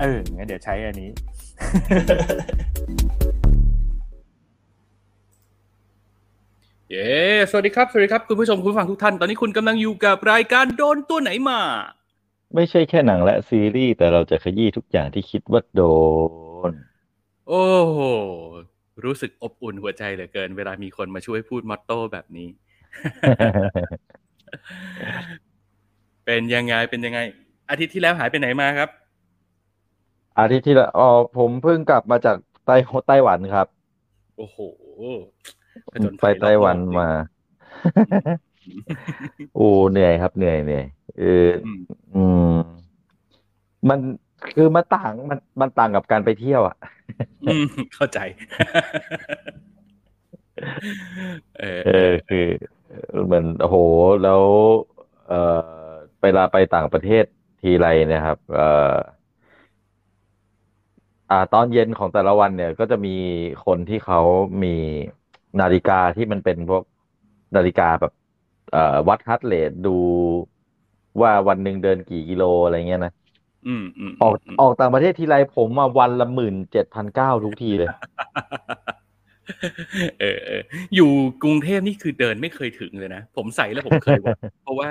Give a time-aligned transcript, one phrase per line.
[0.00, 1.10] เอองั้นเดี๋ยวใช้อันนี้
[6.90, 7.10] เย้
[7.50, 11.60] สวัสดีครับ สวัสดีครับ คุณผู้ชมคุณผู้ฟังทุกท่าน ตอนนี้คุณกำลังอยู่กับรายการโดนตัวไหนมา
[12.54, 15.82] ไม่ใช่แค่หนังและซีรีส์ แต่เราจะขยี้ทุกอย่างที่คิดว่าโด
[16.70, 16.72] น
[17.48, 17.98] โอ้โห
[19.04, 22.48] รู้สึกอบอุ่นหัวใจเหลือเกิน เวลามีคนมาช่วยพูดมอตโต้แบบนี้
[26.26, 27.20] เป็นยังไง เป็นยังไง
[27.70, 28.88] อาทิตย์ที่แล้วหายไปไหนมาครับ
[30.38, 31.08] อาทิตย์ที่แล้วอ๋อ
[31.38, 32.36] ผมเพิ่งกลับมาจาก
[32.66, 32.76] ไต้
[33.08, 33.66] ไต้หวันครับ
[34.36, 34.58] โอ้โห
[35.90, 37.08] ผจญไปภัยไต้หวันรอบโลกมา
[39.56, 40.84] โอ้เหนื่อยครับเหนื่อยเหนื่อย
[41.18, 41.80] เอออืม
[42.14, 42.56] อืม
[43.88, 43.98] มัน
[44.54, 46.76] คือมันต่างมันมันต่างกับการไปเที่ยวอะ
[47.46, 47.64] อืม
[47.94, 48.18] เข้าใจ
[51.58, 52.46] เออเออคือ
[53.24, 53.76] เหมือนโอ้โห
[54.22, 54.42] แล้ว
[55.28, 55.90] เอ่อ
[56.22, 57.24] เวลาไปต่างประเทศ
[57.60, 58.94] ทีไรเนะครับ เอ่อ
[61.30, 63.16] อ่า ตอนเย็นของแต่ละวันเนี่ย ก็จะมี
[63.66, 64.20] คนที่เขา
[64.62, 64.74] มี
[65.60, 66.82] นาฬิกาที่มันเป็นพวก
[67.56, 68.12] นาฬิกาแบบ
[68.72, 69.96] เอ่อวัดฮัร์ทเรทดู
[71.20, 73.12] ว่าวันหนึ่งเดินกี่กิโลอะไรเงี้ยนะ
[73.66, 77.90] อืมอืมออกมออกต่างประเทศทีไรผมมาวันละหมื่นเจ็ดพันเก้าทุกทีเลย
[80.20, 80.62] เออเออ
[80.94, 81.10] อยู่
[81.42, 84.88] กรุงเทพนี่คือเดินไม่เคยถึงเลยนะ ผมใส่แล้วผมเคยบอกเพราะว่า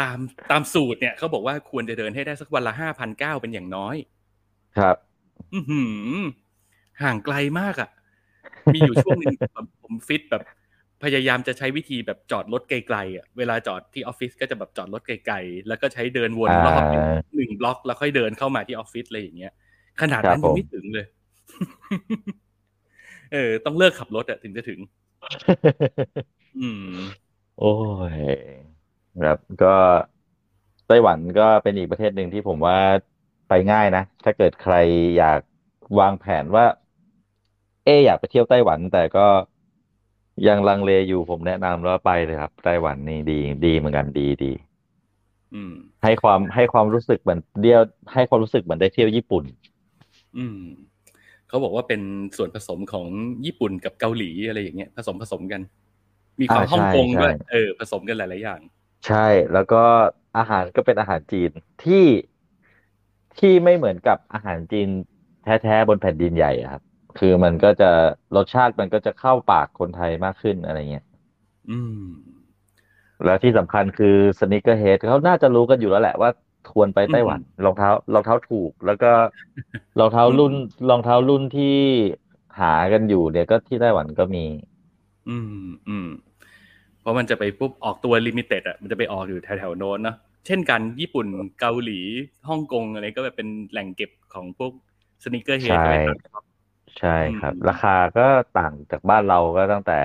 [0.00, 0.18] ตาม
[0.50, 3.96] ตามสูตรเนี่ยเขาบอกว่าควรจะเดินให้ได้สักวันละห้าพันเก้าเป็นอย่างน้อย
[4.78, 4.96] ครับ
[5.54, 5.82] อือหื
[6.16, 6.20] อ
[7.02, 7.90] ห่างไกลมากอะ่ะ
[8.72, 10.42] มีอยู่ช่วงหนึ่งแบบผมฟิตแบบ
[11.04, 19.52] พยายามจะใช้วิธีแบบจอดรถไกลๆอะเวลาจอดที่ออฟฟิศก็จะแบบจอดรถไกลๆแล้วก็ใช้เดินวนรอบหนึ่งอ่าหนึ่งบล็อกแล้วค่อยเดินเข้ามาที่ออฟฟิศอะไรอย่างเงี้ย
[20.00, 21.06] ขนาดนั้นครับยังผมไม่ถึงเลย
[23.32, 24.78] เออ ต้องเลิกขับรถอะถึงจะถึง
[26.58, 26.96] อืม
[27.58, 27.72] โอ้
[28.14, 28.16] ย
[29.22, 29.74] ครับก็
[30.88, 32.78] ไต้หวันก็เป็นอีกประเทศหนึ่งที่ผมว่า
[33.50, 34.74] ไปง่ายนะ ถ้าเกิดใคร
[35.16, 35.40] อยาก
[35.98, 36.64] วางแผนว่า
[37.84, 39.26] เอออยากไปเที่ยวไต้หวัน แต่ก็
[40.48, 44.52] ยังลังเลอยู่ผมแนะนำว่าไปเลยครับ ไต้หวันนี่ดี ดีเหมือนกันดีดี
[45.54, 45.74] อืม
[46.04, 47.80] ให้ความให้ความรู้สึกเหมือนเดียว
[48.14, 49.44] ให้ความรู้สึกเหมือนได้เที่ยวญี่ปุ่น
[50.38, 50.58] อืม
[51.48, 52.00] เขาบอกว่าเป็น
[52.36, 53.06] ส่วนผสมของ
[53.46, 55.60] ญี่ปุ่นกับเกาหลีอะไรอย่างเงี้ยผสมผสมกัน
[56.40, 58.60] มีความอ่าฮ่องกงใช่ด้วยใช่เออ ผสมกันหลายๆอย่าง
[59.06, 59.82] ใช่แล้วก็
[60.38, 61.50] อาหารก็เป็นอาหารจีน
[61.84, 62.04] ที่
[63.38, 64.88] ที่ไม่เหมือนกับอาหารจีน
[65.44, 66.82] แท้ๆบนแผ่นดินใหญ่อะครับ
[67.18, 67.90] คือมันก็จะ
[68.36, 71.04] รสชาติมันก็จะเข้าปากคนไทยมากขึ้นอะไรเงี้ย
[71.70, 72.04] อืม
[73.24, 76.30] แล้วที่สำคัญคือ sneakerhead เขาน่าจะรู้กันอยู่แล้วแหละว่า
[76.72, 79.10] ควรไปไต้หวันรองเท้ารองเท้าถูก แล้วก็
[80.00, 80.52] รองเท้ารุ่น
[80.90, 81.76] รองเท้ารุ่นที่
[82.60, 84.44] หากันอยู่เนี่ยก็ที่ไต้หวันก็มี
[85.28, 86.08] อืมอืม
[87.00, 91.26] เพราะมันจะไปปุ๊บออกตัว limited อะมันจะไปออกอยู่แถวๆโน้นเนาะ เช่นกันญี่ปุ่น
[91.60, 92.00] เกาหลี
[92.48, 94.72] ฮ่องกงอะไรก็แบบเป็นแหล่งเก็บของพวก
[95.24, 98.26] สนิเกอร์เฮดใช่อะไรต่างๆใช่ครับอืมราคาก็
[98.58, 99.98] ต่างจากบ้านเราก็ตั้งแต่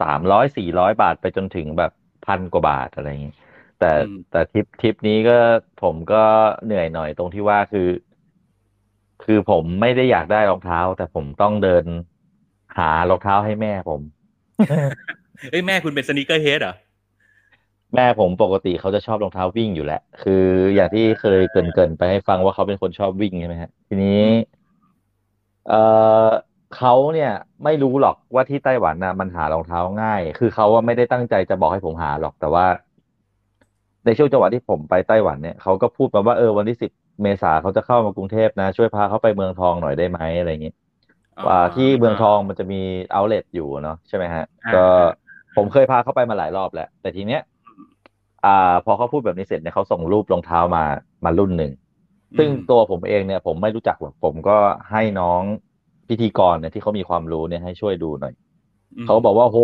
[0.00, 1.92] สามร้อยสี่ร้อยบาทไปจนถึงแบบ
[2.26, 3.34] พันกว่าบาทอะไรอย่างงี้
[3.78, 5.38] แต่อืมแต่ทริปทริปนี้ก็
[5.82, 6.22] ผมก็
[6.64, 7.88] เหนื่อยหน่อยตรงที่ว่าคือ
[9.24, 11.84] คือผมไม่ได้อยากได้รองเท้า แต่ผมต้องเดิน
[12.78, 14.00] หารองเท้าให้แม่ผม
[15.50, 16.74] เอ้ยแม่คุณเป็นสนิเกอร์เฮดเหรอ
[17.94, 20.44] แม่ผมปกติเขาจะชอบรองเท้าวิ่งอยู่แล้ว คือ
[20.74, 24.24] อย่างที่เคยเกรินๆไปให้ฟังว่าเขาเป็นคนชอบวิ่งใช่ไหมฮะ ทีนี้
[25.68, 25.74] เอ
[26.26, 26.28] อ
[26.76, 27.32] เขาเนี่ย
[27.64, 32.66] ไม่รู้หรอกว่าที่ไต้หวันน่ะมันหารองเท้าง่าย คือเขาว่าไม่ได้ตั้งใจจะบอกให้ผมหาหรอก แต่ว่า
[34.04, 36.90] ในช่วงจังหวะที่ผมไปไต้หวันเนี่ยเขาก็พูดมาว่าเออวันที่สิบ
[37.22, 40.76] เมษาเขาจะเข้ามากรุงเทพนะ ช่วยพาเขาไปเมืองทองหน่อยได้ไหมอะไรอย่างเงี้ย
[41.46, 42.80] ว่าที่เมืองทองมันจะมี
[43.12, 44.84] เอาเล t อยู่เนาะใช่ไหมฮะอ่าก็
[45.56, 47.40] ผมเคยพาเขาไปมาหลายรอบแล้ว แต่ทีเนี้ย
[48.46, 50.84] อ่า พอเขาพูดแบบนี้เสร็จเนี่ยเขาส่งรูปรองเท้ามา
[51.24, 51.72] มารุ่นหนึ่ง
[52.38, 54.56] ซึ่งอืมตัวผมเองเนี่ย ผมไม่รู้จักหรอกผมก็
[54.90, 55.42] ให้น้อง
[56.08, 58.34] พิธีกรเนี่ยที่เขามีความรู้เนี่ยให้ช่วยดูหน่อย
[58.96, 59.58] อืมเขาบอกว่าโห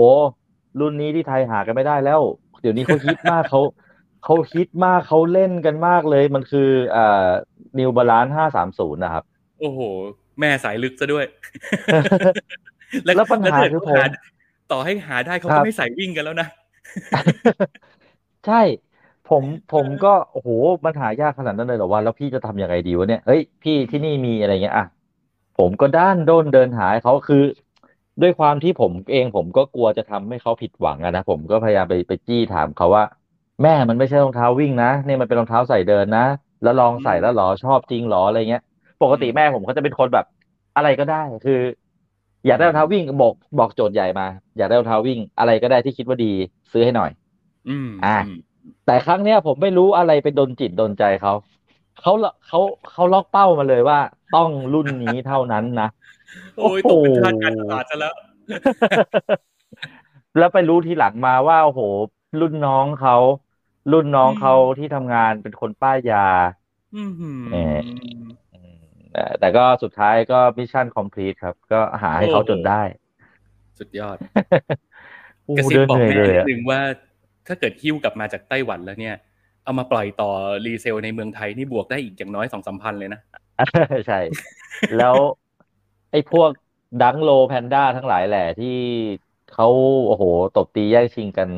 [0.81, 2.21] รุ่นนี้ที่ไทยหากันไม่ได้แล้ว
[2.63, 3.61] เดี๋ยวนี้เขาฮิตมากเขา
[4.25, 7.29] เขาฮิตมากเขาเล่นกันมากเลย มันคืออ่า
[7.79, 9.25] นิวบาลานห้าสามศูนย์นะครับ
[9.61, 9.81] โอ้โห
[10.41, 11.25] แม่สายลึกซะด้วย
[13.05, 14.05] แล้วปัญหาถ้เกิดคือเขาผม
[14.73, 16.49] ต่อให้หาได้เขาครัก็บไม่ใส่วิ่งกันแล้วนะ
[18.47, 18.55] ใช่
[19.25, 20.51] ผมผมก็โอ้โห
[20.85, 24.87] มันหายากขนาดนั้นเลยเหรอวะแล้วพี่จะทำยังไงดีวะเนี่ยเฮ้ยพี่ที่นี่มีอะไรเงี้ยอะ
[25.57, 27.43] ผมก็ด้านโด้นเดินหาให้เขาคือ
[28.23, 33.05] ด้วยความที่ผมเองผมก็กลัวจะทำให้เขาผิดหวังอะนะผมก็พยายามไปไปจี้ถามเขาว่า
[33.63, 36.23] แม่มันไม่ใช่รองเท้าวิ่งนะเนี่ยมันเป็นรองเท้าใส่เดินนะ
[36.63, 38.63] แล้วลองใส่แล้วเหรอชอบจริงเหรออะไรเงี้ย
[39.03, 40.25] ปกติแม่ผมก็จะเป็นคนแบบ
[40.77, 41.61] อะไรก็ได้คือ
[42.47, 44.25] อยากได้รองเท้าวิ่งบอกบอกโจทย์ใหญ่มา
[44.57, 46.33] อยากได้รองเท้าวิ่งอะไรก็ได้ที่คิดว่าดี
[46.73, 47.11] ซื้อให้หน่อย
[47.69, 48.37] อืมอะอืม
[48.87, 51.33] แต่ครั้งเนี้ยผมไม่รู้อะไรไปดนจิตดนใจเขา
[52.01, 52.13] เขา
[52.47, 52.61] เขา
[52.91, 53.99] เขาล็อกเป้ามาเลยว่า
[54.37, 55.89] ต้องรุ่นนี้เท่านั้นนะ
[56.59, 58.15] โอ้ยตกเป็นทาสการตลาดซะแล้ว
[60.39, 61.81] แล้วไปรู้ทีหลังมาว่าโอ้โห
[62.41, 63.17] รุ่นน้องเขา
[63.93, 66.27] รุ่นน้องอืมเขาที่ทำงานเป็นคนป้ายยา
[66.97, 68.25] อืมหืมเอ่ออืม
[69.13, 72.83] แต่แต่ก็สุดท้ายก็ mission complete ครับ ก็หาให้เขาจนได้
[73.79, 74.17] สุดยอด
[75.45, 76.81] โอ้กระโหซิบเดินบอกเหนื่อยแม่เลยนิดอะนึงว่า
[77.49, 79.15] ถ้าเกิดหิ้วกลับมาจากไต้หวันแล้วเนี่ย
[79.65, 80.31] เอามาปล่อยต่อ
[80.67, 83.21] resale ในเมืองไทยนี่บวกได้อีกอย่างน้อยสองสามพันเลยนะ
[84.07, 84.17] ใช่
[84.95, 85.17] แล้ว
[86.11, 86.51] ไอ้พวก
[87.01, 88.69] Dunk Low Panda ทั้งหลายแหละที่
[89.49, 89.65] เขา
[90.07, 91.51] โอ้โห ตบตีแย่งชิงกัน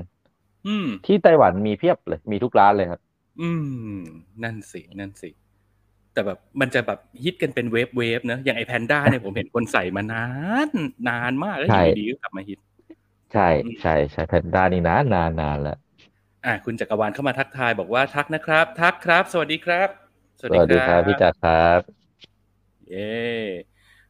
[0.67, 3.01] อืมที่ไต้หวันมีเพียบเลย มีทุกร้านเลยครับ
[3.41, 3.49] อื
[3.95, 3.99] ม
[4.43, 5.31] นั่นสินั่นสิ
[6.13, 10.19] แต่แบบมันจะแบบฮิตกันเป็น wave wave เนอะอย่างไอแพนด้าเนี่ยผมเห็นคนใส่มานา
[10.67, 10.69] น
[11.09, 12.59] นานมากแล้วอใช่ยู่ดีๆก็กลับมาฮิต
[13.33, 15.79] ใช่อืมใช่ใช่แพนด้านี่นานนานนานแล้ว
[16.45, 19.89] อะคุณจักรวาลเข้ามาทักทายบอกว่าทักนะครับ ทักครับ สวัสดีครับ
[20.41, 21.81] สวัสดีครับพี่จักรครับ
[22.89, 23.13] เย้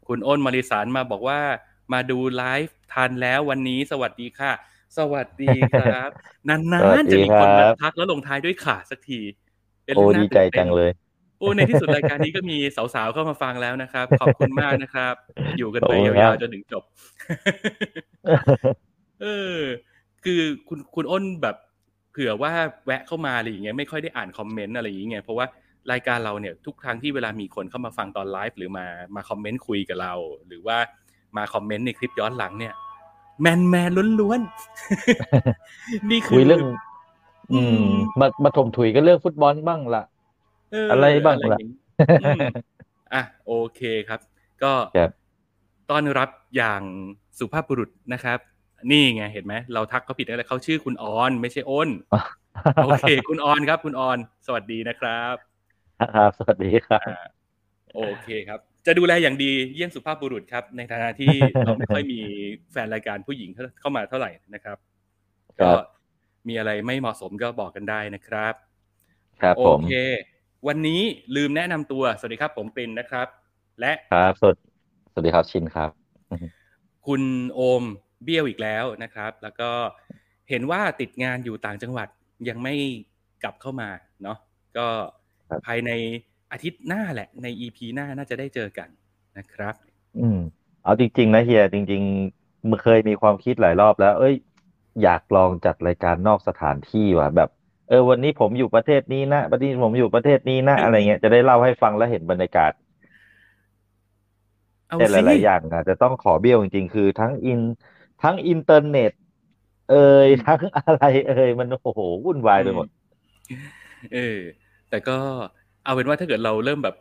[0.09, 1.41] คุณอ้นมาริสารมาบอกว่า
[1.93, 4.52] มาดูไลฟ์ทันแล้ววันนี้สวัสดีค่ะ
[4.99, 6.11] สวัสดีครับ
[6.49, 6.50] น
[6.81, 9.21] สวัานสๆดีจะมีคนครัมาบทักแล้วลงท้ายด้วยขาสักที
[9.85, 10.90] เป็นโอ้เรื่องดีน่าใจตื่นเต้นจังเลย
[11.38, 12.59] โอ้ในที่สุดรายการนี้ก็มี
[12.95, 15.14] สาวๆเข้ามาฟังแล้วนะครับ ขอบคุณมากนะครับ
[15.59, 16.85] อยู่กันไปขอบคุณครัยาวบๆจนถึงจบ
[19.21, 19.59] เออ
[20.25, 21.57] คือคุณคุณอ้นแบบ
[22.11, 22.53] เผื่อว่า
[22.87, 25.47] แวะเข้ามาอะไรอย่างเงี้ยไม่ค่อยได้อ่านคอมเมนต์อะไรอย่างเงี้ยเพราะว่า
[25.93, 30.15] รายการเราเนี่ยทุกครั้งที่เวลามีคนเข้ามาฟังตอนไลฟ์หรือมามาคอมเมนต์คุยกับเรา
[30.49, 30.79] หรือว่า
[31.37, 32.75] มาคอมเมนต์ในคลิปย้อนหลังเนี่ย
[33.41, 36.61] แมนแมนล้วนๆนี่คืคุอยเรื่อง
[37.53, 40.03] อือืมมมามาถมถุยกันเรื่องฟุตบอลบ้างละ
[40.73, 41.79] เอออะไรบ้างอะไรล่ะอย่างงี้
[42.21, 42.43] อืม
[43.15, 44.21] อะโอเคครับ
[44.63, 45.11] ก็ครับ
[45.91, 46.83] ต้อนรับอย่าง
[47.39, 48.39] สุภาพบุรุษนะครับ
[48.90, 51.88] นี่ไงเห็นไหมเราทักเขาผิดแล้วเขาชื่อคุณออนไม่ใช่อ้น
[52.85, 55.35] โอเค คุณออนครับ คุณออน สวัสดีนะครับ
[56.14, 57.26] ครับสวัสดีครับอ่า
[57.94, 62.20] โอเคครับ จะดูแลอย่างดีเยี่ยมสุภาพบุรุษครับ ในฐานะที่เราไม่ค่อยมี
[62.73, 64.76] แฟนรายการผู้หญิงเข้ามาเท่าไหร่นะครับ
[65.58, 65.78] ครัก็บ
[66.49, 68.54] มีอะไรไม่เหมาะสมก็บอกกันได้นะครับ
[69.42, 69.94] ครับโอผมเค
[70.68, 71.00] วันนี้
[71.37, 73.28] ลืมแนะนำตัวสวัสดีครับ ผมปรินนะครับ
[73.80, 74.62] และครับสวัสดี
[75.12, 75.90] สวัสดีครับชินครับ
[77.06, 77.23] คุณ
[77.54, 77.85] โอม
[78.25, 79.71] เบี้ยวอีกแล้วนะครับ แล้วก็
[80.51, 82.09] เห็นว่าติดงานอยู่ต่างจังหวัด
[82.49, 82.75] ยังไม่
[83.43, 83.89] กลับเข้ามา
[84.23, 84.39] เนาะ
[84.77, 84.87] ก็
[85.49, 85.91] ครับภายใน
[86.53, 88.89] อาทิตย์หน้าแหละใน EP หน้าน่าจะได้เจอกัน
[89.39, 89.75] นะครับ
[90.19, 90.39] อืม
[90.85, 94.35] เอาจริง ๆ นะเฮียจริงๆมันเคยมีความคิดหลายรอบแล้ว เอ้ย
[95.03, 97.51] อยากลองจัดรายการนอกสถานที่ว่ะแบบ
[97.89, 102.73] เออ วันนี้ผมอยู่ประเทศนี้นะวันนี้ผมอยู่ประเทศนี้นะอะไรเงี้ยจะได้เล่าให้ฟังแล้วเห็นบรรยากาศ
[104.89, 107.61] เอาแต่หสิลายๆอย่างอาจจะต้องขอเบี้ยวจริงๆ คือทั้งอิน
[108.23, 109.13] ทั้งอินเทอร์เน็ต
[109.91, 112.87] เอ่ยทั้งอะไรเอ่ยมันโอ้โหวุ่นวายไปหมด
[114.15, 114.39] เออ
[114.91, 115.19] แต่ก็
[115.85, 116.97] เอาเป็นว่าถ้าเกิดเราเริ่มแบบ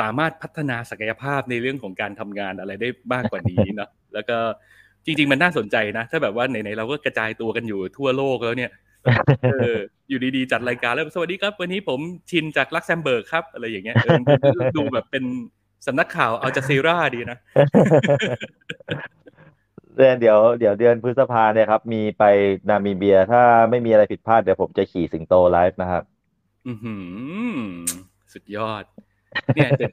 [0.00, 4.38] สามารถพัฒนาศักยภาพในเรื่องของการทำงานอะไรได้มากกว่านี้เนาะแล้วก็
[5.04, 8.70] จริง ๆ มันน่าสนใจนะ ถ้าแบบว่าไหนๆเราก็กระจายตัวกันอยู่ทั่วโลกแล้วเนี่ย
[9.44, 9.76] เออ
[10.08, 14.18] อยู่ดีๆจัดรายการแล้วสวัสดีครับ วันนี้ผมชินจากลักเซมเบิร์กครับ อะไรอย่างเงี้ยเออ
[14.60, 15.24] มันดูแบบเป็น
[15.86, 17.38] สำนักข่าวเอาจาซีราดีนะ
[19.96, 22.24] เดือนเดี๋ยวเดี๋ยวเดือนพฤษภาเนี่ยครับ มีไป
[22.68, 26.02] นามิเบียถ้าไม่มีอะไรผิดพลาดเดี๋ยวผมจะขี่สิงโตไลฟ์นะครับ
[26.66, 27.60] อือหือ
[28.32, 28.84] สุดยอด
[29.54, 29.92] เนี่ยเดี๋ยว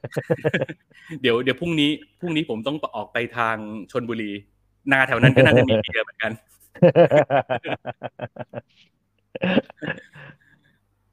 [1.22, 3.56] เดี๋ยวเดี๋ยวพรุ่งนี้พรุ่งนี้ผมต้องออกไปทาง
[3.92, 4.32] ชนบุรี
[4.92, 6.32] นาแถวนั้นก็น่าจะมีเบียร์เหมือนกัน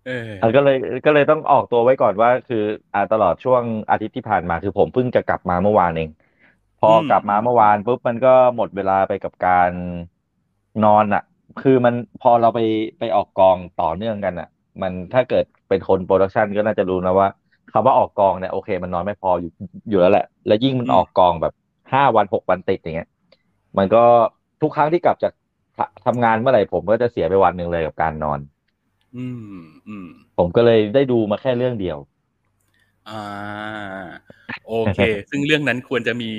[0.08, 6.10] เอออะก็เลยก็เลยต้องออกตัวไว้ก่อนว่า คืออ่าตลอดช่วงอาทิตย์ที่ผ่านมาคือผมเพิ่งจะกลับมาเมื่อวานเอง
[6.82, 9.72] พออืมกลับมาเมื่อวานปุ๊บมันก็หมดเวลาไปกับการ
[10.84, 11.22] นอนอะ
[11.58, 12.60] คือมันพอเราไป
[13.00, 14.48] ไปออกกองต่อเนื่องกันอะ
[14.82, 17.28] มันถ้าเกิดเป็นคน production ก็น่าจะรู้นะว่า
[17.72, 19.50] คำว่าออกกองเนี่ยโอเค มันนอนไม่พออยู่
[19.90, 21.54] อยู่แล้วแหละ แล้วยิ่งมันออกกองแบบ
[21.94, 23.08] ห้าวันหกวันติดอย่างเงี้ย
[23.78, 23.98] มันก็
[24.62, 25.32] ทุกครั้งที่กลับจาก
[25.76, 28.40] ททำงานเมื่อไหร่ผมก็จะเสียไปวันหนึ่งเลยกับการนอน
[29.16, 30.08] อืมอืม
[30.38, 31.98] ผมก็เลยได้ดูมาแค่เรื่องเดียว
[33.08, 33.82] อ่า
[34.68, 34.98] โอเค
[35.30, 36.32] ซึ่งเรื่องนั้นควรจะมี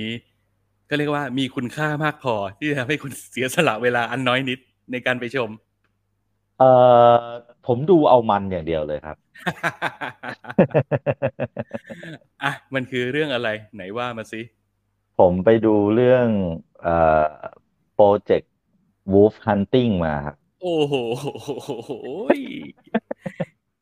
[0.93, 4.59] ก็เรียกว่ามีคุณค่ามากพอที่จะทำให้คุณเสียสละเวลาอันน้อยนิด
[4.93, 5.51] ในการไปชม
[6.59, 6.71] เอ่
[7.17, 7.25] อ
[7.67, 9.17] ผมดูเอามันอย่างเดียวเลยครับ
[12.43, 14.41] อะมันคือเรื่องอะไรไหนว่ามาสิ
[15.19, 16.27] ผมไปดูเรื่อง
[16.83, 17.27] เอ่อ
[17.95, 18.53] โปรเจกต์
[19.13, 20.95] Wolf Hunting มาครับโอ้โห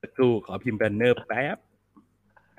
[0.01, 1.59] สักครู่ขอพิมพ์แบนเนอร์แป๊บ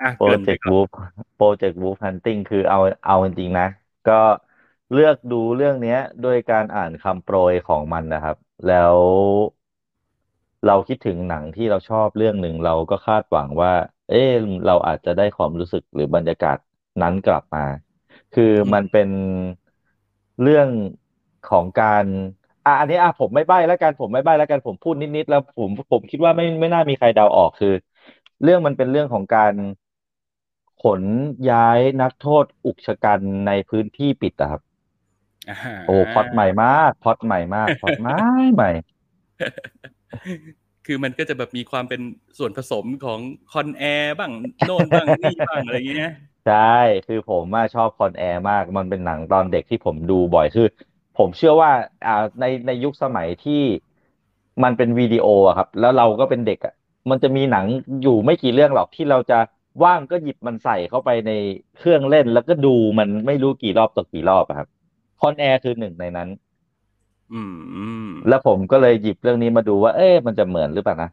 [0.02, 0.90] อะโปรเกินเจไปกต์ก่อน Wolf
[1.38, 3.68] โปรเจกต์ Wolf Hunting คือเอาเอาจริงๆนะ
[4.06, 4.14] ก็
[4.92, 9.00] เลือกดูเรื่องเนี้ยด้วยการอ่านคำโปรยของมันนะครับ แล้ว
[10.66, 13.74] เราคิดถึงหนังที่เราชอบเรื่องหนึ่งเราก็คาดหวังว่า
[14.10, 14.32] เอ๊ะ
[14.66, 16.58] เราอาจจะได้ความรู้สึกหรือบรรยากาศ
[17.02, 17.66] นั้นกลับมา
[18.36, 19.10] คือมันเป็น
[20.42, 20.68] เรื่อง
[21.46, 22.06] ของการ
[22.66, 27.68] อะอันนี้อะผมไม่ใบ้แล้วกันผมไม่ใบ้แล้วกันผมพูดนิดๆแล้วผมผมคิดว่าไม่ไม่น่ามีใครเดาออกคือ
[28.44, 29.54] เรื่องมันเป็นเรื่องของการ
[30.84, 31.02] ขน
[31.52, 34.62] ย้ายนักโทษอุกชะกันในพื้นที่ปิดอะครับ
[35.50, 35.58] อ่า
[35.88, 38.16] โอ้พล็อตใหม่มากพล็อตใหม่มากพล็อตใหม่
[38.56, 38.72] ใหม่
[40.86, 42.02] คือมันก็จะแบบมีความเป็น
[42.38, 43.20] ส่วนผสมของ
[43.54, 44.32] Con Air บ้าง
[44.68, 46.14] โน่นบ้างนี่บ้างอะไรอย่างเงี้ย
[46.48, 50.68] ใช่คือผมว่าชอบ Con Air มาก มันเป็นหนังตอนเด็กที่ผมดูบ่อยคือ
[51.18, 51.72] ผมเชื่อว่า
[52.06, 53.62] อ่าในในยุคสมัยที่
[54.64, 56.74] มันเป็นวิดีโออะครับ แล้วเราก็เป็นเด็กอะ
[57.10, 57.66] มันจะมีหนัง
[58.02, 59.40] อยู่ไม่กี่เรื่องหรอกที่เราจะ
[59.84, 61.32] ว่างก็หยิบมันใส่เข้าไปใน
[61.78, 64.68] เครื่องเล่นแล้วก็ดูมันไม่รู้กี่รอบต่อกี่รอบอะครับ
[65.20, 66.30] Con Air คือหนึ่งในนั้น
[67.34, 71.10] อืมอืม แล้วผมก็เลยหยิบเรื่องนี้มาดูว่า เอ๊ะมันจะเหมือนหรือเปล่านะ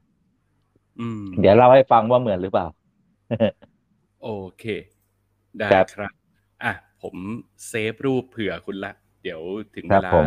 [0.99, 2.67] อืมเดี๋ยวเล่าให้ฟังว่าเหมือนหรือเปล่า
[4.23, 4.65] โอเค
[5.61, 6.13] ได้ครับครับ
[6.65, 6.73] อะ
[7.03, 7.17] ผม
[7.69, 9.41] เซฟรูปเผื่อคุณละ เดี๋ยว
[9.77, 10.27] ถึงคเวรับลาผม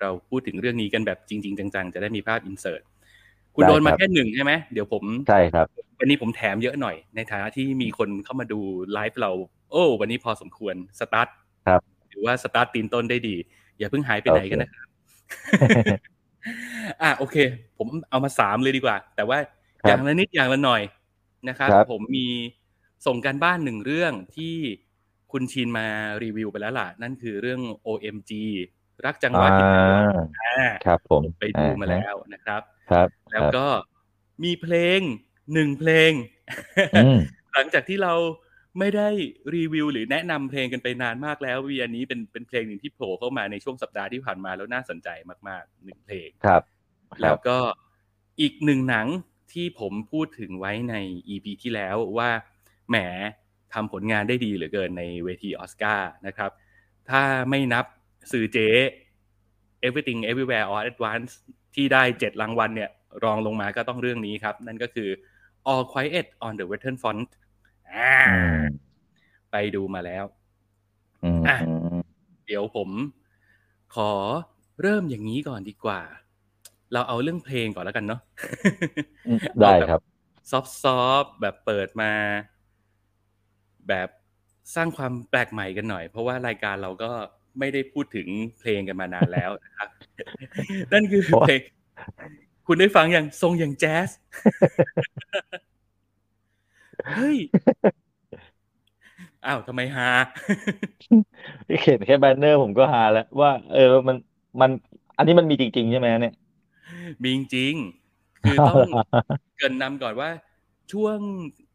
[0.00, 2.82] เราพูดถึงเรื่องนี้กันแบบจริง ๆ จัง ๆ จะได้มีภาพอินเสิร์ต
[3.58, 5.66] คุณได้โดนมาครับแค่หนึ่งใช่ไหมเดี๋ยวผมใช่ครับ
[5.98, 8.60] วันนี้ผมแถมเยอะหน่อย ในฐานะที่มีคนเข้ามาดู
[8.92, 9.30] ไลฟ์เรา
[9.70, 11.28] โอ้ วันนี้พอสมควรสตาร์ท
[11.66, 13.36] ครับหรือว่าสตาร์ทตีนต้นได้ดี
[13.78, 14.88] อย่าเพิ่งหายไปไหนกันนะครับ
[17.02, 17.36] อะโอเค
[17.78, 19.38] ผมเอามาสามเลยดีกว่า แต่ว่า
[19.82, 20.82] ครับอย่างละนิดอย่างละหน่อย
[21.48, 22.26] นะครับครับผมมี
[23.06, 24.54] ส่งการบ้านหนึ่งเรื่องที่
[25.32, 25.86] คุณชินมา
[26.22, 28.32] รีวิวไปแล้วล่ะ นั่นคือเรื่อง OMG
[29.04, 30.02] รักจังหวะอ่าผิดจังหวะ
[30.40, 33.66] อ่าครับผมไปดูอ่มาแล้วนะครับ ครับ แล้วครับก็
[34.44, 35.00] มีเพลง
[35.54, 36.12] หนึ่งเพลง
[36.96, 37.18] อืม
[37.52, 38.14] หลังจากที่เรา
[38.78, 39.08] ไม่ได้
[39.54, 45.08] รีวิวหรือแนะนำเพลงกันไปนานมากแล้ววีอันนี้เป็นเป็นเพลงหนึ่งที่โผล่เข้ามาในช่วงสัปดาห์ที่ผ่านมาแล้วน่าสนใจ
[45.48, 46.62] มากๆหนึ่งเพลงครับ
[47.20, 47.58] คแล้รัวบก็
[48.40, 49.06] อีกหนึ่งหนัง
[49.52, 50.94] ที่ผมพูดถึงไว้ใน
[51.28, 52.30] EP ที่แล้วว่า
[52.88, 52.96] แหม
[53.74, 56.50] ทำผลงานได้ดีเหลือเกินในเวทีออสการ์นะครับ
[57.10, 57.84] ถ้าไม่นับ
[58.32, 58.70] สื่อเจ๊
[59.86, 61.32] Everything Everywhere All at Once
[61.74, 62.90] ที่ได้เจ็ดรางวัลเนี่ย
[63.24, 65.08] รองลงมาก็ต้องเรื่องนี้ครับ นั่นก็คือ
[65.72, 67.28] All Quiet on the Western Front
[67.92, 68.62] อ่าอืม
[69.50, 70.24] ไปดูมาแล้ว
[71.24, 72.00] อืมอะอืม
[72.46, 72.88] เดี๋ยวผม
[73.94, 74.10] ขอ
[74.82, 76.00] เริ่มอย่างนี้ก่อนดีกว่า
[76.92, 78.20] เราเอาเรื่องเพลงก่อนแล้วกันเนาะ
[79.26, 80.00] อืมได้ครับ
[80.50, 82.12] ซอฟซอฟแบบเปิดมา
[83.88, 84.08] แบบ
[84.74, 87.10] สร้างความแปลกใหม่กันหน่อย เพราะว่ารายการเราก็
[87.58, 88.28] ไม่ได้พูดถึง
[88.60, 89.88] เพลงกันมานานแล้วนะครับ
[90.92, 91.62] นั่นคือเพราะว่าเพลง
[92.66, 94.08] คุณได้ฟังอย่างทรงอย่างแจ๊ส
[97.16, 97.38] เฮ้ย
[99.46, 100.08] อ้าวทำไมฮา
[101.80, 104.16] เขียนแค่แบนเนอร์ผมก็หาแล้วว่า เออมัน
[104.60, 104.70] มัน
[105.16, 106.34] อันนี้มันมีจริง ๆ ใช่ไหมเนี่ย
[107.22, 108.88] มีจริงๆคือต้อง
[109.58, 110.30] เกรินนำก่อนว่า
[110.92, 111.18] ช่วง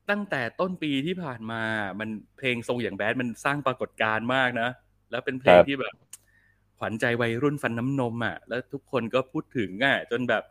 [0.09, 1.61] ตั้งแต่ต้นปีที่ผ่านมา
[1.99, 4.69] มันเพลงทรงอย่างแบดมันสร้างปรากฏการณ์มากนะ
[5.13, 5.95] แล้วเป็นเพลงครับที่แบบ
[6.79, 10.43] ขวัญใจวัยรุ่นฟันน้ำนมอะแล้วทุกคนก็พูดถึงอะจนแบบ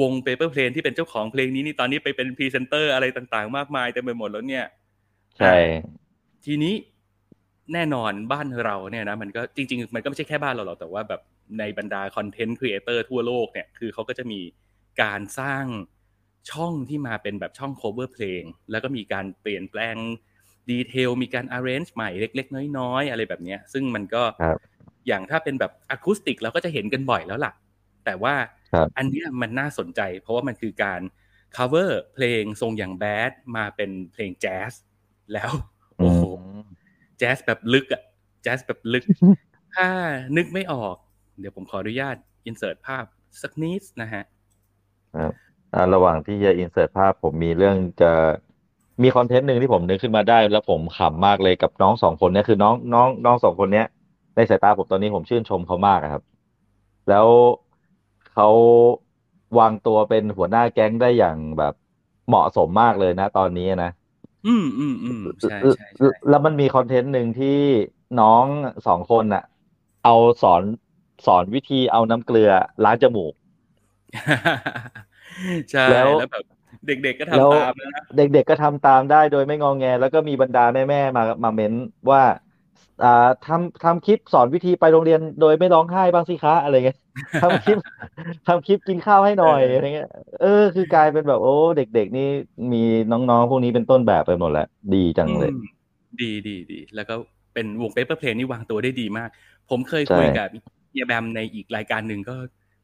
[0.00, 4.64] วง Paper Planes ที่เป็นเจ้าของเพลงนี้นี่ตอนนี้ไปเป็นพรีเซนเตอร์อะไรต่างๆ มากมายเต็มไปหมดแล้วเนี่ย
[5.36, 5.54] ใช่
[6.44, 6.74] ทีนี้
[7.72, 11.20] แน่นอนบ้านเราเนี่ยนะมันก็จริง ๆ มันก็ไม่ใช่แค่บ้านเราหรอกแต่ว่าแบบ
[11.58, 14.40] ในบรรดา content creator ทั่วโลกเนี่ยคือเขาก็จะมี
[15.02, 15.64] การสร้าง
[16.50, 19.96] ช่องที่มาเป็นแบบช่อง cover เพลง แล้วก็มีการเปลี่ยนแปลง
[20.70, 24.58] ดีเทลมีการ arrange ใหม่เล็ก ๆ น้อยๆ อะไรแบบเนี้ยซึ่งมันก็ครับ
[25.06, 27.52] อย่างถ้าเป็นแบบอะคูสติกเราก็จะเห็นกันบ่อยแล้วล่ะ
[28.04, 28.34] แต่ว่า
[28.72, 31.00] ครับอันเนี้ยมันน่าสนใจ เพราะว่ามันคือการ
[31.56, 34.72] cover เพลงทรงอย่างแบดมาเป็นเพลงแจ๊ส
[35.32, 35.50] แล้ว
[36.00, 36.42] อืโอ้โหม
[37.18, 38.02] แจ๊สแบบลึกอะ
[38.42, 39.04] แจ๊สแบบลึก
[39.74, 39.88] ถ้า
[40.36, 40.96] นึกไม่ออก
[41.40, 43.04] เดี๋ยวผมขออนุญาตอินเสิร์ตภาพ
[43.42, 44.24] สักนิดนะฮะ
[45.16, 45.32] ครับ
[45.74, 48.12] อ่าระหว่างที่จะอินเสิร์ตภาพผมมีเรื่องจะ
[49.02, 53.86] มีคอนเทนต์หนึ่งที่ผมนึกขึ้นมาได้ แล้วผมขำมากเลยกับน้องสองคนเนี้ยคือน้องน้องน้องสองคนเนี้ย
[54.36, 56.22] ในสายตาผมตอนนี้ผมชื่นชมเขามากอะครับ
[57.08, 57.26] แล้ว
[58.34, 58.48] เขา
[59.58, 61.74] วางตัวเป็นหัวหน้าแก๊งได้อย่างแบบ
[62.28, 63.90] เหมาะสมมากเลยนะ ตอนนี้นะ
[64.46, 67.58] อืมอืมอืมใช่ใช่ใช่แล้วมันมีคอนเทนต์หนึ่งที่
[68.20, 68.44] น้อง
[68.86, 69.44] สองคนน่ะ
[70.04, 70.62] เอาสอน
[71.26, 72.50] สอนวิธีเอาน้ำเกลือ
[72.84, 73.32] ล้างจมูก
[75.72, 76.44] ใช่แล้วแล้วแบบ
[76.86, 81.74] เด็กๆก็แล้วทำตามแล้วนะเด็กๆก็ทำตามได้โดยไม่งองแง แล้วก็มีบรรดาแม่ๆมามาเม้น
[82.10, 82.20] ว่า
[83.00, 83.06] อ่า
[83.42, 86.96] ทำทำคลิปสอนวิธีไปโรงเรียนโดยไม่ร้องไห้บ้างสิคะอะไรเงี้ย
[87.40, 87.78] ทำคลิป
[88.46, 90.08] ทำคลิปกินข้าวให้หน่อยอะไรเงี้ย
[90.40, 92.22] เออ คือกลายเป็นแบบโอ้เด็ก ๆ นี่
[92.72, 92.78] มี
[93.10, 95.56] น้องๆ พวกนี้เป็นต้นแบบไปหมดแล้วดีจังเลยอืม
[96.20, 97.14] ดีดีดีแล้วก็
[97.54, 99.28] เป็นวงเปเปอร์เพลงนี่วางตัวได้ดีมาก
[99.70, 100.46] ผมเคยใช่คุยกับ
[100.90, 102.36] เฮียแบมในอีกรายการหนึ่งก็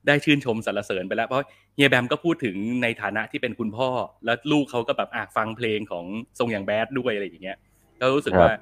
[0.07, 3.89] ได้ชื่นชมสรรเสริญไปแล้วเพราะเฮียแบมก็พูดถึงในฐานะที่เป็นคุณพ่อ
[4.25, 6.05] แล้วลูกเขาก็แบบอะฟังเพลงของ
[6.39, 7.59] ทรงอย่างแบดด้วยอะไรอย่างเงี้ย
[8.01, 8.53] ก็รู้สึกว่า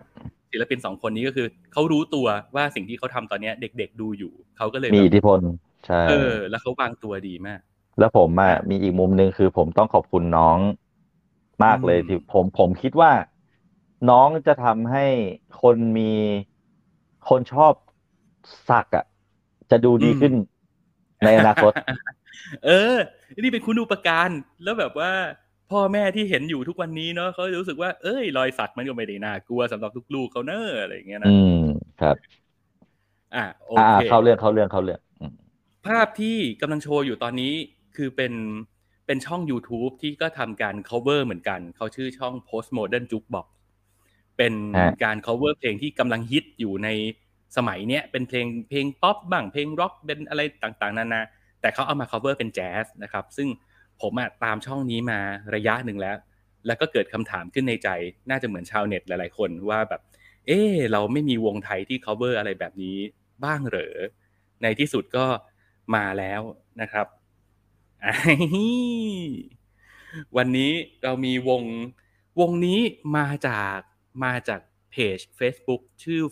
[0.52, 2.26] ศิลปินสองคนนี้ก็คือเขารู้ตัว
[2.56, 5.40] ว่าสิ่งที่เขาทำตอนเนี้ย เด็กๆดูอยู่เขาก็เลยมีแบอิทธิบพล
[5.86, 7.60] ใช่เออ แล้วเขาวางตัวดีมาก
[7.98, 10.58] แล้วผมอะมีอีกมุมหนึ่งคือผมต้องขอบคุณน้อง
[11.64, 13.12] มากเลยอืมที่ผมผมคิดว่า
[14.10, 15.04] น้องจะทำให้
[15.62, 16.12] คนมี
[17.28, 17.72] คนชอบ
[18.70, 19.04] สักอะ
[19.70, 20.32] จะดูดีขึ้น
[21.24, 21.72] ในอนาคต
[22.66, 22.94] เออ
[23.42, 24.30] นี่เป็นคุณอุปการ
[24.64, 25.10] แล้วแบบว่า
[25.70, 31.48] พ่อแม่ที่เห็นอยู่ทุกวันนี้เนาะเขาจะรู้สึกว่าเอ้ย รอยสักมันก็ไม่ได้น่ากลัวสำหรับลูกๆเขาเนอะอะไรอย่างเงี้ยนะอืม
[31.98, 32.16] ครับ
[33.34, 35.34] อะโออ่าเคเข้าเรื่องเข้าเรื่องเข้าเรื่องอืม
[35.86, 37.54] ภาพที่กำลังโชว์อยู่ตอนนี้
[37.96, 38.32] คือเป็น
[39.06, 43.46] เป็นช่อง YouTube ที่ก็ทำการ cover เหมือนกัน เขาชื่อช่อง Postmodern Jukebox
[44.38, 44.54] เป็น
[45.04, 46.88] การ cover เพลงที่กำลังฮิตอยู่ใน
[47.56, 51.22] สมัยเนี้ยเป็นเพลงเพลงป๊อปบ้างเพลงร็อกเป็นอะไรต่างๆ นานา
[51.60, 53.48] แต่เขาเอามา cover เป็นแจ๊สนะครับ ซึ่ง
[54.00, 55.18] ผมอะตามช่องนี้มา
[55.54, 56.16] ระยะหนึ่งแล้ว
[56.66, 57.88] แล้วก็เกิดคำถามขึ้นในใจ
[58.30, 60.00] น่าจะเหมือนชาวเน็ตหลายๆ คนว่าแบบ
[60.46, 62.96] เออเราไม่มีวงไทยที่ cover อะไรแบบนี้
[63.44, 63.96] บ้างเหรอ
[64.62, 65.26] ในที่สุดก็
[65.94, 66.40] มาแล้ว
[66.80, 67.06] นะครับ
[70.36, 70.72] วันนี้
[71.04, 71.62] เรามีวง
[72.40, 72.80] วงนี้
[73.16, 73.78] มาจาก
[74.24, 74.60] มาจาก
[74.92, 76.22] เพจ Facebook ชื่อ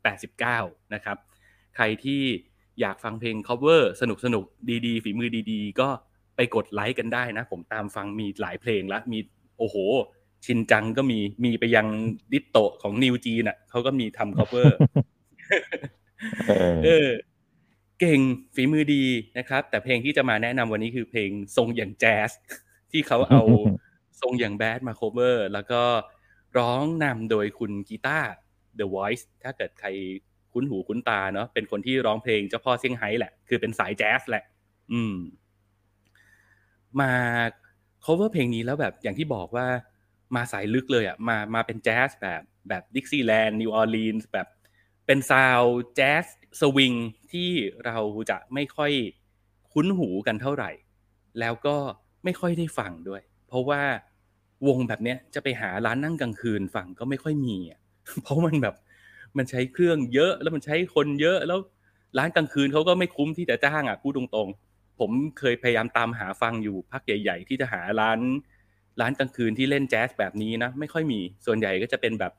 [0.00, 1.16] 4289 นะครับ
[1.76, 2.22] ใครที่
[2.80, 4.44] อยากฟังเพลง cover สนุกสนุก
[4.86, 5.88] ดีๆ ฝีมือดีๆ ก็
[6.36, 9.18] ไปกดไลค์กันได้นะ ผมตามฟังมีหลายเพลงแล้วมี
[9.58, 9.76] โอ้โห
[10.44, 11.86] ชินจังก็มีมีไปยัง
[12.32, 14.68] Ditto ของ NewJeans่ะเขาก็มีทำ cover
[16.46, 17.08] เออเออ
[18.00, 18.20] เก่ง
[18.54, 19.04] ฝีมือดี
[19.38, 22.30] นะครับ แต่เพลงที่จะมาแนะนำวันนี้คือเพลงทรงอย่างแจ๊ส
[22.90, 23.42] ที่เขาเอา
[24.20, 25.82] ทรงอย่างแบดมา cover แล้วก็
[26.58, 28.30] ร้องนำโดยคุณกีตาร์
[28.78, 29.88] The Voice ถ้าเกิดใคร
[30.52, 34.44] คุ้นหูคุ้นตาเนาะเป็นคนที่ร้องเพลงเจ้าพ่อเซี่ยงไฮ้แหละ คือเป็นสายแจ๊สแหละ
[34.92, 35.16] อืม
[37.00, 37.12] มา
[38.04, 39.66] cover เพลงนี้แล้วแบบอย่างที่บอกว่า
[40.36, 44.48] มาสายลึกเลยอะมามาเป็นแจ๊สแบบแบบ Dixieland New Orleans แบบ
[45.06, 45.62] เป็น sound
[45.96, 46.24] แจ๊ส
[46.60, 46.92] สวิง
[47.32, 47.50] ที่
[47.86, 47.98] เรา
[48.30, 48.92] จะไม่ค่อย
[49.72, 50.70] คุ้นหูกันเท่าไหร่
[51.40, 51.76] แล้วก็
[52.24, 53.82] ไม่ค่อยได้ฟังด้วย เพราะว่า
[54.66, 57.80] วงแบบเนี้ยจะไปหาร้านนั่งกลางคืนฟังก็ไม่ค่อยมีอะ
[58.22, 58.74] เพราะมันแบบ
[59.36, 61.58] มันใช้เครื่องเยอะแล้วมันใช้คนเยอะแล้ว
[62.18, 68.18] ร้านกลางคืนเขาก็ไม่คุ้มที่จะจ้างอะพูดตรงๆ ผมเคยพยายามตามหาฟังอยู่พักใหญ่ ๆ ที่จะหาร้าน
[69.00, 72.32] ร้านกลางคืนที่เล่นแจ๊สแบบนี้นะไม่ค่อยมีส่วนใหญ่ก็จะเป็นแบบ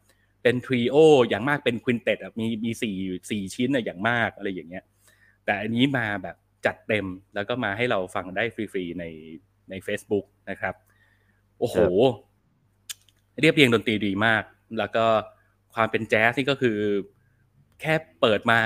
[0.44, 0.96] เป็นทรีโอ
[1.30, 2.96] อย่างมากเป็นควินเต็ดมีมีสี่
[3.30, 4.84] สี่ชิ้นอะอย่างมากอะไรอย่างเงี้ย
[5.46, 7.06] แต่อันนี้มาแบบจัดเต็ม
[7.36, 9.06] แล้วก็มาให้เราฟังได้ฟรีๆใน
[9.70, 10.76] ใน Facebook นะครับ
[11.64, 11.78] โอ้โห
[13.40, 14.44] เรียบเรียงดนตรีดีมาก
[14.78, 15.06] แล้วก็
[15.74, 16.78] ความเป็นแจ๊สนี่ก็คือ
[17.82, 18.60] แค่เปิดมา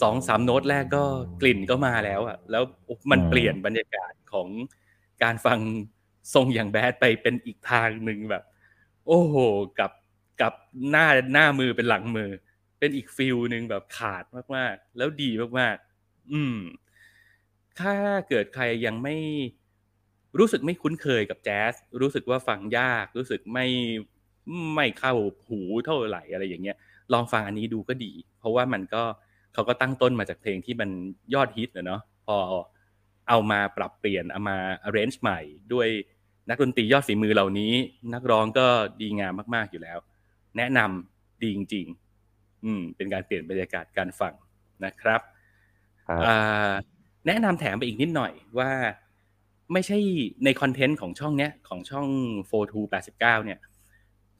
[0.00, 1.04] สองสามโน้ตแรกก็
[1.40, 2.64] กลิ่นก็มาแล้วอะแล้ว
[3.10, 4.48] มันอืมเปลี่ยนบรรยากาศของ
[5.22, 5.58] การฟัง
[6.34, 8.44] ทรงอย่างแบดไปเป็นอีกทางหนึ่งแบบ
[9.06, 9.36] โอ้โห
[9.78, 9.92] กับ
[10.40, 10.52] กับ
[10.90, 12.30] หน้าหน้ามือเป็นหลังมือ
[12.78, 14.24] เป็นอีกฟิลหนึ่งแบบขาด
[14.56, 16.56] มากๆ แล้วดีมากๆ อืม
[17.80, 17.94] ถ้า
[18.28, 19.16] เกิดใครยังไม่
[20.38, 23.66] รู้สึกไม่คุ้นเคยกับแจ๊สรู้สึกว่าฟังยาก รู้สึกไม่
[24.74, 25.14] ไม่เข้า
[25.48, 26.76] หูเท่าไหร่อะไรอย่างเงี้ย
[27.12, 29.02] ลองฟังอันนี้ดูก็ดี เพราะว่ามันก็
[29.54, 30.90] เขาก็ตั้งต้นมาจากเพลงที่มัน
[31.34, 32.36] ยอดฮิตนะเนาะพอ
[33.28, 34.56] เอามาปรับเปลี่ยนเอามา
[34.88, 35.40] arrange ใหม่
[35.72, 35.88] ด้วย
[36.48, 37.72] นักดนตรียอดฝีมือเหล่านี้
[38.14, 38.66] นักร้องก็
[39.00, 39.98] ดีงามมากๆอยู่แล้ว
[40.56, 41.86] แนะนำดีจริง
[42.26, 44.34] ๆ อืม เป็นการเปลี่ยนบรรยากาศการฟัง
[44.84, 45.20] นะครับ
[46.06, 46.72] ครับอ่า
[47.26, 48.70] แนะนำแถมไปอีกนิดหน่อยว่า
[49.72, 49.98] ไม่ใช่
[50.44, 52.06] ใน content ของช่องเนี้ยของช่อง
[52.72, 53.58] 4289เนี่ย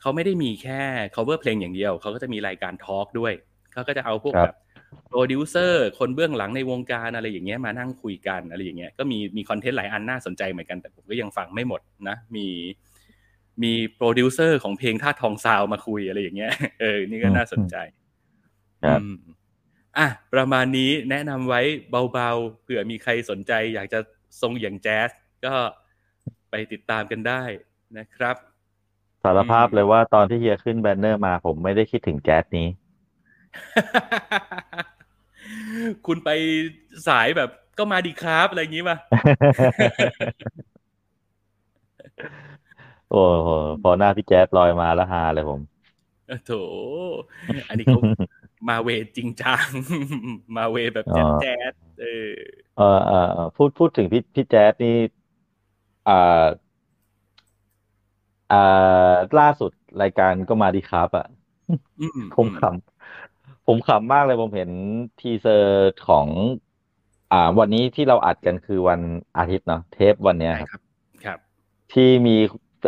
[0.01, 0.81] เขาไม่ได้มีแค่
[1.15, 3.33] cover เพลงอย่างเดียว เขาก็จะมีรายการ talk ด้วย
[3.73, 4.57] เขาก็จะเอาพวกครับแบบ
[5.11, 12.47] โปรดิวเซอร์คนเบื้องหลังในวงการอะไรอย่างเงี้ยมานั่งคุยกันอะไรอย่างเงี้ยก็มีมี content หลายอันน่าสนใจเหมือนกันแต่ผมก็ยังฟังไม่หมดนะมี
[13.63, 17.77] มีโปรดิวเซอร์ของเพลงท่าทองซาวมาคุยอะไรอย่างเงี้ยเออนี่ก็น่าสนใจ
[18.85, 19.17] ครับอืม
[19.99, 21.61] อะประมาณนี้แนะนำไว้
[22.13, 23.99] เบาๆเผื่อมีใครสนใจ อยากจะ
[24.41, 25.11] ทรงอย่างแจ๊ส
[25.45, 25.55] ก็
[26.51, 27.43] ไปติดตามกันได้
[27.99, 28.37] นะครับ
[29.25, 32.69] สารภาพเลยว่าตอนที่เฮียขึ้นแบนเนอร์มาผมไม่ได้คิดถึงแจ๊สนี้
[36.07, 36.31] คุณไป
[37.09, 38.97] สายแบบก็มาดีครับอะไรอย่างงี้ป่ะ
[43.11, 43.49] โอ้โห
[43.83, 45.61] พอหน้าพี่แจ๊สลอยมาแล้วฮาเลยผม
[46.27, 46.53] เออโถ
[47.69, 48.01] อันนี้เขา
[48.69, 49.67] มาเวจริงจัง
[50.57, 52.33] มาเวแบบแจ๊ดแจ๊ดเออ
[52.77, 54.97] เออเออเออพูดพูดถึงพี่พี่แจ๊สนี่
[56.09, 56.45] อ่า
[58.53, 59.71] อ่าล่าสุด
[60.03, 61.27] รายการก็มาดีครับอะ
[62.01, 64.71] อืมผมขำผมขำมากเลยผมเห็น
[65.21, 66.27] ทีเซอร์ของ
[67.33, 69.01] อ่า วันนี้ที่เราอัดกันคือวัน
[69.39, 70.83] อาทิตย์เนาะเทปวันเนี้ยใช่ครับครับ
[71.25, 71.39] ครับ
[71.93, 72.37] ที่มี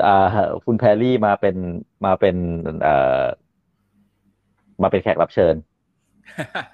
[0.06, 0.26] อ่า
[0.64, 1.56] คุณแพรรี่มาเป็น
[2.04, 2.36] มาเป็น
[2.82, 3.22] เอ่อ
[4.82, 5.54] มาเป็นแขกรับเชิญ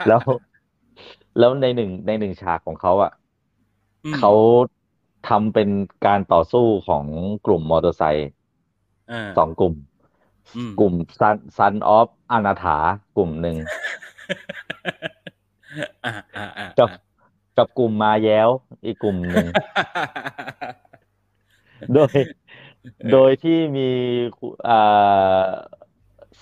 [0.08, 0.20] แล้ว
[1.38, 3.12] แล้วในหนึ่งในหนึ่งฉากของเขาอะ
[4.04, 4.32] อืมเขา
[5.28, 5.68] ทำเป็น
[6.06, 7.04] การต่อสู้ของ
[7.46, 8.30] กลุ่มมอเตอร์ไซค์
[9.12, 9.74] อ่าสองกลุ่ม
[10.56, 12.78] อืมกลุ่มซันซันออฟอนาถา
[13.16, 13.56] กลุ่มหนึ่ง
[16.04, 16.88] อ่าอ่าอ่ากับ
[17.58, 18.48] กับกลุ่มมาแย้ว
[18.84, 19.46] อีกกลุ่มหนึ่ง
[21.94, 22.14] โดย
[23.12, 23.88] โดยที่มี
[24.38, 25.46] คุณอ่า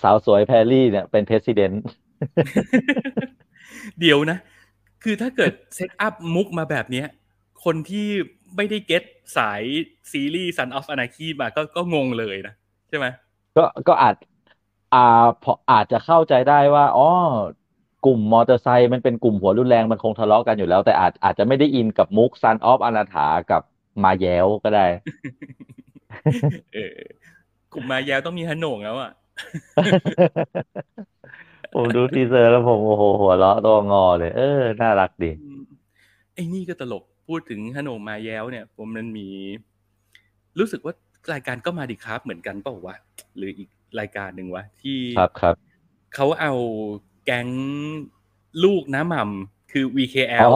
[0.03, 1.73] สาวสวยแพรรี่เนี่ยเป็นเพรสิดเน
[3.99, 4.37] เดี๋ยวนะ
[5.03, 7.07] คือถ้าเกิดเซตอัพมุกมาแบบเนี้ย
[7.63, 8.07] คนที่
[8.55, 9.03] ไม่ได้เก็ต
[9.37, 9.61] สาย
[10.11, 12.53] ซีรีส์ Son of Anarchy มาก็ก็งงเลยนะ
[12.89, 13.05] ใช่ไหม
[13.57, 14.15] ก็ก็อาจ
[14.93, 17.09] อ่าพออาจจะเข้าใจได้ว่าอ๋อ
[18.05, 23.61] กลุ่มมอเตอร์ไซค์มันเป็นกลุ่มหัวรุนแรงมันคงทะเลาะกันอยู่แล้ว แต่อาจอาจจะไม่ได้อินกับมุก Son of อนาถากับ
[24.03, 24.85] มาแย้วก็ได้
[26.73, 26.99] เออ
[27.73, 29.11] กลุ่มมาแยวต้องมีฮันโหนงแล้วอะ
[31.73, 35.61] ผมดู teaser แล้วผมโอ้โหหัวเราะตัวงอเลย เออ น่ารักดีอืม
[36.33, 39.27] ไอ้นี่ก็ตลกพูดถึงฮันโหนงมาแย้วเนี่ย ผมมันมี
[40.59, 40.93] รู้สึกว่า
[41.33, 42.95] รายการก็มาดีครับเหมือนกันเปล่าวะ
[43.37, 45.55] หรืออีกรายการหนึ่งวะที่ครับครับ
[46.15, 46.53] เขาเอา
[47.25, 47.47] แก๊ง
[48.63, 49.85] ลูกน้าหม่ำคือ
[50.39, 50.51] อ๋ VKL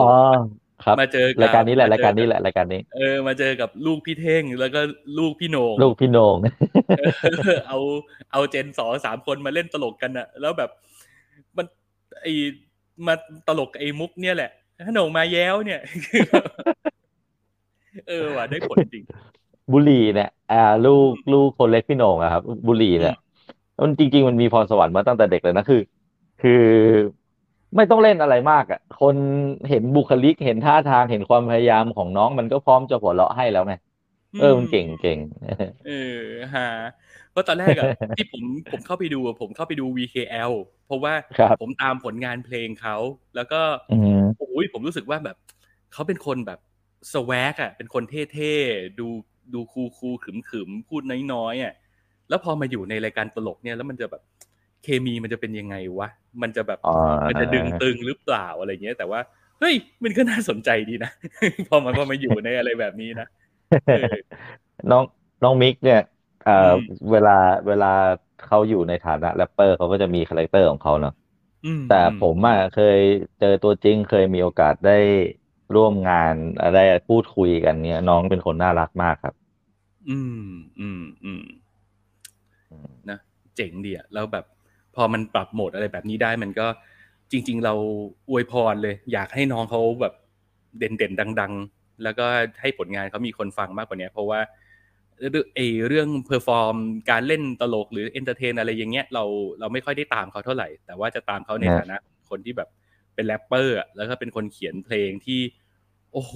[0.84, 4.80] ครับมาเจอกับรายการนี้แหละมรายการนี้เจอแหละรายการนี้ เออ มาเจอกับลูกพี่เท่ง แล้วก็
[5.18, 6.36] ลูกพี่โหนงลูกพี่โหนง
[6.98, 7.02] เอ
[7.56, 7.78] อเอา
[8.32, 10.70] เอาเจนสองสามคนมาเล่นตลกกันอะแล้วแบบ
[11.56, 11.66] มัน
[12.22, 12.26] ไอ
[13.06, 13.14] มา
[13.48, 14.50] ตลกกับไอ้มุกเนี่ยแหละ
[14.86, 15.80] ขนงมาแย้วเนี่ย
[18.08, 19.04] เออว่ะได้ผลจริง
[19.72, 23.16] บุหรี่เนี่ยอ่า ลูกลูกคนเล็กพี่โหนงอะครับ บุหรี่เนี่ย
[23.80, 25.80] มันจริง ๆ มันมีพรสวรรค์มาตั้งแต่เด็กเลยนะคือ
[26.42, 26.62] คือ
[27.76, 29.16] ไม่ต้องเล่นอะไรมากอะ คน
[29.68, 33.74] เห็นบุคลิกเห็นท่าทางเห็นความพยายามของน้องมันก็พร้อมจะหัวเราะให้แล้วไง
[34.40, 35.18] เออมันเก่งเก่ง
[35.86, 36.22] เออ
[36.54, 36.68] ฮะ
[37.30, 40.52] เพราะตอนแรกอะที่ผมผมเข้าไปดูอะผมเข้าไปดู VKL
[40.86, 42.96] เพราะว่าครับผมตามผลงานเพลงเขา
[43.36, 43.60] แล้วก็
[43.90, 45.36] อืมโอ้ยผมรู้สึกว่าแบบ
[45.92, 46.58] เขาเป็นคนแบบ
[47.12, 49.08] สวกอะเป็นคนเท่ๆดู
[49.54, 51.74] ดูคูคูขึมขึมๆพูดน้อยๆอะ
[52.28, 54.22] แล้วพอมาอยู่ในรายการตลกเนี่ยแล้วมันจะแบบ
[54.86, 56.08] เคมีมันจะเป็นยังไงวะ
[56.42, 56.90] มันจะแบบอ๋อ
[57.28, 59.20] มันจะดึงตึงหรือเปล่าอะไรเงี้ย แต่ว่า
[59.60, 61.10] เฮ้ยมันก็น่าสนใจดีนะ
[61.68, 63.26] พอมันพอมาอยู่ในอะไรแบบนี้นะ
[63.90, 64.12] เออ
[64.90, 65.04] น้อง
[65.42, 65.98] น้องมิกเนี่ย
[66.44, 67.30] เอ่ออมเวลา
[67.68, 67.86] เวลา
[68.46, 71.12] เขาอยู่ในฐานะแรปเปอร์เขาก็จะมีคาแรคเตอร์ของเขาเนาะ
[71.64, 72.98] อืมแต่อืผมอะเคย
[73.40, 74.98] เจอตัวจริงเคยมีโอกาสได้
[75.74, 79.34] ร่วมงานอะไรพูดคุยกันเนี่ย น้องเป็นคนน่ารักมากครับ
[80.08, 80.18] อื
[80.48, 81.44] มอืมอืม
[82.70, 83.18] อืมนะ
[83.56, 84.44] เจ๋งดีอะแล้วแบบ
[84.96, 86.66] พอมันปรับโหมดอะไรแบบนี้ได้มันก็
[87.32, 87.74] จริง ๆ เรา
[88.30, 90.14] อวยพรเลย อยากให้น้องเขาแบบ
[90.78, 92.24] เด่นๆดัง ๆ แล้วก็
[92.60, 94.40] ให้ผลงานเขามีคนฟังมากกว่านี้เพราะว่า
[95.18, 96.76] เรื่องไอเรื่อง perform
[97.10, 99.24] การเล่นตลกหรือ entertain อะไรอย่างเงี้ยเรา
[99.60, 101.96] เราไม่ค่อยได้ตามเขาเท่าไหร่ แต่ว่าจะตามเขาในนะฐานะ
[102.30, 102.68] คนที่แบบ
[103.14, 105.40] เป็นแรปเปอร์อะแล้วก็เป็นคนเขียนเพลงที่
[106.12, 106.34] โอ้โห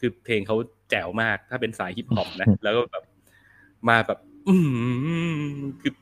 [0.00, 0.56] คือเพลงเขา
[0.90, 3.04] แจ๋วมาก ถ้าเป็นสายฮิปฮอปนะ แล้วก็แบบ
[3.88, 4.54] มาแบบ อื
[5.42, 5.42] ม
[5.80, 5.92] คือ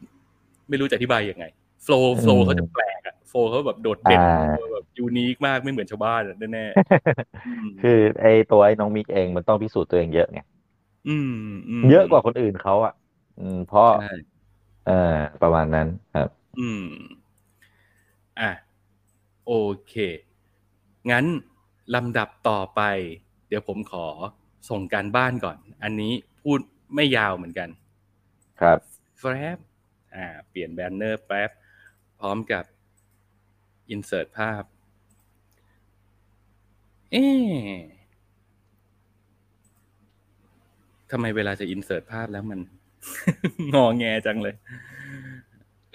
[0.69, 1.45] ไม่รู้จะอธิบายยังไง
[1.83, 4.23] flow flow เขาจะแปลกอะ flow เขาแบบโดดเด่น
[4.59, 10.39] อ่าแบบ unique มากไม่เหมือนชาวบ้านอะแน่ๆอืมคือไอตัวไอ้น้องมิกเองมันต้องพิสูจน์ตัวเองเยอะไง
[11.07, 11.29] อืม
[11.87, 12.93] มเยอะกว่าคนอื่นเขาอะ
[13.37, 14.31] อืม เพราะใช่
[14.85, 14.93] เออ
[15.41, 16.85] ประมาณนั้นครับ อืม
[18.41, 18.51] อะ
[19.47, 19.53] โอ
[19.87, 19.95] เค
[21.11, 21.25] งั้น
[21.95, 22.81] ลำดับต่อไป
[23.49, 24.07] เดี๋ยวผมขอ
[24.71, 26.13] ส่งการบ้านก่อน อันนี้
[26.43, 26.61] พูด
[26.95, 27.69] ไม่ยาวเหมือนกัน
[28.61, 29.25] ครับแฟ
[29.57, 29.59] บ
[30.15, 31.51] อ่า เปลี่ยนแบนเนอร์แป๊บ
[32.21, 32.65] พร้อมกับ
[33.91, 34.63] อินเสิร์ตภาพ
[37.13, 37.81] เอ๊ะ
[41.11, 42.61] ทำไมเวลาจะอินเสิร์ตภาพแล้วมัน
[43.75, 44.55] งอแงจังเลย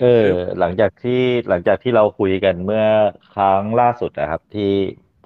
[0.01, 2.85] เออ หลังจากที่หลังจากที่เราคุยกันเมื่อ
[3.33, 4.71] ครั้งล่าสุดนะครับ ที่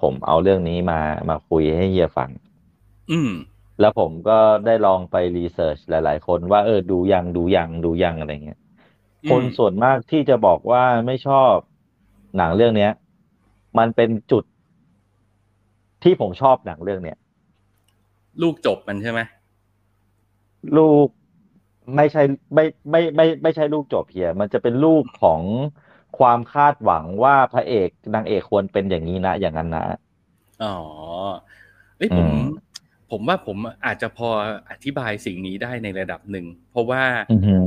[0.01, 2.29] ผมเอาเรื่องนี้มามาคุยให้เฮียฟัง
[3.11, 3.31] อืม
[3.79, 8.68] แล้วผมก็ได้ลองไปรีเสิร์ชหลาย ๆ คนว่าเออดูยังดูยังดูยังอะไรเงี้ยอืม
[9.29, 11.53] คนส่วนมากที่จะบอกว่าไม่ชอบ
[12.37, 12.91] หนังเรื่องเนี้ย
[13.77, 14.43] มันเป็นจุด
[16.03, 17.17] ที่ผมชอบหนังเรื่องเนี้ย
[18.41, 19.19] ลูกจบมันใช่ไหม
[20.77, 21.07] ลูก
[21.95, 22.21] ไม่ใช่
[22.53, 25.41] ไม่ไม่ไม่ไม่ใช่ลูกจบเพียมันจะเป็นลูกของ
[26.19, 29.83] ความคาดหวังว่าพระเอกนางเอกควรเป็นอย่างนี้นะอย่างนั้นนะ
[30.63, 30.75] อ๋อ
[31.97, 32.39] เอ้ยผมอืม
[33.11, 34.27] ผมว่าผมอาจจะพอ
[34.69, 37.63] อธิบายสิ่งนี้ได้ในระดับหนึ่งเพราะว่าอือหือ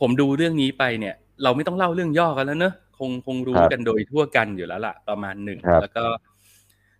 [0.00, 6.04] ผมดูเรื่องนี้ไปเนี่ย เราไม่ต้องเล่าเรื่องย่อกันแล้วเนอะคงคงรู้ครับกันโดยทั่วกันอยู่แล้วล่ะ ประมาณหนึ่งครับแล้วก็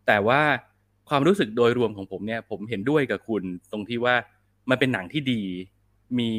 [0.06, 0.40] แต่ว่า
[1.09, 4.14] ความรู้สึกโดยรวมของผมเนี่ย ผมเห็นด้วยกับคุณตรงที่ว่า
[4.70, 5.42] มันเป็นหนังที่ดี
[6.18, 6.30] มี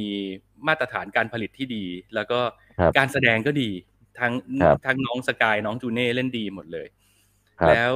[0.67, 2.39] มาตรฐานการผลิตที่ดี แล้วก็
[2.80, 3.70] ครับการแสดงก็ดี
[4.20, 6.88] ทั้งครับทั้งน้องสกายน้องจูเน่เล่นดีหมดเลย
[7.60, 7.91] ครับแล้ว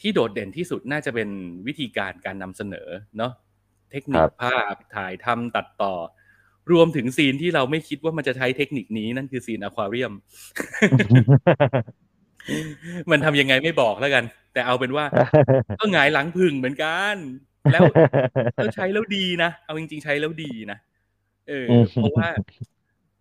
[0.00, 1.28] ที่โดดเด่นที่สุดน่าจะเป็น
[1.66, 3.32] วิธีการการนำเสนอเนาะ
[3.90, 5.94] เทคนิครัคบภาพถ่ายทำตัดต่อ
[6.72, 10.12] รวมถึงซีนที่เราไม่คิดว่ามันจะใช้เทคนิคนี้นั่นคือซีนอควาเรียม
[13.10, 15.04] มันทำยังไงไม่บอกแล้วกัน แต่เอาเป็นว่า
[15.80, 17.16] ก็หงายหลังพึ่งเหมือนกัน
[17.72, 17.82] แล้ว
[18.56, 20.78] แล้วใช้แล้วดีนะ เอาจริง ๆ ใช้แล้วดีนะ
[21.48, 22.28] เอออืมเพราะว่า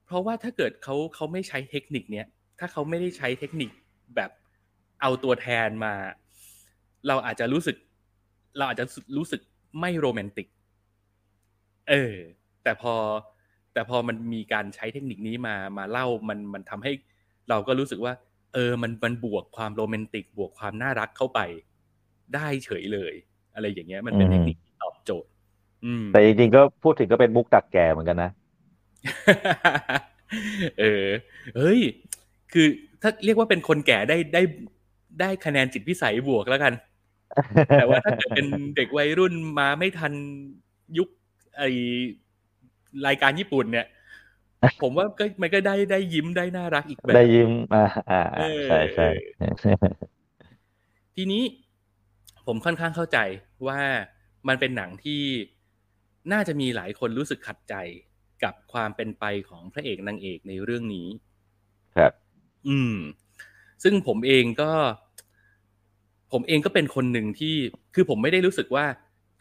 [0.07, 2.27] เพราะว่าถ้าเกิดเขาเขาไม่ใช้เทคนิคเนี้ย
[2.59, 3.69] ถ้าเขาไม่ได้ใช้เทคนิค
[4.15, 4.31] แบบ
[5.01, 5.93] เอาตัวแทนมา
[7.07, 7.75] เราอาจจะรู้สึก
[8.57, 8.85] เราอาจจะ
[9.17, 9.41] รู้สึก
[9.79, 10.47] ไม่โรแมนติก
[11.89, 12.15] เออ
[12.63, 12.93] แต่พอ
[13.77, 16.91] แต่พอมันมีการใช้เทคนิคนี้มามาเล่ามันมันทำให้
[17.49, 18.13] เราก็รู้สึกว่า
[18.53, 21.39] เออมันมันบวกความโรแมนติกบวกความน่ารักเข้าไป
[22.35, 23.13] ได้เฉยเลย
[23.55, 25.29] อะไรอย่างเงี้ย มันเป็นอืมเทคนิคที่ตอบโจทย์
[25.85, 28.31] อืม แต่จริงๆก็พูดถึงก็เป็นมุกตักแก่เหมือนกันนะ
[30.79, 31.05] เออ
[31.57, 31.79] เฮ้ย
[32.53, 32.67] คือ
[33.01, 34.41] ถ้าเรียกว่าเป็นคนแก่ได้ได้
[35.21, 36.73] ได้คะแนนจิตพิสัยบวกแล้วกัน
[37.79, 40.13] แต่ว่าถ้าเกิดเป็นเด็กวัยรุ่นมาไม่ทัน
[40.97, 41.09] ยุค
[41.57, 41.63] ไอ
[43.07, 43.87] รายการญี่ปุ่นเนี่ย
[44.81, 49.07] ผมว่าก็มันก็ได้ได้ยิ้มได้น่ารักอีกแบบ ได้ยิ้มอ่าอ่าเออ่าอใช่ใช่
[51.15, 51.43] ทีนี้
[52.47, 53.17] ผมค่อนข้างเข้าใจ
[53.67, 53.81] ว่า
[54.47, 55.21] มันเป็นหนังที่
[56.31, 57.75] น่าจะมีหลายคนรู้สึกขัดใจ
[58.43, 61.07] กับความเป็นไปของพระเอกนางเอกในเรื่องนี้
[61.95, 62.11] ครับ
[62.67, 62.95] อืม
[63.83, 64.71] ซึ่งผมเองก็
[66.31, 67.55] ผมเองก็เป็นคนหนึ่งที่
[67.95, 68.85] คือผมไม่ได้รู้สึกว่า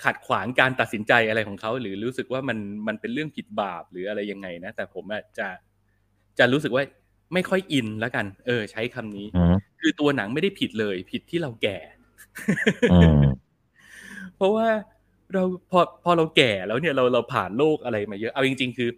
[0.04, 5.48] ขัดขวางการตัดสินใจอะไรของเขาหรือรู้สึกว่ามันมันเป็นเรื่องผิดบาปหรืออะไรยังไงนะแต่ผมอะจะ
[6.38, 6.82] จะรู้สึกว่า
[7.34, 11.78] ไม่ค่อยอินแล้วกัน เออ ใช้คำนี้อืมคือตัวหนังไม่ได้ผิดเลย ผิดที่เราแก่
[12.92, 13.20] อืม
[14.36, 14.68] เพราะว่า
[15.32, 18.90] เราพอพอเราแก่แล้วเนี่ยเราเราผ่านโลกอะไรมาเยอะ เอาจริง ๆ คือ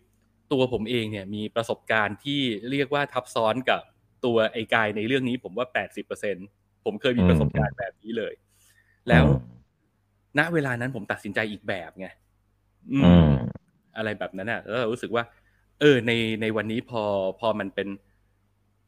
[0.53, 3.81] ตัวผมเองเนี่ย มีประสบการณ์ที่เรียกว่าทับซ้อนกับ
[4.25, 6.37] ตัวไอ้กายในเรื่องนี้ ผมว่าแปดสิบเปอร์เซ็น
[6.85, 8.35] ผมเคยมีประสบการณ์แบบนี้เลย
[9.09, 9.25] แล้ว
[10.38, 12.07] ณเวลานั้นผมตัดสินใจอีกแบบไง
[12.93, 13.31] อืมอืม
[13.97, 15.25] อะไรแบบนั้นอะแล้วเรารู้สึกว่า
[15.81, 16.12] เออ ใน
[16.43, 17.03] ในวันนี้พอ
[17.41, 17.88] พอมันเป็น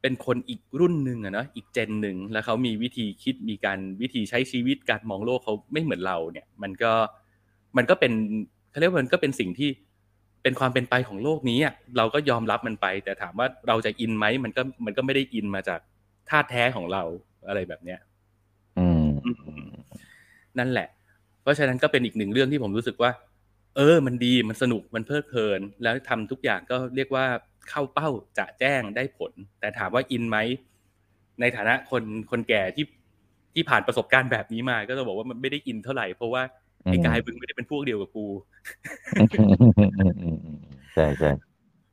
[0.02, 6.92] เป็นคนอีกรุ่นหนึ่งอะเนาะอีกเจนหนึ่งแล้วเขามีวิธีคิดมีการวิธีใช้ชีวิตการมองโลกเขาไม่เหมือนเรา เนี่ย มันก็
[7.76, 8.12] มันก็เป็น
[8.70, 9.70] เขาเรียกว่ามันก็เป็นสิ่งที่
[10.42, 15.80] เป็นความเป็นไปของโลกนี้อะเราก็ยอมรับมันไป แต่ถามว่าเราจะอินไหมมันก็มันก็ไม่ได้อินมาจาก
[16.30, 17.02] ธาตุแท้ของเรา
[17.48, 18.00] อะไรแบบเนี้ย
[18.78, 19.30] อืมอื
[19.68, 19.70] ม
[20.58, 20.99] นั่นแหละเพ
[21.50, 23.10] ราะฉะนั้นก็เป็นอีกหนึ่งเรื่องที่ผมรู้สึกว่า
[23.76, 27.26] เออ มันดีมันสนุกมันเพลิดเพลิน แล้วทำทุกอย่างก็เรียกว่า
[27.68, 28.08] เข้าเป้า
[28.38, 30.38] จะแจ้งได้ผล แต่ถามว่าอินไหม
[31.40, 32.84] ในฐานะคนคนแก่ที่
[33.54, 36.42] ที่ผ่านประสบการณ์แบบนี้มา ก็จะบอกว่ามันไม่ได้อินเท่าไหร่เพราะว่า
[36.84, 38.26] ไอ้อืมกายมึงไม่ได้เป็นพวกเดียวกับกู
[40.94, 41.30] ใช่ใช่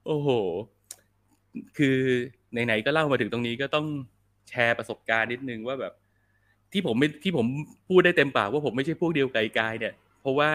[0.05, 0.29] โอ้โห
[1.77, 1.97] คือ
[2.51, 3.87] ไหนๆก็เล่ามาถึงตรงนี้ก็ต้อง
[4.49, 5.93] แชร์ประสบการณ์นิดนึงว่าแบบ
[6.73, 7.45] ที่ผมไม่ที่ผม
[7.89, 10.49] พูดได้เต็มปากว่าผมไม่ใช่พวกเดียวกับไอ้กายเนี่ย เพราะว่า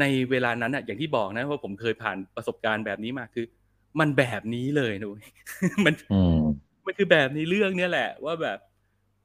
[0.00, 3.46] ในเวลานั้นอะอย่างที่บอกนะว่าผมเคยผ่านประสบการณ์แบบนี้มาคือ
[4.00, 5.24] มันแบบนี้เลยนุ้ย
[5.84, 6.42] มันอืม
[6.86, 8.58] มันคือแบบในเรื่องเนี่ยแหละ ว่าแบบ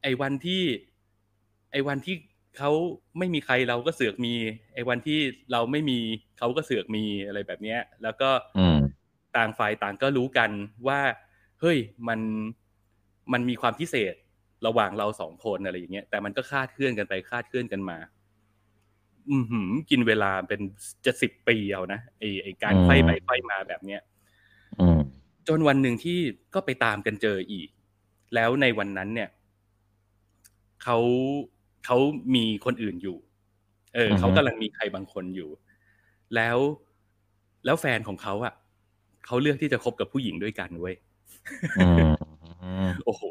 [0.03, 0.63] ไอ้วันที่
[1.71, 2.15] ไอ้วันที่
[2.57, 2.71] เขา
[3.17, 4.33] ไม่มีใครเราก็เสือกมี
[4.73, 5.19] ไอ้วันที่
[5.51, 5.99] เราไม่มี
[6.37, 8.77] เขาก็เสือกมีอะไรแบบเนี้ย แล้วก็อืม
[9.37, 10.49] ต่างฝ่ายต่างก็รู้กัน
[10.87, 10.99] ว่า
[11.61, 12.19] เฮ้ยมัน
[13.33, 14.13] มันมีความพิเศษ
[14.65, 17.97] ระหว่างเราสองคนอะไรอย่างเงี้ยแต่มันก็คลาดเคลื่อนกันไปคลาดเคลื่อนกันมา
[19.31, 20.61] อือหือกินเวลาเป็น
[21.05, 24.01] จะสิบปีเอานะไอไอการอืมไฟไปไฟมาแบบเนี้ย
[24.79, 24.99] อืม
[25.47, 26.19] จนวันหนึ่งที่
[26.53, 27.69] ก็ไปตามกันเจออีก
[28.35, 29.29] แล้วในวันนั้นเนี่ย
[30.83, 30.97] เขา
[31.85, 31.97] เขา
[32.35, 33.17] มีคนอื่นอยู่
[33.95, 35.49] เอออือฮึเขากำลังมีใครบางคนอยู่
[36.35, 36.57] แล้ว
[37.65, 38.53] แล้วแฟนของเขาอะ
[39.25, 40.95] เขาเลือกที่จะคบกับผู้หญิงด้วยกันเว้ย
[41.79, 42.11] อืม
[43.05, 43.23] โอ้โห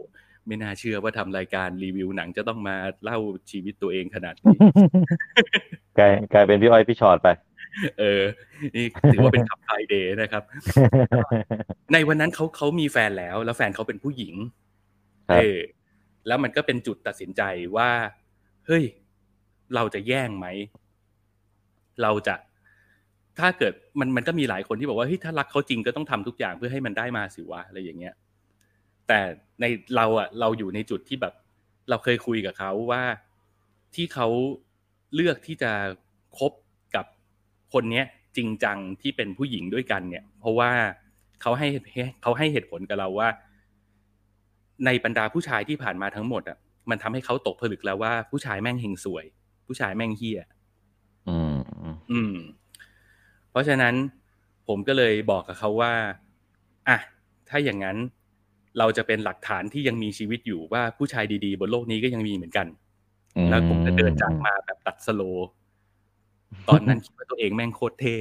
[0.47, 3.19] ไม่น่าเชื่อว่าทำรายการรีวิวหนังจะต้องมาเล่า
[3.51, 4.59] ชีวิตตัวเองขนาดนี้
[5.99, 7.29] กลายกลายเป็นพี่อ้อยพี่ชอตไป
[7.99, 8.23] เออ
[8.77, 10.43] นี่ถือว่าเป็นขับไฟเดย์นะครับ
[11.93, 14.35] ในวันนั้นเขาเขามีแฟนแล้ว แล้วแฟนเขาเป็นผู้หญิง
[15.29, 15.61] ครับเออ
[16.27, 17.43] แล้วมันก็เป็นจุดตัดสินใจ
[17.77, 17.91] ว่า
[18.67, 18.85] เฮ้ย
[19.75, 20.47] เราจะแย่งไหม
[22.03, 22.35] เราจะ
[23.39, 28.15] ถ้าเกิดมันมันก็มีหลายคนที่บอกว่าเฮ้ยถ้ารักเขาจริงก็ต้องทำทุกอย่างเพื่อให้มันได้มาสิวะอะไรอย่างเงี้ย
[29.09, 29.21] แต่
[29.61, 29.65] ใน
[29.97, 31.35] เราอะเราอยู่ในจุดที่แบบ
[31.89, 33.03] เราเคยคุยกับเขาว่า
[33.95, 34.29] ที่เขา
[35.15, 35.73] เลือกที่จะ
[36.39, 36.53] คบ
[36.95, 37.07] กับ
[37.73, 40.71] คนเนี้ยจริงจังที่เป็นผู้หญิงด้วยกันเนี่ย เพราะว่า
[41.43, 41.69] เขาให้
[42.23, 43.29] เขาให้เหตุผลกับเราว่า
[44.85, 46.59] ในบรรดาผู้ชายที่ผ่านมาทั้งหมดอะ
[46.91, 49.25] มันทำให้เขาตกผลึกแล้วว่าผู้ชายแม่งเฮงสวย
[49.67, 50.41] ผู้ชายแม่งเฮีย
[51.29, 51.59] อืม
[52.11, 52.35] อืม
[53.51, 53.95] เพราะฉะนั้น
[54.69, 55.93] ผมก็เลยบอกกับเขาว่า
[56.89, 56.99] อะ
[57.49, 57.97] ถ้าอย่างนั้น
[58.79, 62.67] เราจะเป็นหลักฐานที่ยังมีชีวิตอยู่ว่าผู้ชายดีๆ บนโลกนี้ก็ยังมีเหมือนกัน
[63.37, 65.49] อืมแล้วผมจะเดินจากมาแบบตัดสโลว์
[66.69, 68.17] ตอนนั้นคิดว่าตัวเองแม่งโคตรเท่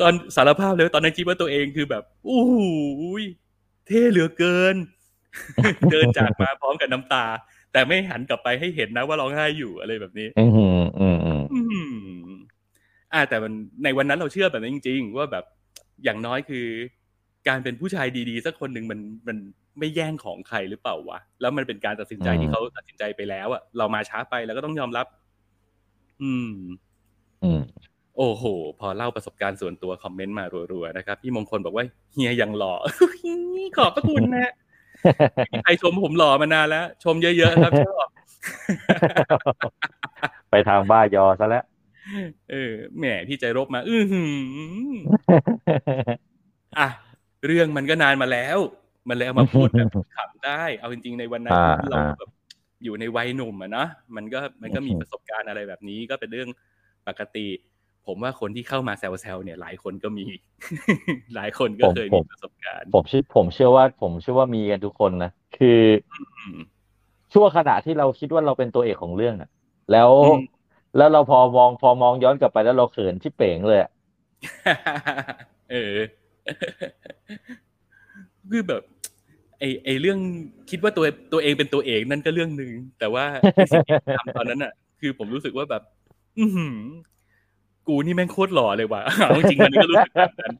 [0.00, 2.68] ตอนสารภาพเลยว่าตอนนั้นคิดว่าตัวเองคือแบบอู้หู
[3.22, 3.24] ย
[3.86, 4.76] เท่เหลือเกิน
[5.92, 7.24] เดินจากมาพร้อมกับน้ำตา
[7.72, 11.60] แต่ไม่หันกลับไปให้เห็นนะว่าร้องไห้อยู่อะไรแบบนี้ อืมอืมอืมอืมอื
[12.36, 12.40] ม
[13.12, 13.52] อ่าแต่มัน
[13.84, 15.44] ในวันนั้นเราเชื่อแบบนั้นจริง ๆ ว่าแบบ
[16.04, 16.66] อย่างน้อยคือ
[17.48, 19.36] การเป็นผู้ชายดีๆ สักคนหนึ่งมันมัน
[19.78, 25.06] ไม่แย่งของใครหรือเปล่าวะแล้วมันเป็นการตัดสินใจที่เขาตัดสินใจไปแล้วอะเรามาช้าไปแล้วก็ต้องยอมรับ
[26.22, 26.50] อืม
[27.44, 27.60] อืม
[28.16, 28.44] โอ้โห
[28.80, 32.74] พอเล่าประสบการณ์ส่วนตัวคอมเมนต์มารัวๆนะครับ พี่มงคลบอกว่าเฮียยังหล่อ
[33.76, 34.52] ขอบพระคุณนะ
[35.36, 38.08] ไม่มีใครชมผมหล่อมานานแล้ว ชมเยอะๆครับชอบ
[40.50, 41.64] ไปทางบ้ายอซะแล้ว
[42.50, 44.96] เออแหมพี่ใจรบมา อือหือ
[46.78, 46.88] อะ
[47.46, 48.58] เรื่องมันก็นานมาแล้ว
[49.08, 52.30] มันเลยเอามาพูดแบบขำได้ เอาจริงๆในวันนั้นอ่าเราอ่าแบบ
[52.84, 56.48] อยู่ในวัยหนุ่มอะเนาะมันก็มันก็มีอืมประสบการณ์อะไรแบบนี้ก็เป็นเรื่อง
[57.08, 57.46] ปกติ
[58.06, 60.24] ผมว่าคนที่เข้ามาแซวๆเนี่ย หลายคนก็มี
[61.34, 66.58] หลายคนก็เคยมีประสบการณ์ ผมเชื่อผมเชื่อว่า ผมเชื่อว่ามีกันทุกคนนะคืออืม
[67.34, 69.50] ช่วงขณะที่เราคิดว่าเราเป็นตัวเอกของเรื่องอะ
[69.92, 70.38] แล้วอืม
[70.96, 73.90] แล้วเราพอมองพอมองย้อนกลับไปแล้วเราเขินชิบเป๋งเลยอะ
[75.70, 75.96] เออ
[78.50, 78.82] คือแบบ
[79.58, 80.18] ไอไอเรื่อง
[80.70, 83.24] คิดว่าตัวตัวเองเป็นตัวเองนั่นก็เรื่องหนึ่งแต่ว่า
[83.54, 85.82] ไอ้สิ่งที่ทำตอนนั้นอะ คือผมรู้สึกว่าแบบ
[86.38, 86.76] อือหือ
[87.88, 90.54] กูนี่แม่งโคตรหล่อเลยว่ะเอาจริงๆมันก็รู้สึกแบบนั้น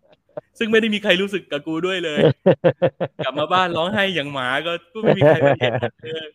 [0.59, 2.21] ซึ่งไม่ได้มีใครรู้สึกกับกูด้วยเลย
[3.25, 6.29] กลับมาบ้านร้องไห้อย่างหมาก็ก็ไม่มีใครมาเห็นเลย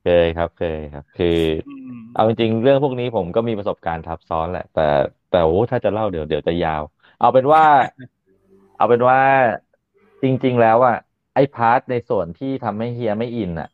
[0.00, 1.26] เคยครับเคยครับ คือ
[1.66, 4.80] อืม เอาจริงๆเรื่องพวกนี้ผมก็มีประสบการณ์ทับซ้อนแหละ แต่
[5.28, 6.82] แต่โอ้ถ้าจะเล่าเดี๋ยวเดี๋ยวจะยาว
[7.18, 7.62] เอาเป็นว่า
[8.76, 9.18] เอาเป็นว่า
[10.22, 10.96] จริง ๆ แล้วอะ
[11.34, 13.68] ไอ้ part ในส่วนที่ทำให้เฮียไม่อินอะ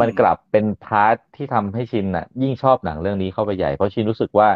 [0.00, 4.48] มันกลับเป็น part ที่ทำให้ชินอะ ยิ่งชอบหนังเรื่องนี้เข้าไปใหญ่เพราะชินรู้สึกว่า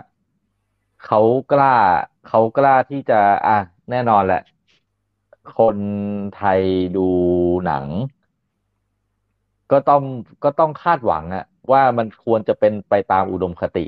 [1.05, 1.21] เขา
[1.51, 1.77] กล้า
[2.27, 3.59] เขากล้าที่จะ อะ
[3.91, 4.41] แน่นอนแหละ
[5.57, 5.79] คน
[6.33, 6.63] ไทย
[6.97, 7.01] ดู
[7.65, 7.87] หนัง
[9.71, 10.03] ก็ต้อง
[10.45, 13.87] ก็ต้องคาดหวังอะว่ามันควรจะเป็นไปตามอุดมคติ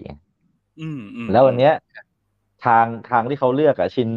[0.80, 1.72] อืมอืมแล้ววันเนี้ย
[2.64, 4.08] ทางทางที่เขาเลือกอะชิน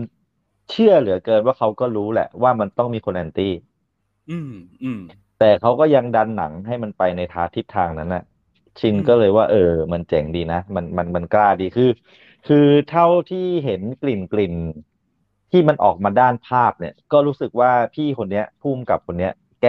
[0.72, 3.54] เชื่อเหลือเกินว่าเขาก็รู้แหละ ว่ามันต้องมีคนแอนตี้
[4.30, 4.50] อืม
[4.84, 5.00] อืม
[5.38, 8.24] แต่เขาก็ยังดันหนังให้มันไปในทางทิศทางนั้นน่ะ
[8.80, 9.58] ชินอืมก็เลยว่า เออ
[9.94, 11.90] มันเจ๋งดีนะ มันมันมันกล้าดีคือ
[12.46, 12.58] คือ
[12.88, 14.54] เท่าที่เห็นกลิ่นกลิ่น
[15.52, 19.68] ที่มันออกมาด้านภาพเนี่ย ก็รู้สึกว่าพี่คนเนี้ยพุ่มกับคนเนี้ย แก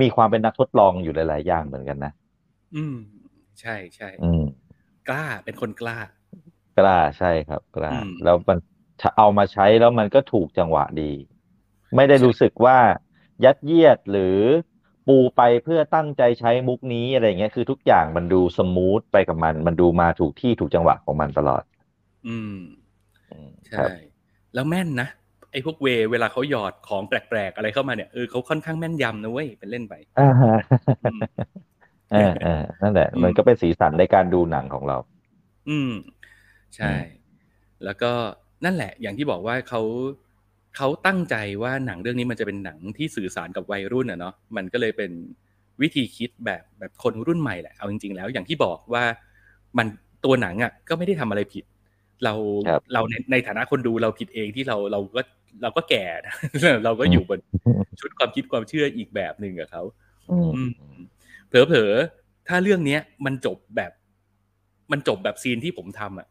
[0.00, 2.12] มีความเป็นนักทดลองอยู่หลาย ๆ อย่างเหมือนกันนะ
[2.74, 2.96] อืม
[3.60, 4.68] ใช่ใช่อืม
[5.08, 5.98] กล้าเป็นคนกล้า
[6.76, 8.58] กล้าใช่ครับ กล้าอืมแล้วมัน
[9.16, 11.02] เอามาใช้แล้วมันก็ถูกจังหวะดี
[11.94, 12.78] ไม่ได้ใช่รู้สึกว่า
[13.44, 14.38] ยัดเยียดหรือ
[15.06, 21.62] ปูไปเพื่อตั้งใจใช้มุกนี้อะไรเงี้ยคือทุกอย่างมันดูสมูทไปกับมัน มันดูมาถูกที่ถูกจังหวะของมันตลอด
[22.26, 22.54] อืม
[23.30, 23.90] อืมคใช่รับ
[24.54, 25.08] แล้วแม่นนะ
[25.52, 30.56] ไอ้พวกเวย์เวลาเขาหยอดของแปลกๆ อะไรเข้ามาเนี่ยเออเขาค่อนข้างแม่นยำนะเว้ยเป็นเล่นไปอ่าฮะ
[31.04, 31.20] อืม
[32.12, 34.96] เออเออนั่นแหละอืมมันก็เป็นสีสันในการดูหนังของเรา
[35.68, 35.92] อืม
[36.76, 37.04] ใช่อืม
[37.84, 38.10] แล้วก็
[38.64, 39.82] นั่นแหละ อย่างที่บอกว่าเขา
[40.76, 45.10] เขาตั้งใจว่าหนังเรื่องนี้มันจะเป็นหนังที่สื่อสารกับวัยรุ่นอะเนาะมันก็เลยเป็น
[45.82, 49.04] วิธีคิดแบบแบบคนรุ่นใหม่แหละเอาจริง ๆ แล้วอย่างที่บอกว่า
[49.78, 49.86] มัน
[50.24, 51.64] ตัวหนังอะก็ไม่ได้ทำอะไรผิด
[52.24, 52.34] เรา
[52.68, 55.22] ครับเราในในฐานะคนดูเราผิดเองที่เราเราก็
[55.62, 56.34] เราก็แก่นะ
[56.84, 57.40] เราก็อยู่บน
[58.00, 59.82] ชุดความคิดความเชื่ออีกแบบหนึ่งกับเขา
[60.30, 60.62] อืมอื
[60.96, 61.00] ม
[61.48, 63.92] เผลอๆถ้าเรื่องเนี้ย มันจบแบบ
[64.92, 66.28] มันจบแบบ scene ที่ผมทำอะ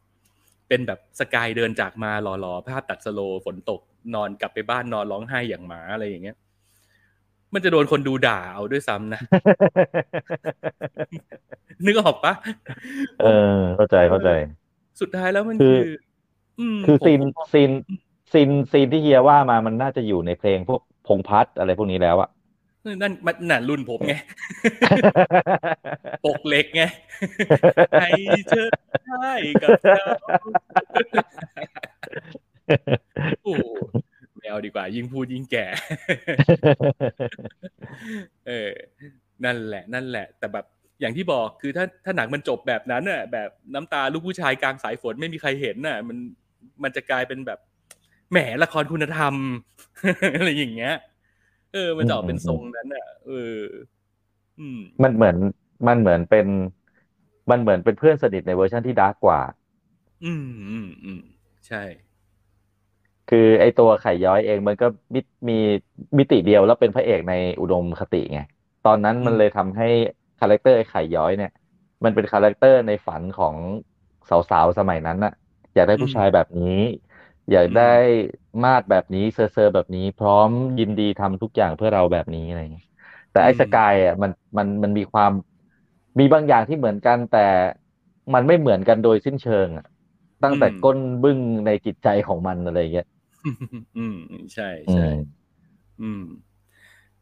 [0.68, 3.82] เป็นแบบสกายเดินจากมาหล่อๆภาพตัด slow ฝนตก
[4.16, 6.38] นอนกลับไปบ้านนอนร้องไห้อย่างหมาอะไรอย่างเงี้ย
[7.54, 9.22] มันจะโดนคนดูด่าเอาด้วยซ้ำนะ
[11.86, 12.34] นึกออกปะ
[13.22, 14.30] เออ เข้าใจเข้าใจ
[15.02, 15.90] สุดท้ายแล้วมันคืคืออ
[16.60, 17.72] อืมคือผม scene ผมซีน
[18.32, 22.30] scene scene ที่เฮียว่ามามันน่าจะอยู่ในเพลงพวกพงษ์พัฒน์อะไรพวกนี้แล้วอะ
[23.02, 24.14] นั่นมันน่ะรุ่นผมไง
[26.26, 26.84] ปกเหล็กไง
[28.02, 28.10] ให้
[28.50, 28.68] เธอ
[29.08, 30.06] ได้กับเรา
[33.44, 33.68] โอ้โห
[34.36, 35.66] ไม่เอาดีกว่า ยิ่งพูดยิ่งแก่
[38.48, 38.72] เออ
[39.46, 40.66] นั่นแหละ นั่นแหละ แต่แบบ
[41.02, 46.18] อย่างที่บอกคือถ้าถ้าหนังมันจบแบบนั้นน่ะ แบบน้ำตาลูกผู้ชายกลางสายฝนไม่มีใครเห็นน่ะ มัน
[46.84, 47.60] มันจะกลายเป็นแบบ
[48.32, 49.36] แหมละครคุณธรรม
[50.36, 50.94] อะไรอย่างเงี้ย
[51.74, 53.56] เออ มันจะออกเป็นทรงนั้นน่ะเออ
[54.60, 55.36] อืม มันเหมือน
[55.88, 56.48] มันเหมือนเป็น
[57.50, 59.40] มันเหมือนเป็นเพื่อนสนิทในเวอร์ชันที่ dark กว่า
[60.24, 61.20] อืมอืมอืม
[61.68, 61.84] ใช่
[63.28, 65.20] คือไอตัวไข่ย้อยเองมันก็มี
[65.50, 65.54] มี
[66.20, 68.38] มิติเดียวแล้วเป็นพระเอกในอุดมคติไง
[68.84, 69.86] ตอนนั้นมันเลยทำให้
[70.40, 71.50] คาแรคเตอร์ไอไข่ย้อยเนี่ย
[72.04, 73.56] มันเป็นคาแรคเตอร์ในฝันของ
[74.30, 75.32] สาวๆสมัยนั้นน่ะ
[75.74, 76.66] อยากได้ผู้ชายแบบนี้
[77.52, 77.84] อยากได้
[78.64, 82.86] มาดแบบนี้เซอร์เซอร์แบบนี้ พร้อมยินดีทำทุกอย่างเพื่อเราแบบนี้อะไรอย่างเงี้ย
[83.32, 85.32] แต่ไอ้อืมสกายอะมันมันมันมีความ
[86.20, 87.38] มีบางอย่างที่เหมือนกัน แต่
[88.34, 89.86] มันไม่เหมือนกันโดยสิ้นเชิงอะ
[90.44, 93.06] ตั้งแต่ก้นบึ้งในจิตใจของมันอะไรอย่างเงี้ย
[93.98, 94.16] อืม
[94.54, 95.08] ใช่อืใช่ม
[96.02, 96.22] อืม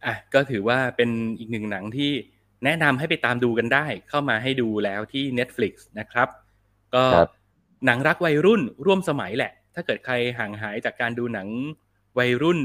[0.06, 1.10] อะก็ถือว่าเป็น
[1.40, 2.12] อีกหนึ่งหนังที่
[2.66, 6.28] แนะนำให้ไปตามดูกันได้ เข้ามาให้ดูแล้วที่ Netflix นะครับ
[6.96, 7.46] ก็ครับ
[7.86, 11.48] หนังรักวัยรุ่นร่วมสมัยแหละ ถ้าเกิดใครห่างหายจากการดูหนัง
[12.18, 12.60] วัยรุ่น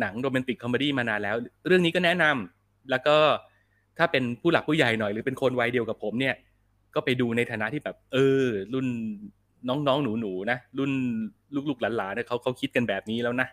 [0.00, 1.36] หนังโรแมนติกคอมเมดี้มานานแล้ว
[1.66, 3.16] เรื่องนี้ก็แนะนำแล้วก็
[3.98, 6.34] ถ้าเป็นผู้หลักผู้ใหญ่หน่อยหรือเป็นคนวัยเดียวกับผมเนี่ย
[6.94, 8.44] ก็ไปดูในฐานะที่แบบ เออ
[8.74, 8.86] รุ่น
[9.68, 10.92] น้องๆหนูๆนะรุ่น
[11.68, 13.48] ลูกๆหลานๆเนี่ยเขาเขาคิดกันแบบนี้แล้วนะ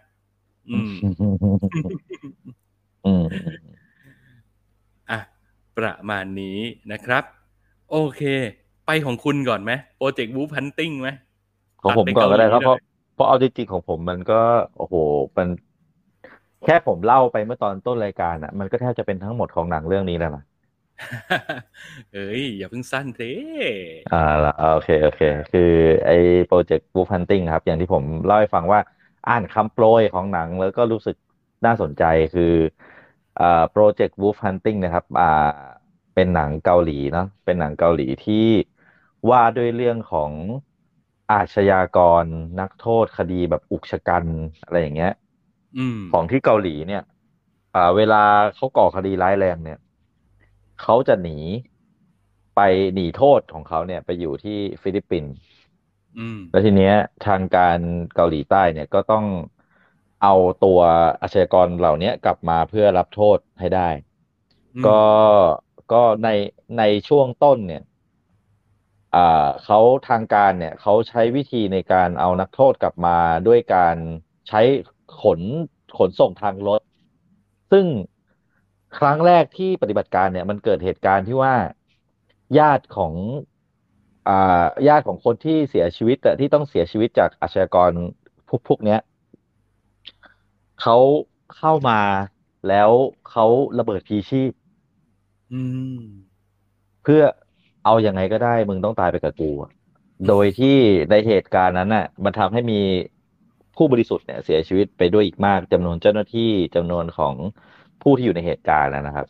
[0.69, 0.93] อืม
[3.05, 3.25] อืม
[5.11, 5.19] อะ
[5.77, 6.59] ประมาณนี้
[6.91, 7.23] นะครับ
[7.91, 8.21] โอเค
[8.85, 11.09] ไปของคุณก่อนไหมโปรเจกต์วูฟฮันติงไหม
[11.81, 14.36] ของผมก่อนก็ได้ครับเพตัราะดไป เกาหลีเลยเพราะเอาจริงๆของผมมันก็
[14.78, 14.95] โอ้โห
[15.38, 15.47] มัน
[16.63, 20.43] แค่ผมเล่าไปเมื่อตอนต้นรายการอะ มันก็แทบจะเป็นทั้งหมดของหนังเรื่องนี้แล้วนะ
[22.13, 23.22] เอ้ย อย่าเพิ่งสั้นเท
[24.13, 25.72] อ่าละโอเค โอเค คือ
[26.05, 26.13] ไอ้
[26.47, 28.80] โปรเจกต์ Wolf Hunting ครับ อย่างที่ผมเล่าให้ฟังว่า
[29.28, 31.16] อ่านคำโปรยของหนังแล้วก็รู้สึก
[31.66, 32.03] น่าสนใจ
[32.34, 32.53] คือ
[33.39, 35.26] อ่าโปรเจกต์ Wolf Hunting นะครับ อ่า
[36.13, 38.47] เป็นหนังเกาหลีเนาะเป็นหนังเกาหลีที่
[39.30, 40.32] ว่าด้วยเรื่องของ
[41.32, 42.26] อาชญากร
[42.59, 44.26] นักโทษคดีแบบอุกชะกัน
[44.63, 45.13] อะไรอย่างเงี้ย
[45.78, 47.03] อืมของที่เกาหลีเนี่ย
[47.76, 48.23] อ่า เวลา
[48.55, 49.80] เขาก่อคดีร้ายแรงเนี่ย
[50.82, 51.38] เขาจะหนี
[52.55, 52.61] ไป
[52.93, 55.34] หนีโทษของเขาเนี่ย ไปอยู่ที่ฟิลิปปินส์
[56.17, 56.95] อืมแล้วทีเนี้ย
[57.26, 57.80] ทางการ
[58.15, 59.26] เกาหลีใต้เนี่ยก็ต้อง
[60.23, 60.80] เอาตัว
[61.21, 63.89] อาชญากรเหล่านี้กลับมาเพื่อรับโทษให้ได้
[64.76, 64.89] อืมก็
[65.91, 66.28] ก็ใน
[66.78, 67.94] ในช่วงต้นเนี่ยอ่า
[69.63, 73.95] เขาทางการเนี่ยเขาใช้วิธีในการเอานักโทษกลับมาด้วยการ
[74.47, 74.61] ใช้
[75.22, 75.41] ขน
[75.97, 76.82] ขนส่งทางรถ
[77.72, 77.86] ซึ่ง
[78.97, 81.55] ครั้งแรกที่ปฏิบัติการเนี่ย มันเกิดเหตุการณ์ที่ว่า
[82.59, 83.13] ญาติของ
[84.28, 87.91] อ่าญาติของคนที่เสียชีวิตอะที่ต้องเสียชีวิตจากอาชญากร
[88.47, 88.99] พวกพวกเนี้ย
[90.82, 90.97] เขา
[91.57, 91.99] เข้ามา
[92.68, 92.89] แล้ว
[93.30, 93.45] เขา
[93.80, 94.51] ระเบิดพลีชีพ
[95.53, 95.61] อื
[95.97, 95.99] ม
[97.03, 97.22] เพื่อ
[97.86, 99.71] เอาอยัางไงก็ได้ มึงต้องตายไปกับกูอะ
[100.27, 100.77] โดยที่
[101.11, 102.79] ในเหตุการณ์นั้นน่ะ มันทำให้มี
[103.75, 107.33] ผู้บริสุทธิ์เนี่ย เสียชีวิตไปด้วยอีกมากจำนวนเจ้าหน้าที่จำนวนของ
[108.01, 109.27] ผู้ที่อยู่ในเหตุการณ์นะครับ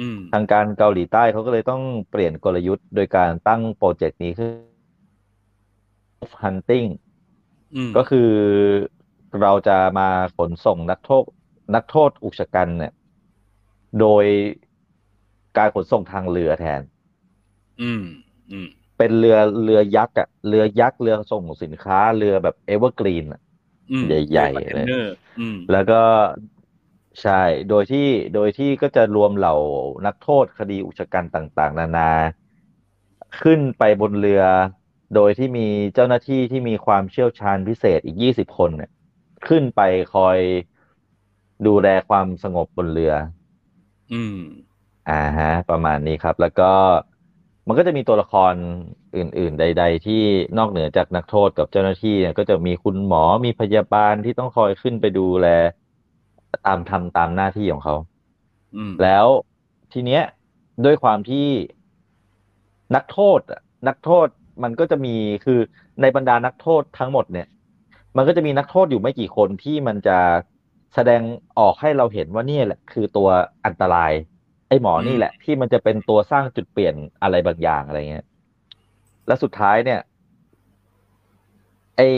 [0.00, 4.52] อืม ทางการเกาหลีใต้เขาก็เลยต้องเปลี่ยนกลยุทธ์โดยการตั้งโปรเจกต์นี้ขึ้น
[6.42, 6.88] Hunting
[7.74, 8.30] อืมก็คือ
[9.42, 11.24] เราจะมาขนส่งนักโทษ
[11.74, 12.92] นักโทษอุกฉกรรจ์เนี่ย
[14.00, 14.24] โดย
[15.58, 16.80] การขนส่งทางเรือแทน
[17.82, 18.02] อืม
[18.52, 18.68] อืม
[18.98, 23.40] เป็นเรือเรือยักษ์อะเรือยักษ์เรือส่งสินค้าเรือแบบเอเวอร์กรีนอะ
[23.92, 26.00] อืมใหญ่ๆเรือคอนเทนเนอร์อืมแล้วก็
[27.22, 29.56] ใช่ โดยที่โดยที่ก็จะรวมเหล่า
[30.06, 32.10] นักโทษคดีอุกชะกันต่าง ๆ นานา
[33.42, 34.42] ขึ้นไปบนเรือ
[35.14, 38.90] โดยที่มีเจ้าหน้าที่ที่มีความเชี่ยวชาญพิเศษอีกยี่สิบคนเนี่ย
[39.48, 39.80] ขึ้นไป
[40.14, 40.38] คอย
[41.66, 43.14] ดูแลความสงบบนเรือ
[44.12, 44.38] อืม
[45.10, 46.72] อ่าฮะ ประมาณนี้ครับ แล้วก็
[47.68, 48.54] มันก็จะมีตัวละคร
[49.16, 50.22] อื่น ๆ ใด ๆ ที่
[50.58, 55.48] นอกเหนือจากนักโทษกับเจ้าหน้าที่เนี่ยก็จะมีคุณหมอมีพยาบาลที่ต้องคอยขึ้นไปดูแล
[56.66, 57.96] ตามทำตามหน้าที่ของเขา
[58.76, 59.26] อืมแล้ว
[59.92, 60.22] ทีเนี้ย
[60.84, 61.48] ด้วยความที่
[62.94, 64.28] นักโทษอะนักโทษ
[64.62, 65.14] มันก็จะมี
[65.44, 65.58] คือ
[66.00, 67.46] ในบรรดานักโทษทั้งหมดเนี่ย
[68.16, 70.18] มันก็จะมีนักโทษอยู่ไม่กี่คนที่มันจะ
[70.94, 71.22] แสดง
[71.58, 73.28] ออกให้เราเห็นว่าเนี่ยแหละ คือตัว
[73.64, 74.12] อันตราย
[74.68, 78.26] ไอ้หมอนี่แหละ ที่มันจะเป็นตัวสร้างจุดเปลี่ยนอะไรบางอย่างอะไรเงี้ย
[79.26, 80.00] และสุดท้ายเนี่ย
[81.96, 82.08] ไอ้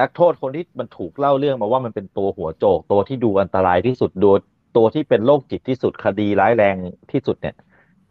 [0.00, 4.38] นักโทษคนที่มันถูกเล่าเรื่องมาว่ามันเป็นตัวหัวโจก ตัวที่ดูอันตรายที่สุดโดย
[4.76, 6.76] ตัวที่เป็นโรคจิตที่สุดคดีร้ายแรง
[7.10, 7.54] ที่สุดเนี่ย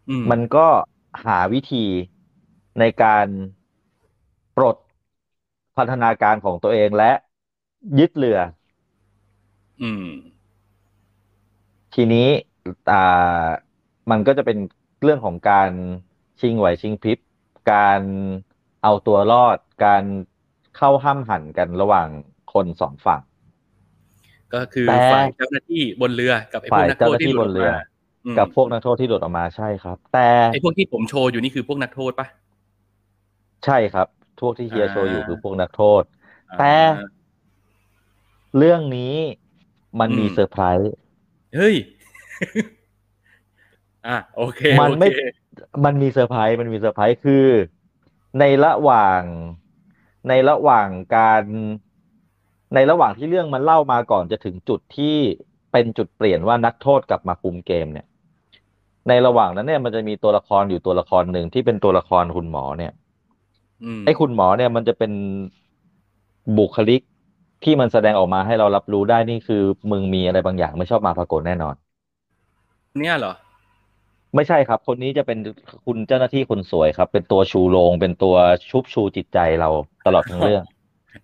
[0.08, 0.66] อืมมันก็
[1.26, 1.84] หาวิธี
[2.78, 3.26] ในการ
[4.56, 4.76] ปลด
[5.76, 7.10] พันธนาการของตัวเองและ
[7.98, 8.38] ยึดเรือ
[9.80, 10.04] อืม
[11.94, 12.28] ทีนี้
[12.92, 13.46] อ่า
[14.10, 14.58] มันก็จะเป็น
[15.02, 15.70] เรื่องของการ
[16.40, 17.18] ชิงไหวชิงพริบ
[17.72, 18.00] การ
[18.82, 20.02] เอาตัวรอดการ
[20.76, 22.08] เข้าห้ามหันกันระหว่าง
[22.52, 23.22] คนสองฝั่ง
[24.54, 27.76] ก็คือแต่ฝ่ายเจ้าหน้าที่บนเรือกับไอ้พวฝ่ากยนักเจ้าโทหษน้าที่ที่หลุบดนออกเรือมา
[28.24, 32.26] อืมกับพวกนักโทษที่หลุดออกมาใช่ครับ แต่ไอ้พวกที่ผมโชว์อยู่นี่คือพวกนักโทษปะ
[33.64, 34.06] ใช่ครับ
[34.40, 36.02] พวกที่เฮียอ่าโชว์อยู่คือพวกนักโทษ
[36.58, 37.08] แต่อ่า
[38.58, 39.14] เรื่องนี้
[40.00, 40.94] มันมีอืมเซอร์ไพรส์
[41.56, 41.74] เฮ้ย
[44.08, 45.20] อะโอเค มันโอไม่เค
[45.84, 47.46] มันมีเซอร์ไพรส์ มันมีเซอร์ไพรส์ คือ
[48.40, 49.22] ในระหว่าง
[50.28, 51.42] ในระหว่างการ
[52.74, 55.16] ในระหว่างที่เรื่องมันเล่ามาก่อนจะถึงจุดที่
[55.72, 58.06] เป็นจุดเปลี่ยนว่านักโทษกลับมาคุมเกมเนี่ย
[59.08, 62.92] ในระหว่างนั้นเนี่ยมันจะมีตัวละครอยู่ตัวละครหนึ่งที่เป็นตัวละครคุณหมอเนี่ย
[63.84, 65.12] อืมไอ้คุณหมอเนี่ยมันจะเป็น
[66.58, 67.00] บุคลิก
[67.64, 71.74] ที่มันแสดงออกมาให้เรารับรู้ได้นี่คือ มึงมีอะไรบางอย่างไม่ชอบมาพากลแน่นอน
[72.98, 73.34] เนี่ยเหรอ
[74.34, 75.38] ไม่ใช่ครับ คนนี้จะเป็น
[75.86, 78.36] คุณเจ้าหน้าที่คนสวยครับ เป็นตัวชูโรงเป็นตัว
[78.70, 79.70] ชุบชูจิตใจเรา
[80.06, 80.64] ตลอดทั้งเรื่อง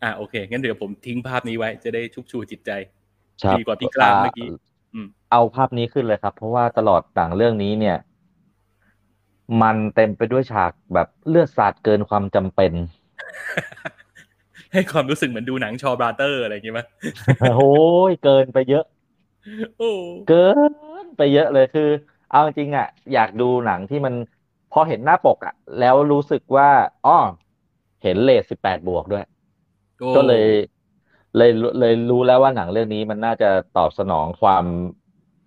[0.02, 2.70] อะโอเค งั้นเดี๋ยวผมทิ้งภาพนี้ไว้ จะได้ชุบชูจิตใจ
[3.44, 4.48] ครับดีกว่าพี่กล้ามเมื่อกี้
[4.94, 7.96] อืมเอาภาพนี้ขึ้นเลยครับ เพราะว่าตลอดหนังเรื่องนี้เนี่ย
[9.62, 12.72] มันเต็มไปด้วยฉากแบบเลือดสาดเกินความจำเป็น
[14.72, 16.80] ให้ความรู้สึกเหมือนดูหนังชอบราเตอร์อะไรอย่างงี้ไหม
[17.40, 17.72] โอ้
[18.10, 18.84] ยเกินไปเยอะ
[19.78, 19.90] โอ้
[20.28, 20.72] เกิน
[21.16, 21.88] ไปเยอะเลยคือ
[22.30, 24.14] เอาจริงๆอะ อยากดูหนังที่มัน
[24.72, 26.68] พอเห็นหน้าปกอะ แล้วรู้สึกว่า
[27.06, 27.18] อ้อ
[28.02, 29.24] เห็นเลทสิบแปดบวกด้วย
[29.98, 30.46] โอ้ก็เลย
[31.36, 31.50] เลย
[31.80, 34.64] เลยรู้แล้วว่าหนังเรื่องนี้มันน่าจะตอบสนองความ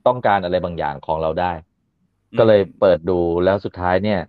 [0.07, 1.51] ต้องการอะไรบางอย่างของเราได้
[2.37, 4.19] ก็เลยเปิดดูแล้วสุดท้ายเนี่ย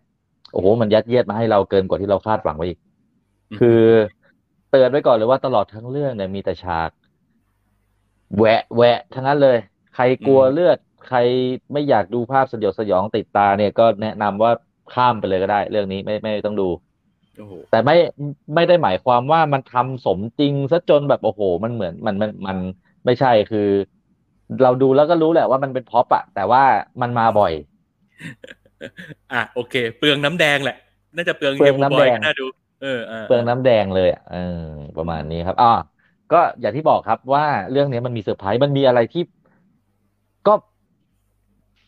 [0.53, 2.79] โอ้โหมันยัดเยียดมาให้เราเกินกว่าที่เราคาดหวังไว้อีก
[3.59, 3.83] คือ
[4.71, 6.91] เตือนไว้ก่อนเลยว่าตลอดทั้งเรื่องเนี่ยมีแต่ฉาก
[8.37, 9.59] แหวะแหวะทั้งนั้นเลย
[9.95, 10.79] ใครกลัวอืมเลือด
[11.09, 11.19] ใคร
[11.73, 14.53] ไม่อยากดูภาพสยดสยองติดตาเนี่ยก็แนะนำว่า
[14.95, 16.69] ข้ามไปเลยก็ได้ เรื่องนี้ไม่ไม่ต้องดู
[17.39, 17.97] โอ้โหแต่ไม่
[18.55, 22.59] ไม่ได้หมายความว่ามันทำสมจริงซะจนแบบโอ้โห มันเหมือนมันมันมัน
[23.05, 23.69] ไม่ใช่คือ
[24.63, 26.63] เราดูแล้วก็รู้แหละว่ามันเป็นพ็อปอะแต่ว่า
[27.03, 27.53] มันมาบ่อย
[29.33, 30.77] อะโอเค เปลืองน้ำแดงแหละ
[31.17, 32.47] น่าจะเปลืองเปลืองฮียน้ำบอยแดงก็น่าดู
[32.83, 34.65] เอออ่าเปลืองน้ำแดงเลยอะเออ
[34.99, 35.73] ประมาณนี้ครับอ่า
[36.33, 39.42] ก็อย่างที่บอกครับว่าเรื่องนี้มันมีเซอร์ไพรส์มันมีอะไรที่ก็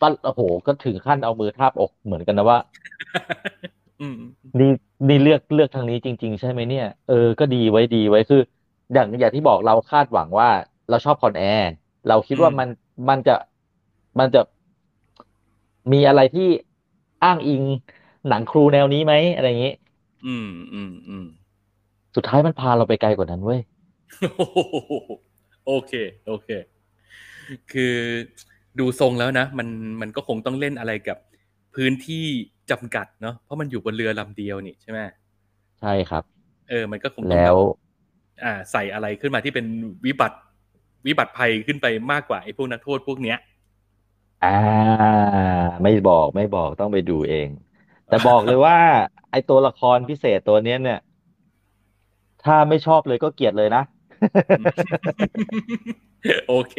[0.01, 2.59] ปะโอ้โห ก็ถึงขั้นเอามือทาบอกเหมือนกันนะว่า
[4.01, 4.15] อืม
[4.59, 4.69] นี่
[5.07, 8.41] นี่เลือกเลือกทางนี้จริง ๆ ใช่ไหมเนี่ย เออ ก็ดีไว้ดีไว้คือ
[8.93, 10.49] อย่างอย่างที่บอกเราคาดหวังว่า
[10.89, 11.69] เราชอบคอนแอร์
[12.07, 12.69] เราคิดว่าอืมมัน
[13.09, 13.35] มันจะ
[14.19, 14.41] มันจะ
[15.91, 16.49] มีอะไรที่
[17.23, 17.63] อ้างอิง
[18.29, 19.73] หนังครูแนวนี้ไหมอะไรอย่างนี้
[20.25, 21.25] อืมอืมอืม
[22.15, 23.59] สุดท้ายมันพาเราไปไกลกว่านั้นเว้ย
[24.37, 24.57] โอ้โห
[25.65, 25.93] โอเค
[26.27, 26.49] โอเค
[27.71, 27.95] คือ
[28.79, 29.67] ดูทรงแล้วนะ มัน
[30.01, 31.17] มันก็คงต้องเล่นอะไรกับ
[31.75, 32.25] พื้นที่
[32.71, 34.99] จำกัดเนาะเพราะมันอยู่บนเรือลำเดียวนี่ใช่ไหม
[35.79, 36.23] ใช่ครับ
[36.69, 37.75] เออ มันก็คงต้องแล้วบบ
[38.43, 39.65] อ่า ใส่อะไรขึ้นมาที่เป็น
[40.05, 40.37] วิบัติ
[41.07, 43.37] วิบัติภัยขึ้นไปมากกว่าไอ้พวกนักโทษพวกเนี้ย
[44.43, 44.57] อ่า
[45.83, 47.47] ไม่บอกไม่บอกต้องไปดูเอง
[48.07, 48.77] แต่บอกเลยว่า
[49.31, 50.99] ไอตัวละครพิเศษตัวเนี้ยเนี่ย
[52.43, 53.83] ถ้าไม่ชอบเลยก็เกลียดเลยนะ
[56.47, 56.75] โอเค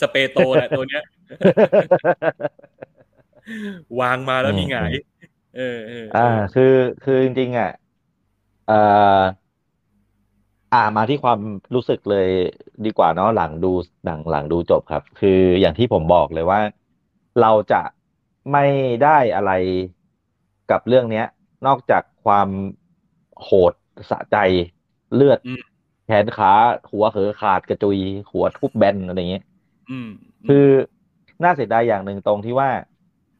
[0.00, 1.02] สเปโตแหละตัวเนี้ย
[4.00, 4.92] วางมาแล้วมีหงาย
[5.56, 7.70] เออเออเออ่าอคือคือจริงๆอะ
[8.66, 8.74] เอ่อ
[10.72, 11.40] อ่ามาที่ความ
[11.74, 12.28] รู้สึกเลย
[12.84, 13.72] ดีกว่าเนาะหลังดู
[14.04, 16.60] หนังหลังดูจบครับ คืออย่างที่ผมบอกเลยว่า
[17.40, 17.82] เราจะ
[18.52, 18.64] ไม่
[19.02, 19.50] ได้อะไร
[20.70, 21.26] กับเรื่องเนี้ย
[21.66, 22.48] นอกจากความ
[23.42, 23.72] โหด
[24.10, 24.36] สะใจ
[25.14, 25.62] เลือดอืม
[26.06, 26.52] แขนขา
[26.90, 27.98] หัวเหอขาดกระจุย
[28.30, 29.44] หัวทุบแบนอะไรอย่างเงี้ย
[29.90, 30.08] อืม
[30.46, 30.66] คือ
[31.44, 32.70] น่าเสียดายอย่างหนึ่งตรงที่ว่า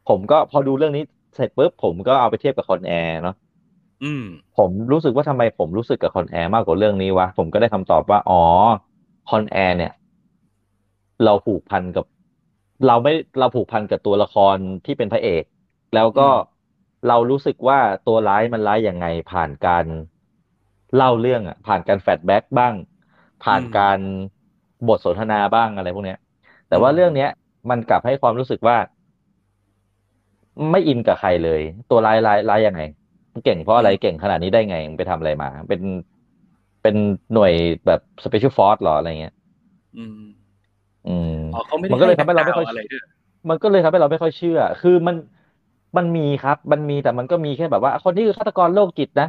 [0.04, 1.02] ผมก็พอดูเรื่องนี้
[1.34, 3.32] เสร็จปุ๊บผมก็เอาไปเทียบกับคอนแอร์เนาะ
[4.02, 4.22] อืม
[4.54, 8.34] ผมรู้สึกว่าทำไมผมรู้สึกกับคอนแอร์มากกว่าเรื่องนี้วะ ผมก็ได้คำตอบว่า อ๋อ
[9.26, 9.90] คอนแอร์เนี่ย
[11.22, 12.04] เราผูกพันกับ
[12.86, 15.44] เราไม่เราผูกพันกับตัวละครที่เป็นพระเอก
[15.92, 16.52] แล้วก็อืม
[17.06, 19.86] เรารู้สึกว่าตัวร้ายมันร้ายยังไง ผ่านการ
[20.94, 22.74] เล่าเรื่องอะ ผ่านการ flashback บ้าง
[23.40, 23.98] ผ่านการ
[24.86, 26.18] บทสนทนาบ้างอะไรพวกเนี้ย
[26.68, 27.28] แต่ว่าเรื่องเนี้ย
[27.70, 28.76] มันกลับให้ความรู้สึกว่า
[30.70, 31.60] ไม่อินกับใครเลย
[31.90, 32.82] ตัวร้ายร้ายร้ายยังไง
[33.44, 35.80] เก่งเพราะอะไรเก่งขนาดนี้ได้ไงมันไปทำอะไรมา เป็น
[36.82, 36.96] เป็น
[37.34, 37.52] หน่วย
[37.86, 39.34] แบบ special force หรออะไรเงี้ย
[39.96, 40.12] อืม
[41.08, 43.02] อืมอ๋อเขาไม่ได้มันก็เลยทำให้เราไม่ค่อยอะไรด้วย
[43.50, 45.16] มันก็เลยทำให้เราไม่ค่อยเชื่อ คือมัน
[45.96, 49.28] มันมีครับ มันมีแต่มันก็มีแค่แบบว่า คนนี้คือฆาตกรโรคจิตนะ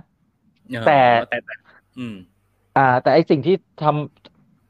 [0.88, 1.54] แต่แต่แต่
[2.00, 2.16] อืม
[2.78, 4.22] อ่า แต่ไอสิ่งที่ทำ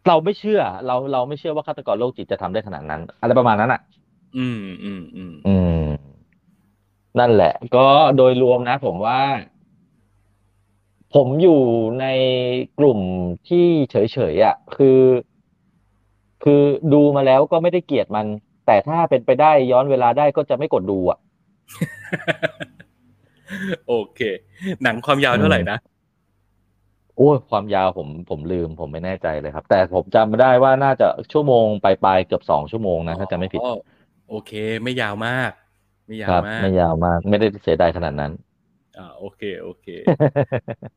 [0.08, 3.82] เราไม่เชื่อ เราเราไม่เชื่อว่าฆาตกรโรคจิตจะทำได้ขนาดนั้น อะไรประมาณนั้นอะ
[4.38, 5.88] อืมอืมอืมอืม
[7.20, 7.86] นั่นแหละ ก็
[8.18, 9.20] โดยรวมนะ ผมว่า
[11.16, 11.62] ผมอยู่
[12.02, 12.06] ใน
[12.80, 13.00] กลุ่ม
[13.50, 13.96] ที่เฉ
[14.34, 15.00] ยๆอะ คือ
[16.44, 16.62] คือ
[16.94, 18.26] ดูมาแล้วก็ไม่ได้เกลียดมัน
[18.66, 21.20] แต่ถ้าเป็นไปได้ย้อนเวลาได้ก็จะไม่กดดูอะ
[23.88, 24.20] โอเค
[24.84, 25.78] หนังความยาวเท่าไหร่นะ
[27.18, 33.74] โอ้ยความยาวผมผมลืมผมไม่แน่ใจเลยครับ แต่ผมจำได้ว่าน่าจะชั่วโมงปลายๆเกือบสองชั่วโมงนะถ้าจำไม่ผิดอ๋อ
[34.30, 34.52] โอเค
[34.84, 35.52] ไม่ยาวมาก
[36.08, 38.32] ไม่ยาควรับมากไม่ยาวมาก ไม่ได้เสียดายขนาดนั้น
[38.98, 39.88] อ่าโอเคโอเค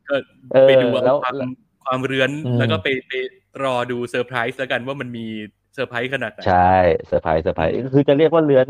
[0.09, 0.15] ก็
[0.53, 1.51] เออไปดูเอาแล้วความแล้ว
[1.85, 3.13] ความเรือนอืมแล้วก็ไปไป
[3.65, 5.27] รอดูเซอร์ไพรส์แล้วกันว่ามันมี
[5.75, 6.75] เซอร์ไพรส์ขนาดไหนใช่
[7.07, 8.67] เซอร์ไพรส์เซอร์ไพรส์คือจะเรียกว่าเลื้อน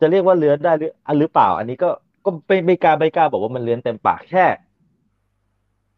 [0.00, 1.90] จะเรียกว่าเรื้อนได้หรืออันหรือเปล่า อันนี้ก็
[2.24, 4.46] ก็ไม่ไม่กล้าไม่กล้าบอกว่ามันเรื้อนเต็มปากแค่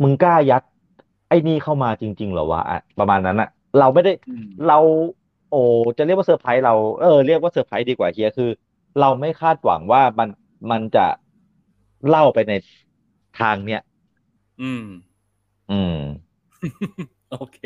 [0.02, 0.62] มึงกล้ายัด
[1.28, 3.48] ไอ้นี่เข้ามาจริง ๆ เหรอวะอะประมาณนั้นอะ
[3.78, 4.78] เราไม่ได้อืมเรา
[5.50, 5.62] โอ้
[5.98, 8.50] จะเรียกว่าเซอร์ไพรส์เราเออเรียกว่าเซอร์ไพรส์ดีกว่าเฮียคือ
[9.00, 10.28] เราไม่คาดหวังว่ามัน
[10.70, 11.06] มันจะ
[12.08, 12.52] เล่าไปใน
[13.40, 13.82] ทางเนี้ย
[14.62, 14.84] อืม
[15.70, 15.98] อืม
[17.32, 17.60] โอเค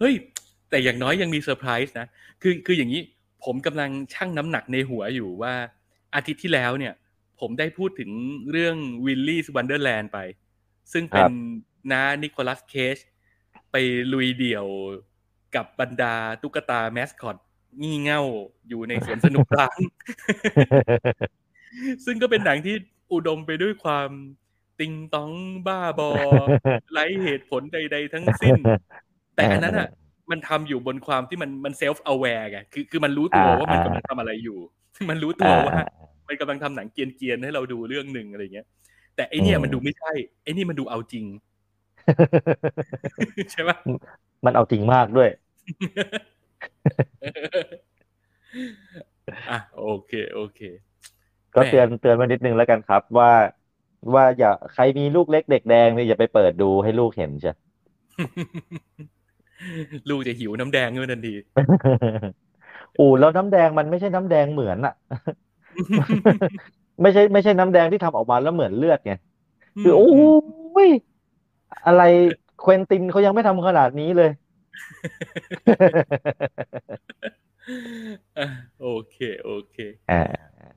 [0.00, 0.14] เฮ้ย
[0.70, 2.06] แต่อย่างน้อยยังมีเซอร์ไพรส์นะ
[2.42, 3.02] คือคืออย่างนี้
[3.44, 5.54] ผมกำลังชั่งน้ำหนักในหัวอยู่ว่า
[6.14, 6.94] อาทิตย์ที่แล้วเนี่ย
[7.40, 8.10] ผมได้พูดถึง
[8.50, 8.76] เรื่อง
[9.06, 10.18] Willy's Wonderland ไป
[10.92, 11.28] ซึ่งเป็น
[11.92, 12.96] น้านิโคลัสเคจ
[13.70, 13.76] ไป
[14.12, 14.66] ลุยเดี่ยว
[15.54, 17.36] กับบรรดาตุ๊กตาแมสคอต
[17.80, 18.22] งี่เง่า
[18.68, 19.78] อยู่ในสวนสนุกร้าง
[22.04, 22.74] ซึ่งก็เป็นหนังที่
[23.12, 24.10] อุดมไปด้วยความ
[24.80, 25.32] ติ๊งต๊อง
[25.66, 26.10] บ้าบอ
[26.92, 28.56] ไร้เหตุผลใด ๆ ทั้งสิ้น
[29.34, 29.88] แต่อันนั้นอะ
[30.30, 34.58] มันทำอยู่บนความที่มันมันเซลฟ์ aware ไงคือคือมันรู้ตัวอ่าว่ามันอ่ากำลังทำอะไรอยู่
[35.10, 35.78] มันรู้ตัวอ่าว่า
[36.28, 38.66] มันกำลังทำหนังเกรียนๆให้เราดูเรื่องหนึ่งอะไรเงี้ย
[39.16, 40.12] แต่ไอเนี่ยอืมมันดูไม่ใช่
[40.42, 41.24] ไอนี่มันดูเอาจริง
[43.52, 43.76] ใช่ปะ
[44.44, 45.28] มันเอาจริงมากด้วย
[49.50, 50.60] อะโอเค โอเค
[51.54, 53.30] ก็แหม่เตือนเตือนไว้นิดนึงแล้วกันครับ ว่า
[54.14, 57.52] ว่าอย่าใครมีลูกเล็กเด็กแดงเนี่ยอย่าไปเปิดดูให้ลูกเห็นใช่
[60.10, 61.34] ลูกจะหิวน้ำแดงขึ้นทันที
[62.98, 64.94] อูแล้วน้ำแดงมันไม่ใช่น้ำแดงเหมือนอะ
[67.02, 69.12] ไม่ใช่ไม่ใช่น้ำแดงที่ทำออกมาแล้วเหมือนเลือดไง
[69.82, 70.88] คือโอ้ย
[71.86, 72.02] อะไร
[72.60, 74.30] เควินตินเขายังไม่ทำขนาดนี้เลย
[78.38, 78.46] อะ
[78.82, 79.76] โอเค โอเค
[80.10, 80.22] อ่า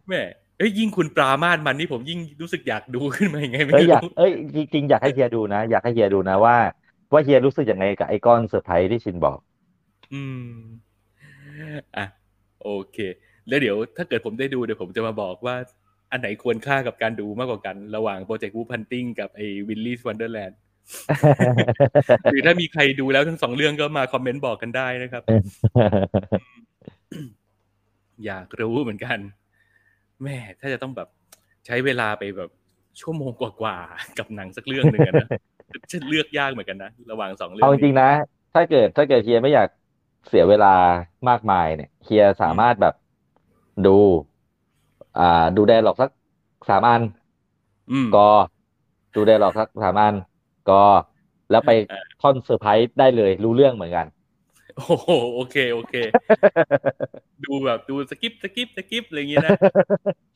[0.07, 0.21] แม่
[0.57, 6.55] เอ้ยยิ่งคุณปรามาสมันนี่ผมยิ่งรู้สึกอยากดูขึ้นมาอย่างไงไม่เอ้ยอยากรู้เอ้ยจริงๆอยากให้เฮียดูนะ อยากให้เฮียดูนะว่า
[7.11, 9.37] ว่าเฮียรู้สึกยังไงกับไอ้ก้อนเซอร์ไพรส์ที่ชินบอก
[10.13, 10.49] อืม
[11.97, 12.05] อะ
[12.63, 12.97] โอเค
[13.47, 15.55] แล้วเดี๋ยวถ้าเกิดผมได้ดูเดี๋ยวผมจะมาบอกว่า
[16.11, 20.57] อันไหนควรค่ากับการดูมากกว่ากัน ระหว่าง Project Wolf Hunting กับไอ้ Willy's Wonderland
[22.31, 25.23] หรือถ้ามีใครดูแล้วทั้งสองเรื่องก็มาคอมเมนต์บอกกันได้นะครับ
[28.25, 29.17] อยากรู้เหมือนกัน
[30.23, 31.07] แม่ถ้าจะต้องแบบ
[31.65, 32.49] ใช้เวลาไปแบบ
[32.99, 35.27] ชั่วโมงกว่าๆกับหนังสักเรื่องหนึ่งอะนะ
[35.91, 38.11] จะเลือกยากเหมือนกันนะระหว่างสองเรื่องเอาจริงนี้ๆนะ
[38.53, 39.69] ถ้าเกิดถ้าเกิดเฮียไม่อยาก
[40.29, 40.73] เสียเวลา
[41.29, 42.95] มากมายเนี่ยเฮียสามารถแบบ
[43.87, 43.97] ดู
[45.19, 46.11] อ่า ดู dialogue สัก
[46.69, 47.01] สามอัน
[47.91, 48.29] อืมกรอ
[49.15, 50.15] ดู dialogue สักสามอัน
[50.69, 50.83] กรอ
[51.51, 54.07] แล้วไปเออท่อนเซอร์ไพรส์ได้เลยรู้เรื่องเหมือนกัน
[54.77, 55.95] โอ้โหโอเคโอเค
[57.45, 59.57] ดูแบบดู skip skip skip อะไรอย่างเงี้ยนะ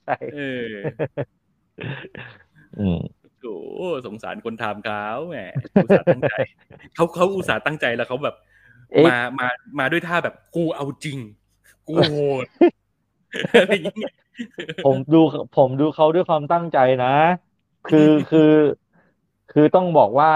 [0.06, 0.68] ใช่เออ
[2.80, 3.00] อืม
[3.42, 5.38] โอ้สงสารคนทำเขาแหม
[5.84, 6.34] อุตส่าห์ตั้งใจ
[6.96, 8.36] เขาเขาอุตส่าห์ตั้งใจแล้วเขาแบบ
[8.92, 9.48] เอ๊ะมามา
[9.80, 11.18] มาด้วยท่าแบบกูเอาจริง
[11.88, 12.14] กูโห
[12.44, 12.46] ด
[13.60, 14.14] อะไรอย่างเงี้ย
[14.86, 15.22] ผมดู
[15.58, 17.16] ผมดูเขาด้วยความตั้งใจนะ
[17.90, 18.52] คือคือ
[19.52, 20.32] คือต้องบอกว่า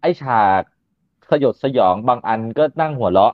[0.00, 0.62] ไอ้ฉาก
[1.30, 3.32] สยดสยองบางอันก็นั่งหัวเราะ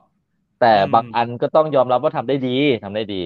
[0.61, 3.23] แต่บางอันก็ต้องยอมรับว่าทำได้ดีทำได้ดี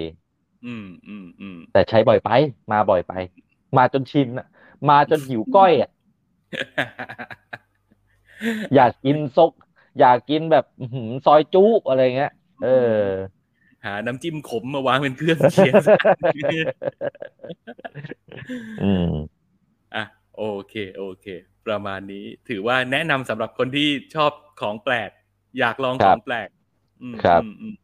[0.66, 2.30] อืมอืมอืมแต่ใช้บ่อยไป
[2.72, 3.14] มาบ่อยไป
[3.78, 4.48] มาจนชินอะ
[4.90, 5.90] มาจนหิวก้อยอะ
[8.76, 9.52] อยากกินซก
[10.00, 12.32] อยากกินแบบอื้อหือซอยจุอะไรเงี้ย
[12.62, 12.68] เออ
[13.86, 15.76] หาน้ำจิ้มขมมาวางเป็นเครื่องเคียง
[18.82, 19.42] อืม
[19.96, 20.04] อะ
[20.38, 21.26] โอเค โอเค
[21.68, 24.32] ประมาณนี้ ถือว่าแนะนำสำหรับคนที่ชอบ
[24.62, 25.10] ของแปลก
[25.60, 26.50] อยากลองคขรัอบงแปลก
[27.02, 27.76] อืมครับอืมอืม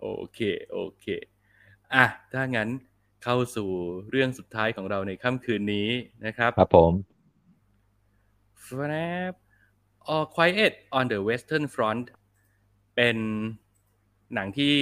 [0.00, 0.40] โอเค
[0.72, 1.06] โอเค
[1.94, 2.68] อะ ถ้างั้น
[3.24, 3.70] เข้าสู่
[4.10, 5.88] เรื่องสุดท้ายของเราในค่ำคืนนี้
[6.26, 6.92] นะครับ ครับผม
[8.64, 9.34] Flap
[10.12, 12.04] All Quiet on the Western Front
[12.94, 13.16] เป็น
[14.34, 14.74] หนังที่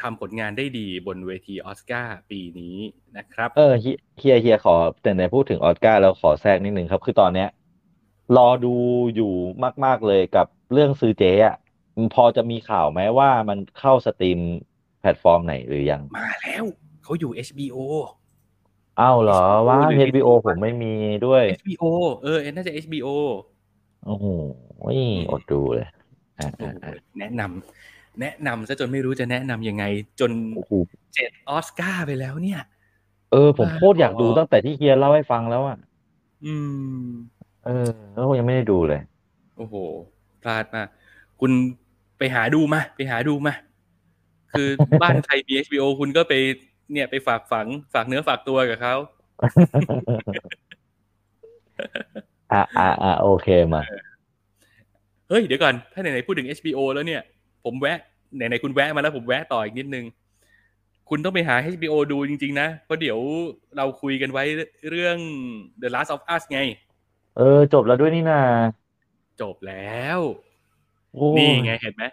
[0.00, 2.76] ทำผลงานได้ดีบนเวทีออสการ์ปีนี้
[3.16, 7.48] นะครับ เออเฮียเฮียเฮียขอแต่ไหนพูดถึงออสการ์แล้วขอแทรกนิดนึงครับ คือตอนเนี้ย
[8.36, 8.74] รอดู
[9.14, 9.32] อยู่
[9.84, 11.56] มาก ๆเลยกับเรื่องซือเจ๊อะ
[11.96, 14.38] มันพอจะมีข่าวไหมว่ามันเข้า stream
[15.00, 16.64] แพลตฟอร์มไหนหรือยัง มาแล้ว
[17.02, 17.78] เขาอยู่ HBO
[19.00, 20.94] อ้าวเหรอ HBO ว่าหรือ HBO ผมไม่มี
[21.26, 21.84] ด้วย HBO
[22.22, 23.08] เออ น่าจะ HBO
[24.06, 24.26] โอ้โห
[25.30, 25.88] อดดูเลย
[26.38, 29.84] อ่าโอ้อ่าโหอ่าแนะนำ แนะนำซะจนไม่รู้จะแนะนำยังไง
[30.20, 30.72] จนโอ้โห
[31.14, 32.60] เจ็ดออสการ์ไปแล้วเนี่ย
[33.32, 35.78] เออ ผมโคตรอยากดูตั้งแต่ที่เฮียเล่าให้ฟังแล้วอะ
[36.46, 36.54] อื
[36.98, 37.04] ม
[37.64, 39.00] เออ แล้วยังไม่ได้ดูเลย
[39.56, 39.74] โอ้โห
[40.42, 40.88] พลาดมาก
[41.40, 41.52] คุณ
[42.18, 43.54] ไปหาดูมา ไปหาดูมา
[44.52, 44.68] คือ
[45.02, 46.34] บ้านใครมี HBO คุณก็ไป
[46.92, 48.94] เนี่ยไปฝากฝัง ฝากเนื้อฝากตัวกับเขา
[52.52, 53.82] อ่าอ่าอ่าโอเคมา
[55.28, 57.22] เฮ้ย เดี๋ยวก่อน ถ้าไหนๆพูดถึง HBO แล้วเนี่ย
[57.64, 57.98] ผมแวะ
[58.36, 60.04] ไหนๆคุณแวะมาแล้วผมแวะต่ออีกนิดนึง
[61.10, 63.18] คุณต้องไปหา HBO ดูจริง ๆ นะ เพราะเดี๋ยว
[63.76, 64.44] เราคุยกันไว้
[64.90, 65.18] เรื่อง
[65.82, 66.60] The Last of Us ไง
[67.36, 68.40] เออ จบแล้วด้วยนี่นา
[69.42, 70.18] จบแล้ว
[71.12, 72.04] โอ้นี่ไงเห็นไหม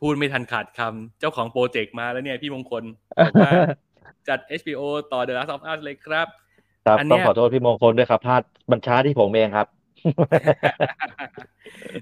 [0.00, 2.82] พูดไม่ทันขาดคำเจ้าของโปรเจกต์มาแล้วเนี่ยพี่มงคล
[3.24, 3.52] บอกว่า
[4.28, 4.82] จัด HBO
[5.12, 6.26] ต่อ The Last of Us เลยครับ
[6.86, 8.42] ครับอันเนี้ต้องยขอโทษพี่มงคลด้วยครับพลาด
[8.72, 9.66] บัญชาที่ผมเองครับ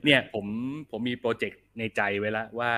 [0.05, 0.46] เนี่ยผม
[0.90, 2.70] ผมมีโปรเจกต์ในใจไว้แล้วว่า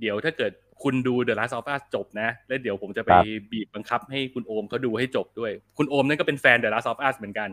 [0.00, 0.52] เดี๋ยวถ้าเกิด
[0.82, 7.48] คุณดู The Last of Us จบนะ แล้วเดี๋ยวผมจะไปครับบีบบังคับให้คุณโอมเขาดูให้จบด้วย คุณโอมนั่นก็เป็นแฟน The Last of Us เหมือนกัน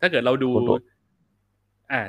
[0.00, 0.82] ถ้าเกิดเราดูคุณโอม
[1.92, 2.02] อ่า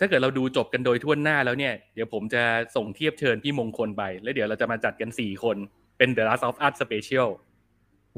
[0.00, 2.42] ถ้าเกิดเราดูจบกันโดยทั่วหน้าแล้วเนี่ย เดี๋ยวผมจะ
[2.76, 5.56] ส่งเทียบเชิญพี่มงคลไป แล้วเดี๋ยวเราจะมาจัดกันสี่คน
[5.98, 7.28] เป็น The Last of Us Special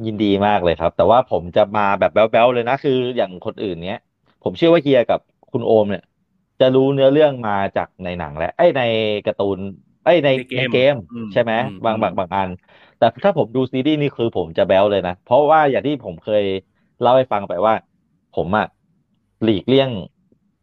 [0.07, 4.01] ยินดีมากเลยครับ แต่ว่าผมจะมาแบบแบ๊วๆเลยนะ คืออย่างคนอื่นเนี้ย
[4.45, 5.21] ผมเชื่อว่าเฮียกับ
[5.53, 6.03] คุณโอมเนี่ย
[6.61, 8.81] จะรู้เนื้อเรื่องมาจากในหนังและไอ้ยใน
[9.25, 9.59] การ์ตูน
[10.05, 12.51] ไอ้ยในในเกมในเกมอืมใช่ไหมอืมบางอืมบางบางอัน
[12.97, 16.43] แต่ถ้าผมดูซีรีส์นี่คือผมจะแบ๊วเลยนะ เพราะว่าอย่างที่ผมเคย
[17.01, 17.75] เล่าให้ฟังไปว่า
[18.33, 18.65] ผมอะ
[19.43, 19.91] หลีกเลี่ยง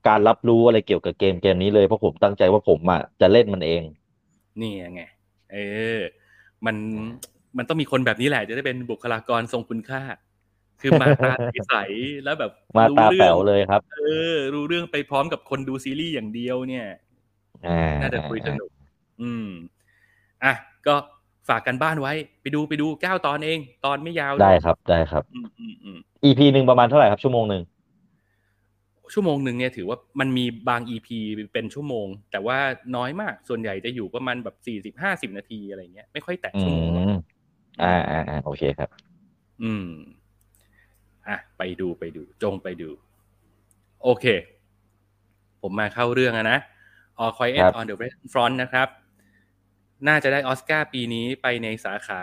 [0.05, 3.83] การรับรู้อะไรเกี่ยวกับเกมเกมนี้เลยเพราะผมตั้งใจว่าผมอะจะเล่นมันเอง
[4.61, 5.01] นี่ไง
[5.51, 5.57] เอ
[5.97, 5.99] อ
[6.65, 6.75] มัน
[7.57, 10.01] มันต้องมีคนแบบนี้แหละ จะได้เป็นบุคลากรทรงคุณค่า
[10.81, 11.33] คือมาตา
[11.67, 13.99] ใสๆแล้วแบบมารู้ตาเรื่แป๋องวเลยครับ เอ
[14.33, 16.87] อ รู้เรื่องไปพร้อมกับคนดูซีรีส์อย่างเดียวเนี่ย
[17.67, 18.69] อ่าน่าจะคุยสนุก
[19.21, 19.49] อืม
[20.43, 20.53] อะ
[20.87, 20.95] ก็
[21.49, 27.63] ฝากกันบ้านไว้ ไปดูไปดูเก้าตอนเอง ตอนไม่ยาวเลยได้ครับได้ครับ อืมอืมอืม EP หนึ่งประมาณเท่าไหร่ครับชั่วโมงหนึ่ง
[29.13, 31.07] ชั่วโมงหนึ่งเนี่ยถือว่ามันมีบาง EP
[31.53, 32.57] เป็นชั่วโมง แต่ว่า
[32.95, 37.17] น้อยมากส่วนใหญ่จะอยู่ประมาณแบบสี่สิบห้าสิบนาทีอะไรเงี้ยไม่ค่อยแตะอืชั่วโมงหรอกม
[37.83, 38.89] อ่าอ่าอ่าโอเคครับ
[39.63, 39.87] อืม
[41.29, 42.89] อะไปดูไปดูจงไปดู
[44.03, 44.25] โอเค
[45.61, 46.59] ผมมาเข้าเรื่องอะนะ
[47.23, 48.87] All ค Quiet รับ on the Western Front นะครับ
[50.07, 52.21] น่าจะได้ออสการ์ปีนี้ไปในสาขา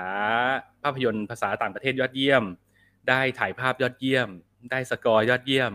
[0.83, 2.45] ภาพยนตร์ภาษาต่างประเทศยอดเยี่ยม
[3.09, 4.29] ได้ถ่ายภาพยอดเยี่ยม
[4.71, 5.73] ได้สกอร์ยอดเยี่ยม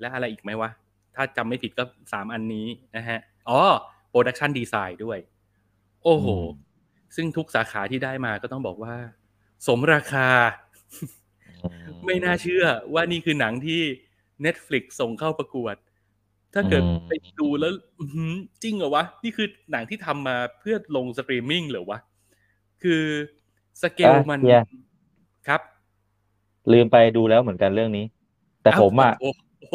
[0.00, 0.70] และอะไรอีกไหมวะ
[1.14, 2.66] ถ้าจำไม่ผิดก็สามอันนี้
[2.96, 3.18] นะฮะ
[3.48, 3.60] อ๋อ
[4.10, 5.18] production design ด้วย
[6.04, 6.44] โอ้โหอืม
[7.16, 8.94] ซึ่งทุกสาขาที่ได้มาก็ต้องบอกว่า
[9.66, 10.28] สมราคา
[12.06, 13.80] ไม่น่าเชื่อว่านี่คือหนังที่
[14.44, 15.76] Netflix ส่งเข้าประกวด
[16.54, 21.98] ถ้าเกิดอืมไปดูแล้วอื้อหือจริงเหรอวะ นี่คือหนังที่ทำมาเพื่อลงสตรีมมิ่งเหรอวะ
[22.82, 23.02] คือ
[23.82, 24.56] สเกลอะมันเฮีย
[25.48, 25.60] ครับ
[26.70, 28.04] ลืมไปดูแล้วเหมือนกันเรื่องนี้
[28.62, 29.30] แต่เอ้าผมอะโอ้
[29.68, 29.74] โห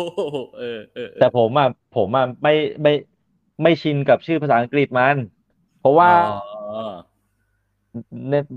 [0.58, 2.52] เออเออเออแต่ผมอะผมอะไม่
[2.84, 2.92] ไม่
[3.64, 5.18] ไม่ชินกับชื่อภาษาอังกฤษมัน
[5.78, 6.12] เพราะว่าอ๋อ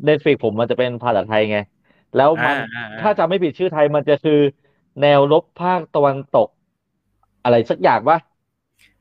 [0.05, 1.57] เน็ตฟลิกผมมันจะเป็นภาษาไทยไง
[2.15, 4.33] แล้วมันอ่าอ่าอ่าถ้าจำไม่ผิดชื่อไทยมันจะคือ
[5.01, 6.49] แนวรบภาคตะวันตก
[7.43, 8.19] อะไรสักอย่างปะ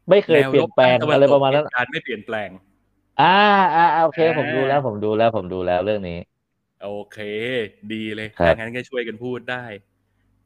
[0.10, 2.50] ไม่เคยเปลี่ยนแปลงแนวอะไรบประมาณนั้นเหตุการณ์ไม่เปลี่ยนแปลง
[3.18, 3.26] อ่า
[3.76, 6.14] อ่าอ่าโอเคอ่าผมดูแล้ว ผมดูแล้ว ผมดูแล้วเรื่องนี้
[6.84, 7.18] โอเค
[7.94, 9.66] ดีเลยครับถ้างั้นก็ช่วยกันพูดได้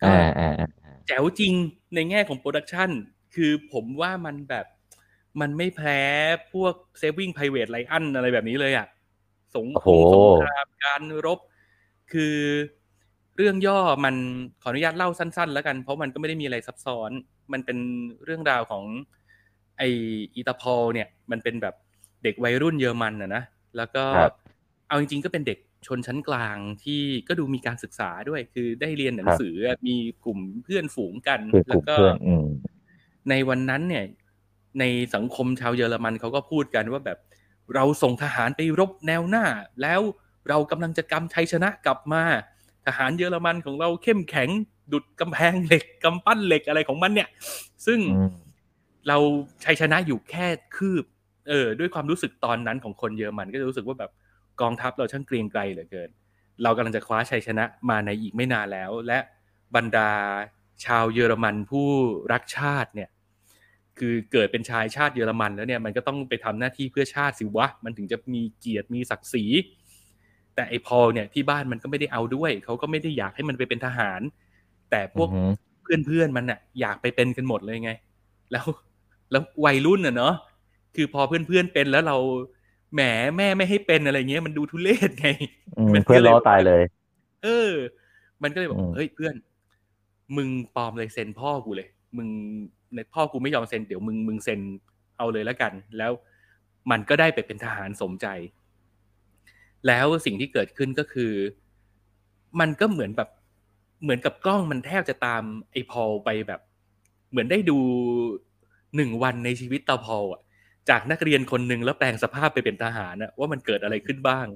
[0.04, 1.54] ก็อ่าอ่าอ่าแจ๋วจริง
[1.96, 2.90] ในแง่ของ production
[3.36, 4.66] คือผมว่ามันแบบ
[5.42, 6.00] มันไม่แพ้
[6.54, 8.88] พวก Saving Private Ryan อะไรแบบนี้เลยอะ
[9.56, 11.40] สงโอ้โหสงครามการรบ
[12.14, 12.36] คือ
[13.38, 14.16] เรื่องย่อมัน
[14.62, 17.12] ขออนุญาตเล่าสั้น ๆ แล้วกัน เพราะมันก็ไม่ได้มีอะไรซับซ้อน
[17.54, 17.78] มันเป็น
[18.24, 18.84] เรื่องราวของ
[19.78, 19.84] ไอ
[20.36, 21.76] อีตาพอลเนี่ยมันเป็นแบบ
[22.24, 23.44] เด็กวัยรุ่นเยอรมันอะนะ
[23.78, 24.34] แล้วก็ครับ
[24.88, 29.56] เอาจริงๆก็เป็นเด็กชนชั้นกลางที่ก็ดูมีการศึกษาด้วย คือได้เรียนหนังสือ
[29.88, 29.96] มี
[30.26, 32.46] กลุ่มเพื่อนฝูงกันคือกแล้ลุ่วมก็เพื่อนอืม
[33.30, 34.06] ในวันนั้นเนี่ย
[34.80, 34.84] ใน
[35.16, 37.18] สังคมชาวเยอรมันเขาก็พูดกันว่าแบบ
[37.76, 39.46] เราส่งทหารไปรบแนวหน้า
[39.82, 40.02] แล้ว
[40.50, 42.24] เรากำลังจะกำชัยชนะกลับมา
[42.86, 44.50] ทหารเยอรมันของเราเข้มแข็ง
[44.94, 47.30] ดุดกำแพงเหล็กกำปั้นเหล็กอะไรของมันเนี่ย
[47.86, 48.32] ซึ่งอืม
[49.08, 49.18] เรา
[49.66, 51.06] ชัยชนะอยู่แค่คืบ
[51.48, 54.12] เออ ด้วยความรู้สึกตอนนั้นของคนเยอรมันก็จะรู้สึกว่าแบบ
[54.62, 56.10] กองทัพเราช่างเกรียงไกรเหลือเกิน
[56.64, 59.20] เรากำลังจะคว้าชัยชนะมาในอีกไม่นานแล้ว และ
[59.76, 60.10] บรรดา
[60.86, 61.88] ชาวเยอรมันผู้
[62.32, 63.10] รักชาติเนี่ย
[64.00, 69.44] คือเกิดเป็นชายชาติเยอรมันแล้วเนี่ยมันก็ต้องไปทำหน้าที่เพื่อชาติสิวะ มันถึงจะมีเกียรติมีศักดิ์ศรี
[70.58, 74.22] แต่ไอพอลเนี่ยที่บ้านมันก็ไม่ได้เอาด้วยเขาก็ไม่ได้อยากให้มันไปเป็นทหาร
[74.92, 75.52] แต่พวกอือหือ
[75.84, 77.92] เพื่อนเพื่อนๆมันน่ะอยากไปเป็นกันหมดเลยไง
[78.52, 78.66] แล้ว
[79.32, 80.34] แล้ววัยรุ่นน่ะเนาะ
[80.96, 82.18] คือพอเพื่อนเพื่อนๆเป็นแล้วเรา
[82.94, 83.02] แหม
[83.38, 85.28] แม่ไม่ให้เป็นอะไรเงี้ยมันดูทุเรศไง
[85.78, 86.82] อืมมันก็เพื่อนเลยล้อตายเลย
[87.44, 87.72] เออ
[88.44, 89.36] มันก็เลยบอกอืมเฮ้ยเพื่อน
[90.38, 91.88] มึงปลอมเลยเซ็นพ่อกูเลย
[92.18, 92.30] มึง
[92.96, 94.60] ในพ่อกูไม่ยอมเซ็นเดี๋ยวมึงมึงเซ็น
[95.18, 96.12] เอาเลยแล้วกัน แล้ว
[96.92, 98.28] มันก็ได้ไปเป็นทหารสมใจ
[99.88, 101.34] แล้วสิ่งที่เกิดขึ้นก็คือ
[102.60, 103.30] มันก็เหมือนแบบ
[104.04, 106.62] เหมือนกับกล้องมันแทบจะตามไอ้พอลไปแบบ
[107.32, 107.80] เหมือนได้ดู
[108.96, 110.42] หนึ่งวันในชีวิตตาพอลอะ
[110.90, 114.48] จากนักเรียนคนหนึ่งแล้วแปลงสภาพไปเป็นทหารอะว่ามันเกิดอะไรขึ้นบ้าง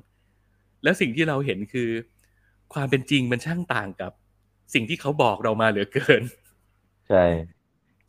[0.83, 1.89] แล้วสิ่งที่เราเห็นคือ
[2.73, 4.11] ความเป็นจริงมันช่างต่างกับ
[4.73, 6.21] สิ่งที่เขาบอกเรามาเหลือเกิน
[7.09, 7.23] ใช่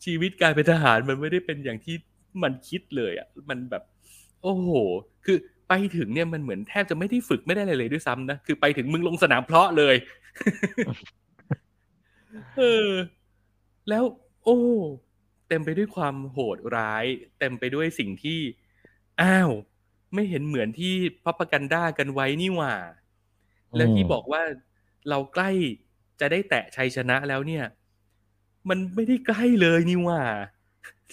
[0.04, 1.96] ชีวิตการเป็นทหารมันไม่ได้เป็นอย่างที่
[2.42, 3.82] มันคิดเลยอะ มันแบบ
[4.42, 4.70] โอ้โห
[5.24, 5.36] คือ
[5.74, 9.94] ไปถึงเนี่ยมันเหมือนแทบจะไม่ได้ฝึกไม่ได้อะไรเลยด้วยซ้ำนะคือไปถึงมึงลงสนามเพลาะเลย
[12.58, 12.88] เออ
[13.88, 14.04] แล้ว
[14.44, 14.58] โอ้
[15.48, 17.04] เต็มไปด้วยความโหดร้าย
[17.38, 18.38] เต็มไปด้วยสิ่งที่
[19.22, 19.50] อ้าว
[20.14, 20.94] ไม่เห็นเหมือนที่
[21.24, 22.74] พับกันด้ากันไว้นี่หว่า
[23.76, 24.42] แล้วที่บอกว่า
[25.10, 25.50] เราใกล้
[26.20, 27.64] จะได้แตะชัยชนะแล้วเนี่ย
[28.68, 30.22] มันไม่ได้ใกล้เลยนี่หว่า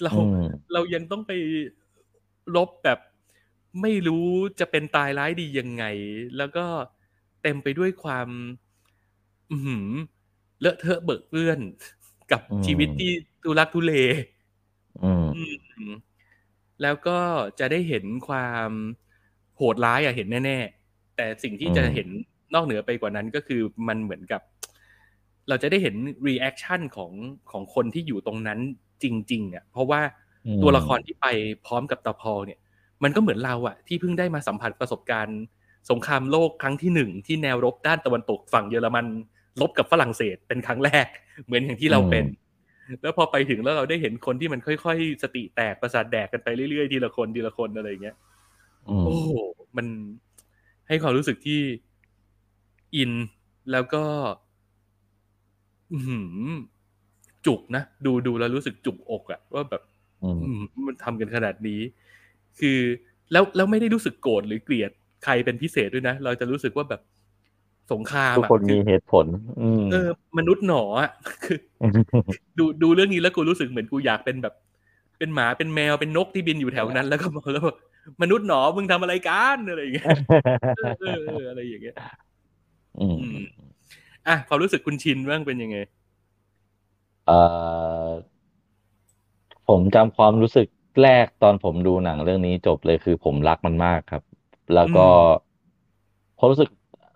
[0.03, 1.31] เราอืมเรายังต้องไป
[2.55, 2.99] ลบแบบ
[3.81, 4.27] ไม่รู้
[4.59, 5.83] จะเป็นตายร้ายดียังไง
[6.37, 6.65] แล้วก็
[7.41, 8.29] เต็มไปด้วยความ
[9.51, 9.89] อือหือ
[10.59, 11.59] เลอะเทอะเบิกเปื้อน
[12.31, 13.11] กับอืมชีวิตที่
[13.43, 13.91] ทุรักทุเล
[15.01, 15.39] อืมอื
[15.89, 15.91] ม
[16.81, 17.19] แล้วก็
[17.59, 18.69] จะได้เห็นความ
[19.57, 22.07] โหดร้ายอะเห็นแน่ๆ แต่สิ่งที่จะอืมเห็น
[22.53, 24.41] นอกเหนือไปกว่านั้นก็คือมันเหมือนกับ
[25.49, 25.95] เราจะได้เห็น
[26.27, 27.11] reaction ของ
[27.51, 28.59] ของคนที่อยู่ตรงนั้น
[29.03, 30.01] จริงๆอะเพราะว่า
[30.45, 31.27] อืมตัวละครที่ไป
[31.65, 32.59] พร้อมกับตาพอลเนี่ย
[33.03, 35.39] มันก็เหมือนเราอะที่เพิ่งได้มาสัมผัสประสบการณ์
[35.89, 39.05] สงครามโลกครั้งที่หนึ่งที่แนวรบด้านตะวันตกฝั่งเยอรมัน
[39.61, 41.05] รบกับฝรั่งเศสเป็นครั้งแรก
[41.45, 42.25] เหมือนอย่างที่เราเป็น
[43.01, 48.15] แล้วพอไปถึงแล้วเราได้เห็นคนที่มันค่อยๆ สติแตกประสาทแดกกันไปเรื่อยๆทีละคนทีละคนอะไรอย่างเงี้ย
[48.89, 49.29] อืมโอ้โห
[49.77, 49.87] มัน
[50.87, 51.61] ให้ความรู้สึกที่
[52.95, 53.11] อิน
[53.71, 54.03] แล้วก็
[55.91, 56.51] อือหือ
[57.45, 59.81] จุกนะดูดูแล้วรู้สึกจุกอกอะว่าแบบ
[60.23, 61.79] อืมอืมมันทำกันขนาดนี้
[62.59, 62.79] คือ
[63.31, 64.91] แล้วแล้วไม่ได้รู้สึกโกรธหรือเกลียด
[65.23, 67.01] ใครเป็นพิเศษด้วยนะ เราจะรู้สึกว่าแบบ
[67.91, 69.25] สงครามทุกอะคนคืมีอเหตุผล
[69.61, 71.11] อืมเออ มนุษย์หนออะ
[71.43, 71.57] คือ
[72.57, 74.53] ดูดูเรื่องนี้แล้วกูรู้สึกเหมือนกูอยากเป็นแบบ
[75.17, 77.77] เป็นหมาเป็นแมวเป็นนกที่บินอยู่แถวนั้น แล้วก็บอกแล้วแบบ
[78.21, 80.07] มนุษย์หนอมึงทำอะไรกันอะไรอย่างเงี้ย
[80.77, 81.95] เออเออเอออะไรอย่างเงี้ย
[82.99, 83.45] อืมอืม
[84.27, 85.77] อะความรู้สึกคุณชินบ้างเป็นยังไง
[87.25, 87.39] เอ่
[88.05, 88.07] อ
[89.67, 90.67] ผมจำความรู้สึก
[91.03, 94.23] แรกตอนผมดูหนังเรื่องนี้จบเลยคือผมรักมันมากครับ
[94.75, 96.69] แล้วก็อืมผมรู้สึก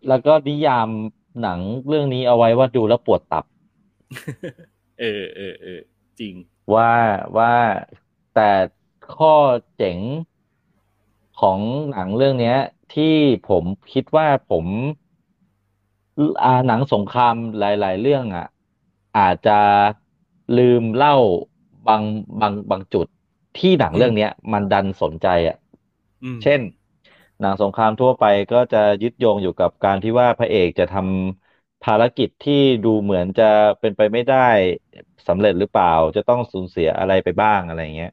[0.09, 0.87] แล้วก็นิยาม
[1.41, 3.45] หนังเรื่องนี้เอาไว้ว่าดูแล้วปวดตับ
[4.99, 5.79] เออเออเออ
[6.19, 6.35] จริง
[6.73, 6.93] ว่า
[7.37, 7.53] ว่า
[8.35, 8.51] แต่
[9.15, 9.35] ข้อ
[9.77, 9.97] เจ๋ง
[11.41, 11.59] ของ
[11.91, 12.57] หนังเรื่องเนี้ย
[12.95, 13.15] ที่
[13.49, 13.63] ผม
[13.93, 14.65] คิดว่าผม
[16.43, 18.47] อ่าหนังสงครามหลาย ๆ เรื่องอะ
[19.17, 19.59] อาจจะ
[20.57, 21.15] ลืมเล่า
[21.87, 22.03] บาง
[22.41, 23.07] บางบางจุด
[23.55, 25.55] ที่หนังเรื่องเนี้ย มันดันสนใจอะ
[26.23, 26.61] อืมเช่น
[27.39, 33.43] หนังสงครามทั่วไปก็จะยึดโยงอยู่กับการที่ว่าพระเอกจะทำภารกิจที่ดูเหมือนจะ
[33.79, 34.37] เป็นไปไม่ได้
[35.27, 38.09] สำเร็จหรือเปล่า จะต้องสูญเสียอะไรไปบ้างอะไรเงี้ย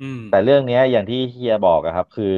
[0.00, 2.34] อืมแต่เรื่องเนี้ย อย่างที่เฮียบอกอะครับ คือ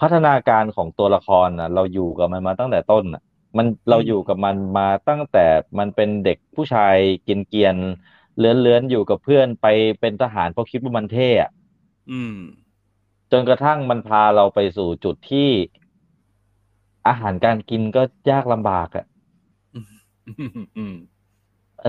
[0.00, 3.22] พัฒนาการของตัวละครนะเราอยู่กับมันมาตั้งแต่ต้นอะ
[3.56, 5.46] มันเราอยู่กับมันมาตั้งแต่
[5.78, 9.66] มันเป็นเด็กผู้ชายกินเกรียนๆ เลื้อนๆอยู่กับเพื่อนไป
[10.00, 11.50] เป็นทหารเพราะคิดว่ามันเท่อะ
[12.10, 12.36] อืม
[13.32, 15.50] จนกระทั่งมันพาเราไปสู่จุดที่
[17.06, 19.04] อาหารการกินก็ยากลำบากอะ
[19.74, 19.86] อืม
[20.76, 20.92] อืม
[21.82, 21.88] เอ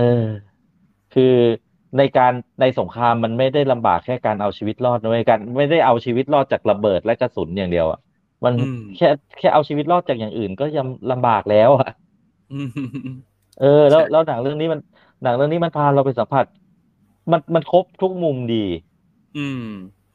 [1.10, 1.22] คือ
[1.96, 7.98] ในการในสงครามมันไม่ได้ลำบากแค่การเอาชีวิตรอดนะเว้ยการไม่ได้เอาชีวิตรอดจากระเบิดและกระสุนอย่างเดียวอะ
[8.44, 9.06] มันอืมแค่
[9.38, 11.86] แค่เอาชีวิตรอดจากอย่างอื่นก็ยังลำบากแล้วอะ
[12.50, 12.68] อืม
[13.56, 14.80] เออ แล้วใช่แล้วหนังเรื่องนี้มัน
[15.24, 16.46] หนังเรื่องนี้มันพาเราไปสัมผัส
[17.30, 18.64] มันมันครบทุกมุมดี
[19.38, 19.66] อืม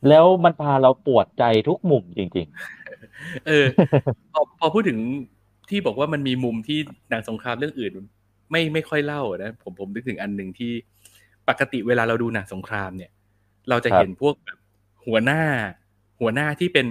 [0.10, 2.47] แล้วมันพาเราปวดใจทุกมุมจริง
[3.47, 3.66] เออ
[4.34, 4.99] พอพอพูดถึง
[5.70, 6.80] ที่บอกว่ามันมีมุมที่
[7.10, 7.91] หนังสงครามเรื่องอื่น
[8.51, 10.72] ไม่ไม่ค่อยเล่าอะนะผมผมนึกถึงอันหนึ่งที่
[11.49, 13.12] ปกติเวลาเราดูหนังสงครามเนี่ย
[13.70, 14.57] เราจะครับเห็นพวกแบบ
[15.05, 15.41] หัวหน้า
[16.20, 16.88] หัวหน้าที่เป็น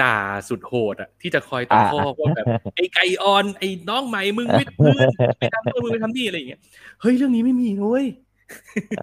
[0.00, 0.14] จ่า
[0.48, 5.06] สุดโหดอะที่จะคอยตะคอกว่าแบบไอ้ไก่อ่อนไอ้น้องใหม่มึงวิทย์พื้น
[5.38, 6.60] ไปทำโน่นมึงไปทำนี่อะไรอย่างเงี้ย
[7.00, 8.06] เฮ้ยเรื่องนี้ไม่มีนะเว้ย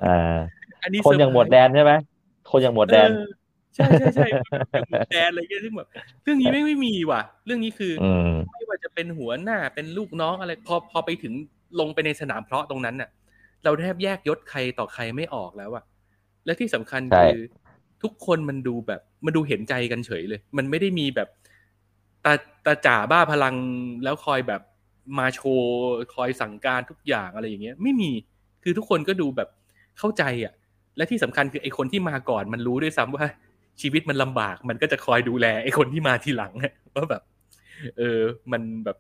[0.03, 0.37] อ่า
[0.83, 1.91] อันนี้คนอย่างหมวดแดนใช่ไหม
[2.51, 3.27] คนอย่างหมวดแดนเออ
[3.75, 4.31] ใช่ใช่ใช่อ
[4.75, 5.87] ย่างหมวดแดนอะไรเงี้ยซึ่งแบบ
[6.23, 11.33] เรื่องนี้ไม่ไม่มีว่ะ เรื่องนี้คือออืมไม่ว่าจะเป็นหัวหน้าเป็นลูกน้องอะไร พอพอไปถึง
[11.79, 13.09] ลงไปในสนามเพาะตรงนั้นน่ะ
[13.63, 15.83] เราแทบแยกยศใครต่อใครไม่ออกแล้วอะ
[16.45, 17.43] และที่สำคัญใช่คือ
[18.03, 21.29] ทุกคนมันดูแบบมันดูเห็นใจกันเฉยเลย มันไม่ได้มีแบบ
[22.25, 22.33] ตา
[22.65, 23.55] ตาจ่าบ้าพลัง
[24.03, 24.61] แล้วคอยแบบ
[25.19, 25.71] มาโชว์
[26.15, 28.11] คอยสั่งการทุกอย่างอะไรอย่างเงี้ย ไม่มี
[28.63, 29.49] คือทุกคนก็ดูแบบ
[29.99, 30.53] เข้าใจอะ
[30.97, 33.25] และที่สำคัญคือไอ้คนที่มาก่อนมันรู้ด้วยซ้ำว่า
[33.81, 37.21] ชีวิตมันลำบาก มันก็จะคอยดูแลไอ้คนที่มาทีหลังอะว่าแบบ
[37.97, 38.19] เออ
[38.51, 38.97] มันแบบ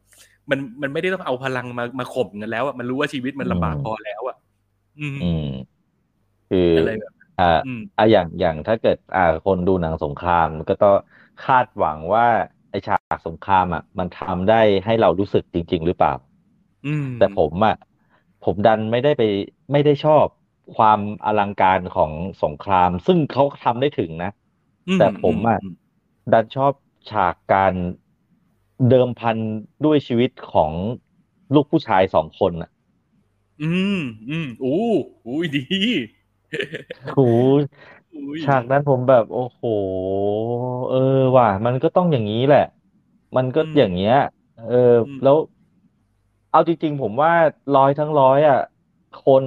[0.49, 4.37] มันมันไม่ได้ต้องเอาพลังมามาข่มกันแล้วอะมันรู้ว่าชีวิตมันลำบากอืมพอแล้วอะ
[4.99, 5.49] อืมอืม
[6.49, 10.93] คืออะไรแบบ อ่าอืมอะอย่างอย่างถ้าเกิด อ่า คนดูหนังสงครามมันก็ต้อง
[11.39, 12.23] คาดหวังว่า
[12.69, 14.55] ไอฉากสงครามอะ มันทำได้
[14.85, 16.11] ให้เรารู้สึกจริง ๆ หรือเปล่า
[16.85, 17.73] อืม แต่ผมอะ
[18.41, 19.21] ผมดันไม่ได้ไป
[19.71, 20.27] ไม่ได้ชอบ
[20.73, 22.11] ความอลังการของ
[22.41, 24.29] สงคราม ซึ่งเขาทำได้ถึงนะ
[24.95, 25.57] แต่ผมอะ
[26.31, 26.73] ดันชอบ
[27.09, 27.75] ฉากการ
[28.89, 29.37] เดิมพัน
[29.85, 30.73] ด้วยชีวิตของ
[31.53, 32.69] ลูกผู้ชายสองคนอะ
[33.61, 33.97] อืม
[34.29, 34.69] อืมอู้
[35.25, 35.59] อู้ดี
[37.15, 37.35] โอ้โห
[38.13, 39.61] อุ้ยฉากนั้นผมแบบ โอ้โห
[40.89, 40.97] เออ
[41.37, 42.59] ว่ะมันก็ต้องอย่างนี้แหละ
[43.35, 44.13] มันก็อย่างเงี้ย
[44.67, 44.75] เออ
[45.23, 45.37] แล้ว
[46.51, 47.31] เอาจริงๆ ผมว่า
[47.75, 48.59] ร้อยทั้งร้อยอะ
[49.25, 49.45] คน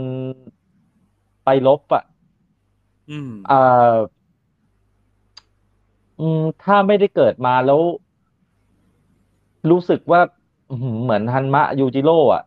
[1.44, 2.02] ไปลบอะ
[3.10, 3.56] อืมอ่า
[6.18, 7.80] อืมถ้าไม่ได้เกิดมาแล้ว
[9.70, 10.20] รู้สึกว่า
[10.70, 12.42] อื้อหือเหมือนฮันมะยูจิโร่อะ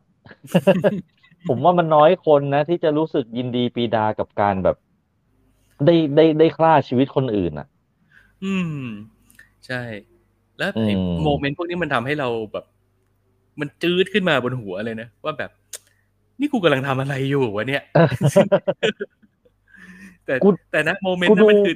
[1.48, 4.78] ผมว่ามันน้อยคนนะ ที่จะรู้สึกยินดีปรีดากับการแบบ
[5.86, 7.68] ได้ได้ได้ฆ่าชีวิตคนอื่นอะ
[8.44, 8.84] อืม
[9.66, 9.82] ใช่
[10.58, 12.66] แล้วไอ้อืมโมเมนต์พวกนี้มันทำให้เราแบบ
[13.60, 15.52] มันจืดขึ้นมาบนหัวเลยนะ ว่าแบบ
[16.40, 17.84] นี่กูกำลังทำอะไรอยู่วะเนี่ย
[20.26, 21.76] แต่กูแต่นะโมเมนกูต์นั้ดูนมันคือ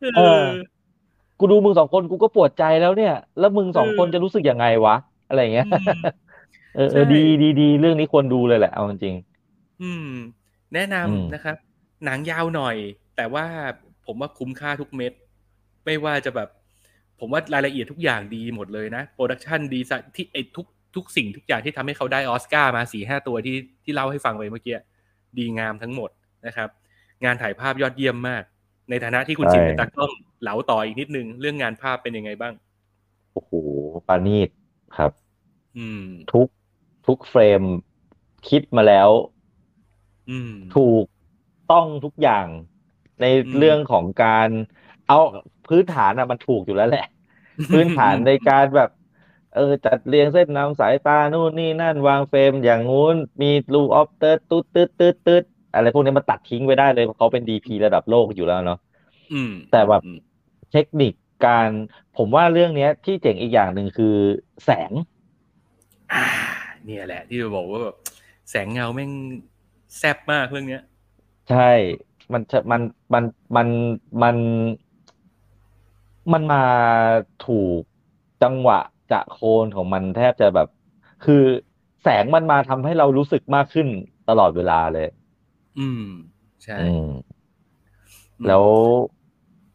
[0.00, 0.50] เอเอออ
[1.38, 4.96] กูดูมึงสองคนกูก็ปวดใจแล้วเนี่ย แล้วมึงสองเออคนจะรู้สึกยังไงวะ
[5.28, 6.00] อะไรอย่างเงี้ยอืม
[6.74, 9.14] เออเออใช่ดีดีดีเรื่องนี้ควรดูเลยแหละเอาจริง
[9.82, 10.10] อืม
[10.74, 11.56] แนะนอืมำนะครับ
[12.04, 12.76] หนังยาวหน่อย
[13.16, 13.46] แต่ว่า
[14.06, 15.12] ผมว่าคุ้มค่าทุกเม็ด
[15.84, 16.48] ไม่ว่าจะแบบ
[17.20, 20.66] ผมว่ารายละเอียดทุกอย่างดีหมดเลยนะ production design ที่ไอ้ทุก
[20.96, 24.76] ทุกสิ่งทุกอย่างที่ทำให้เขาได้ออสการ์มาสี่ห้าตัวที่ที่เล่าให้ฟังไปเมื่อกี้
[25.38, 26.10] ดีงามทั้งหมด
[26.46, 26.68] นะครับ
[27.24, 28.42] งานถ่ายภาพยอดเยี่ยมมาก
[28.90, 30.12] ในฐานะที่คุณใช่ชินเป็นตากล้อง
[30.42, 32.54] เหลาต่ออีกนิดนึง เรื่องงานภาพเป็นยังไงบ้าง
[33.32, 33.50] โอ้โห
[34.08, 34.48] ประณีต
[34.96, 35.12] ครับ
[35.78, 36.48] อืม ทุก
[37.10, 37.62] ทุกเฟรม
[38.48, 39.10] คิดมาแล้ว
[40.28, 41.04] อืมถูก
[41.66, 42.48] ต้องทุกอย่าง
[43.20, 44.48] ในอืมเรื่องของการ
[45.06, 45.16] เอา
[45.66, 47.02] พื้นฐานอะมันถูกอยู่แล้วแหละ
[47.70, 48.88] พื้นฐานในการแบบ
[49.52, 55.42] เออ จัดเรียงเส้นนำสายตานู่นนี่นั่นวางเฟรม อย่างงู้นมี rule of third ตุ๊ดตืดตืดตืด
[55.72, 58.76] อะไรพวกนี้มันตัดทิ้งไปได้เลยเพราะเขาเป็นดีพีระดับโลกอยู่แล้วเนาะ
[59.32, 60.18] อืมแต่แบบอืม
[60.70, 61.70] เทคนิคการ
[62.14, 64.06] ผมว่าเรื่องเนี้ยที่เจ๋งอีกอย่างหนึ่งคือ
[64.64, 64.92] แสง
[66.12, 66.20] อ่า
[66.84, 67.96] เนี่ยแหละ ที่จะบอกว่าแบบ
[68.50, 69.10] แสงเงาแม่ง
[69.98, 70.82] แซ่บมากเรื่องเนี้ย
[71.48, 71.70] ใช่
[72.32, 72.82] มันจะมัน
[73.14, 73.24] มัน
[73.56, 73.68] มัน
[74.22, 74.36] มัน
[76.32, 76.62] มันมา
[77.46, 77.80] ถูก
[78.42, 78.80] จังหวะ
[79.12, 80.68] จะโคนของมันแทบจะแบบ
[81.24, 81.42] คือ
[82.02, 83.88] แสงมันมาทำให้เรารู้สึกมากขึ้น
[84.28, 85.08] ตลอดเวลาเลย
[85.78, 86.02] อืม
[86.64, 87.06] ใช่อืม
[88.40, 88.64] อืมแล้ว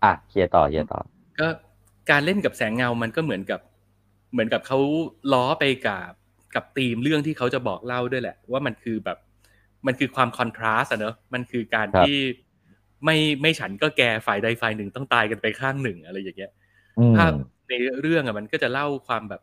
[0.03, 0.99] อะเคลียร์ต่อเคลียร์ต่อ
[1.39, 1.47] ก็
[2.09, 3.59] การเล่นกับแสงเงามันก็เหมือนกับ
[4.31, 4.79] เหมือนกับเขา
[5.33, 6.11] ล้อไปกับ
[6.55, 9.17] กับธีมเรื่องที่เขาจะบอกเล่าด้วยแหละ ว่ามันคือแบบ
[9.87, 12.17] มันคือความคอนทราสต์อะเนอะมันคือการครับที่
[13.05, 16.51] ไม่ไม่ฉันก็แกฝ่ายใดฝ่ายหนึ่งต้องตายกันไปข้างหนึ่งอะไรอย่างเงี้ย
[16.99, 17.31] อืมภาพ
[17.69, 19.41] ในเรื่องอะมันก็จะเล่าความแบบ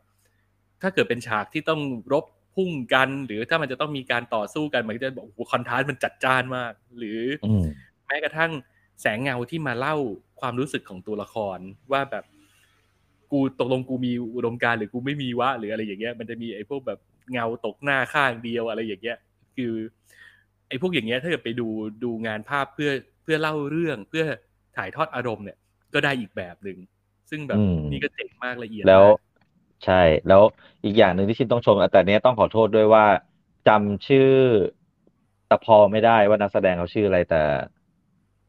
[0.81, 1.81] ถ้าเกิดเป็นฉากที่ต้อง
[2.13, 2.25] รบ
[2.55, 7.65] พุ่งกัน หรือถ้ามันจะต้องมีการต่อสู้กันมันก็จะบอกโอ้โหคอนทราสต์มันจัดจ้านมาก หรืออืม
[8.05, 8.51] แม้กระทั่ง
[9.01, 9.95] แสงเงาที่มาเล่า
[10.39, 11.59] ความรู้สึกของตัวละคร
[11.91, 12.25] ว่าแบบ
[13.33, 16.99] กูตกลงกูมีอุดมการณ์หรือกูไม่มีวะหรืออะไรอย่างเงี้ย มันจะมีไอ้พวกแบบ
[17.31, 19.17] เงาตกหน้าข้างเดียวอะไรอย่างเงี้ย
[19.55, 19.73] คือ
[20.67, 21.67] ไอ้พวกอย่างเงี้ยถ้าเกิดไปดู
[22.03, 22.91] ดูงานภาพเพื่อ
[23.23, 24.23] เพื่อเล่าเรื่องเพื่อ
[24.77, 25.57] ถ่ายทอดอารมณ์เนี่ย
[25.93, 26.77] ก็ได้อีกแบบหนึ่ง
[27.29, 29.17] ซึ่งแบบอืมนี่ก็เจ๋งมากละเอียดแล้วมาก
[29.85, 30.41] ใช่ แล้ว
[30.83, 33.05] อีกอย่างหนึ่งที่ชินต้องชมแต่เนี้ยต้องขอโทษด้วยว่า
[33.67, 34.31] จำชื่อ
[35.49, 37.43] ตะพอไม่ได้ว่านักแสดงเขาชื่ออะไรแต่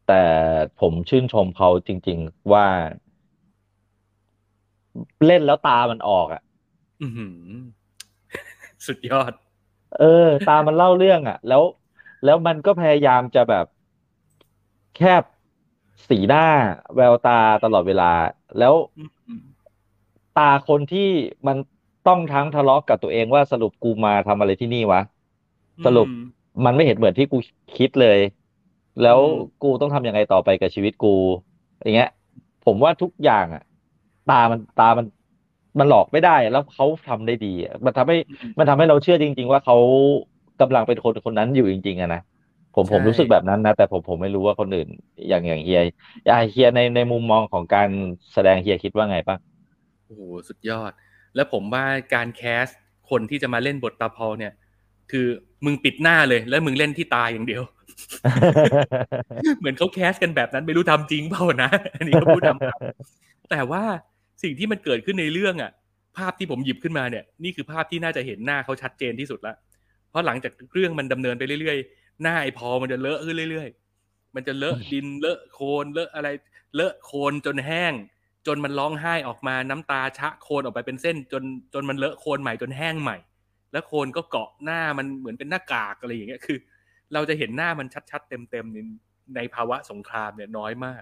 [0.07, 0.23] แต่
[0.81, 2.65] ผมชื่นชมเขาจริง ๆ ว่า
[5.25, 6.41] เล่นแล้วตามันออกอะ
[7.01, 7.35] อือหือ
[8.85, 9.31] สุดยอด
[9.91, 10.05] เออ
[10.45, 11.63] ตามันเล่าเรื่อง อะ แล้ว
[12.23, 13.65] แล้วมันก็พยายามจะแบบ
[14.95, 15.23] แคบ
[16.09, 16.39] สีหน้า
[16.95, 17.31] แววตา
[17.63, 18.05] ตลอดเวลา
[18.57, 19.03] แล้วอื
[19.39, 19.41] ม
[20.33, 21.01] ตาคนที่
[21.47, 21.57] มัน
[22.05, 25.01] ต้องทั้งทะเลาะกับตัวเองว่าสรุปกูมาทำอะไรที่นี่วะ
[25.83, 26.15] สรุปอืม
[26.65, 27.37] มันไม่เห็นเหมือนที่กู
[27.75, 28.19] คิดเลย
[28.99, 31.07] แล้วอืมกูต้องทำยังไงต่อไปกับชีวิตกู
[31.81, 32.07] อย่างเงี้ย
[32.61, 33.61] ผมว่าทุกอย่างอะ
[34.31, 35.05] ตามันตามัน
[35.79, 38.17] มันหลอกไม่ได้แล้วเขาทำได้ดีอะมันทำให้
[38.57, 39.77] มันทำให้เราเชื่อจริง ๆ ว่าเขา
[40.61, 42.21] กำลังเป็นคนคนนั้นอยู่จริงๆอะนะ
[42.75, 44.89] ผมผมใช่รู้สึกแบบนั้นนะ แต่ผมผมไม่รู้ว่าคนอื่น
[45.29, 45.81] อย่างอย่างเฮีย
[46.29, 47.89] อะเฮียในในมุมมองของการ
[48.33, 49.39] แสดงเฮียคิดว่าไงบ้าง
[50.05, 50.91] โอ้โหสุดยอด
[51.35, 52.67] แล้วผมว่าการแคส
[53.09, 54.53] คนที่จะมาเล่นบทตาพอลเนี่ย
[55.11, 55.27] คือ
[55.65, 57.63] มึงปิดหน้าเลย แล้วมึงเล่นที่ตาอย่างเดียว
[59.59, 63.83] เหมือนเขาแคสกันแบบนั้นไม่รู้ทำจริงเปล่านะอันนี้ก็พูดทำแต่ว่า
[64.45, 65.71] สิ่งที่มันเกิดขึ้นในเรื่องอะ
[66.17, 69.55] ภาพที่ผมหยิบขึ้นมาเนี่ย นี่คือภาพที่น่าจะเห็นหน้าเขาชัดเจนที่สุดละ
[70.09, 73.69] เพราะหลังจากเรื่องมันดำเนินไปเรื่อยๆ หน้าไอ้พอมันจะเลอะขึ้นเรื่อย
[74.01, 76.27] ๆ มันจะเลอะดินเลอะโคลนเลอะอะไร
[76.75, 77.93] เลอะโคลนจนแห้ง
[78.47, 81.43] จนมันร้องไห้ออกมาน้ำตาชะโคลนออกไปเป็นเส้น จน
[81.73, 83.17] จนมันเลอะโคลนใหม่จนแห้งใหม่
[83.71, 86.57] แล้วโคลนก็เกาะหน้ามันเหมือนเป็นหน้ากากอะไรอย่างเงี้ยคือ
[87.13, 88.77] เราจะเห็นหน้ามันชัดๆเต็มๆใน
[89.35, 91.01] ในภาวะสงครามเนี่ยน้อยมาก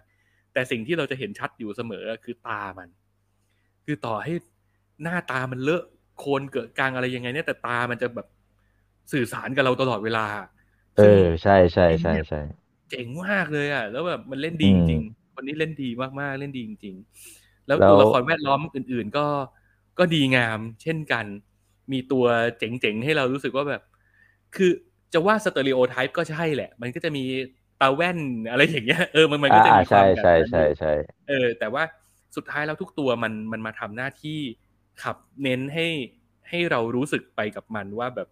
[0.54, 2.90] แต่สิ่งที่เราจะเห็นชัดอยู่เสมอคือตามัน
[3.86, 4.34] คือต่อให้
[5.04, 5.84] หน้าตามันเลอะ
[6.20, 8.28] โคลนเกิดกลางอะไรยังไง เนี่ยแต่ตามันจะแบบ
[9.12, 10.26] สื่อสารกับเราตลอดเวลา
[10.96, 11.04] เออ
[11.42, 12.38] ใช่ใช่ใช่ใช่
[12.90, 19.26] เจ๋งมากเลยอะ แล้วแบบมันเล่นดีอืจมริงๆคนนี้เล่นดีมากๆเล่นดีจริงๆแล้วแล้วตัวละครแวดล้อมอื่น ๆ ก็
[20.00, 21.26] ก็ดีงามเช่นกัน
[21.92, 22.26] มีตัว
[22.60, 23.82] เจ๋งๆ ให้เรารู้สึกว่าแบบ
[24.56, 24.72] คือ
[25.14, 27.24] จะว่าสเตอริโอไทป์ก็ใช่แหละ มันก็จะมี
[27.82, 30.90] ตาแว่นอะไรอย่างเงี้ย เออ มันมันก็อ่าจะอ่ามีควาใช่มแบบใช่นั้นอใช่ยู่ใช่
[31.28, 31.84] เออ แต่ว่า
[32.36, 34.40] สุดท้ายแล้วทุกตัวมันมันมาทำหน้าที่
[35.04, 35.88] ขับเน้นให้
[36.50, 38.30] ให้เรารู้สึกไปกับมันว่าแบบ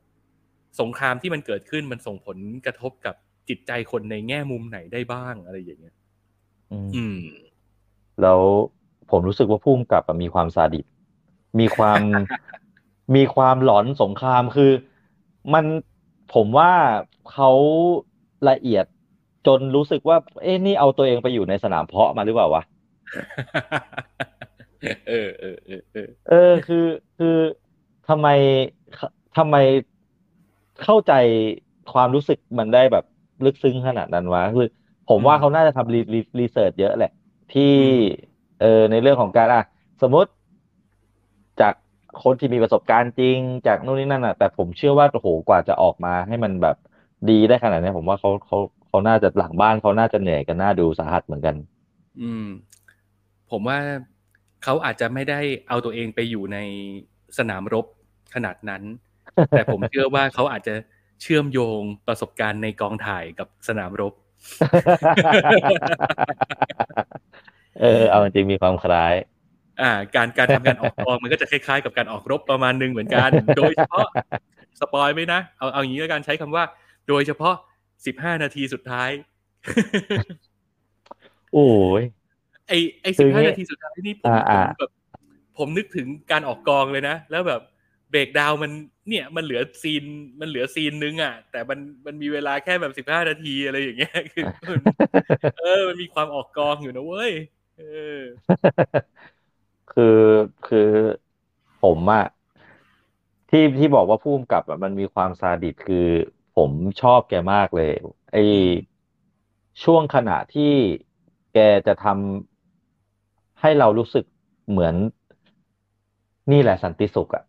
[0.79, 3.15] สงครามที่มันเกิดขึ้นมันส่งผลกระทบกับ
[3.49, 5.95] จิตใจคนในแง่มุมไหนได้บ้างอะไรอย่างเงี้ย
[6.71, 7.19] อืมอืม
[8.21, 8.39] แล้ว
[9.11, 10.85] ผมรู้สึกว่าพุ่มกับอะมีความซาดิส
[11.59, 12.01] มีความ
[13.15, 14.71] มีความหลอนสงครามคือ
[15.53, 15.65] มัน
[16.33, 16.71] ผมว่า
[17.31, 17.51] เขา
[18.49, 18.85] ละเอียด
[19.47, 22.63] จนรู้สึกว่า เอ๊ะนี่เอาตัวเองไปอยู่ในสนามเพาะมาหรือเปล่าวะ
[25.07, 26.35] เออเออเออเออเออ
[26.65, 26.77] คือ
[27.17, 27.27] คือ
[28.07, 28.27] ทำไม
[29.37, 29.55] ทำไม
[30.81, 31.11] เข้าใจ
[31.93, 33.03] ความรู้สึกมันได้แบบ
[33.45, 34.65] ลึกซึ้งขนาดนั้นวะคือ
[35.09, 37.09] ผมว่าเขาน่าจะทำรีรีรีเสิร์ชเยอะแหละ
[37.49, 37.63] ที่
[38.57, 39.61] เออในเรื่องของการอะ
[40.01, 40.29] สมมติ
[41.61, 41.73] จาก
[42.23, 46.75] คนที่มีประสบการณ์จริง จากนู่นนี่นั่นอะ แต่ผมเชื่อว่าโอ้โหกว่าจะออกมาให้มันแบบ
[47.29, 48.57] ดีได้ขนาดนี้ผมว่าเขาเขา
[48.87, 51.55] เขาน่าจะหลังบ้านเขาน่าจะเหนื่อยกันน่าดูสาหัสเหมือนกัน
[52.19, 52.43] อืม
[53.51, 53.79] ผมว่า
[54.63, 56.57] เขาอาจจะไม่ได้เอาตัวเองไปอยู่ใน
[57.37, 57.85] สนามรบ
[58.35, 58.83] ขนาดนั้น
[59.49, 60.73] แต่ผมเชื่อว่าเขาอาจจะ
[61.21, 64.13] เชื่อมโยงประสบการณ์ในกองถ่ายกับสนามรบ
[67.81, 69.13] เออ เอาจริงๆมีความคล้าย
[69.81, 74.07] อ่า การการทำการออกกองมันก็จะคล้ายๆ กับการออกรบประมาณหนึงเหมือนกัน โดยเฉพาะ
[74.79, 76.63] สปอยไหมนะ เอาเอาอย่างนี้แล้วกันใช้คำว่า
[77.09, 77.55] โดยเฉพาะ
[78.05, 79.09] สิบห้านาทีสุดท้าย
[81.53, 81.69] โอ้
[82.01, 82.03] ย
[82.71, 84.91] ไอไอคืสิอบห้างี้นาทีสุดท้ายนี่ผมอ่าผอ่ามแบบ
[85.57, 87.61] ผมนึกถึงการออกกองเลยนะ แล้วแบบ
[88.11, 88.71] เบรกดาวน์มัน
[89.09, 90.03] เนี่ยมันเหลือซีน
[90.39, 94.81] มันเหลือซีนนึงอะ แต่มันมันมีเวลาแค่แบบสิบห้านาทีอะไรอย่างเงี้ยคือมัน
[95.57, 97.31] เออ มันมีความออกกองอยู่นะเว้ย
[97.77, 97.83] เอ
[98.17, 98.19] อ
[99.89, 100.03] คือ
[100.67, 100.79] คือ
[101.81, 102.23] ผมอะ
[103.49, 106.07] ที่ที่บอกว่าผู้กำกับอะมันมีความซาดิสคือ
[106.57, 106.71] ผม
[107.01, 107.91] ชอบแกมากเลย
[108.31, 108.37] ไอ
[109.83, 110.73] ช่วงขณะที่
[111.53, 112.50] แกจะทำ
[113.61, 114.25] ให้เรารู้สึก
[114.69, 114.93] เหมือน
[116.51, 117.43] นี่แหละสันติสุขอะ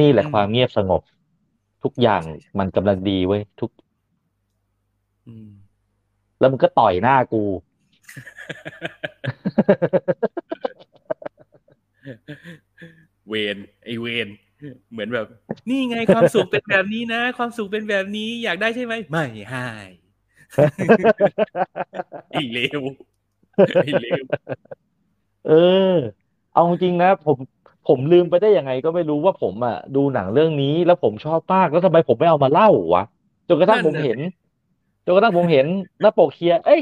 [0.00, 1.02] นี่แหละอืมความเงียบสงบ
[1.82, 2.22] ทุกอย่าง
[2.58, 3.70] มันกำลังดีเว้ยทุก
[5.26, 5.50] อืม
[6.38, 7.42] แล้วมันก็ต่อยหน้ากู
[13.28, 14.28] เวนไอเวน
[14.92, 15.26] เหมือนแบบ
[15.70, 19.68] นี่ไงความสุขเป็นแบบนี้นะ ความสุขเป็นแบบนี้ อยากได้ใช่ไหมไม่ให้
[22.32, 22.82] ไอเลว
[23.78, 24.24] ไอเลว
[25.44, 26.14] เออ
[26.52, 27.38] เอาจริงนะ ผม
[27.84, 33.02] ผมลืมไปได้ยังไงก็ไม่รู้ว่าผมอะดูหนังเรื่องนี้แล้วผมชอบมากแล้วทำไมผมไม่เอามาเล่าวะ
[33.48, 34.18] จนกระทั่งผมเห็น
[35.04, 35.66] จนกระทั่งผมเห็น
[36.00, 36.80] หน้าปกเคลียร์เอ้ย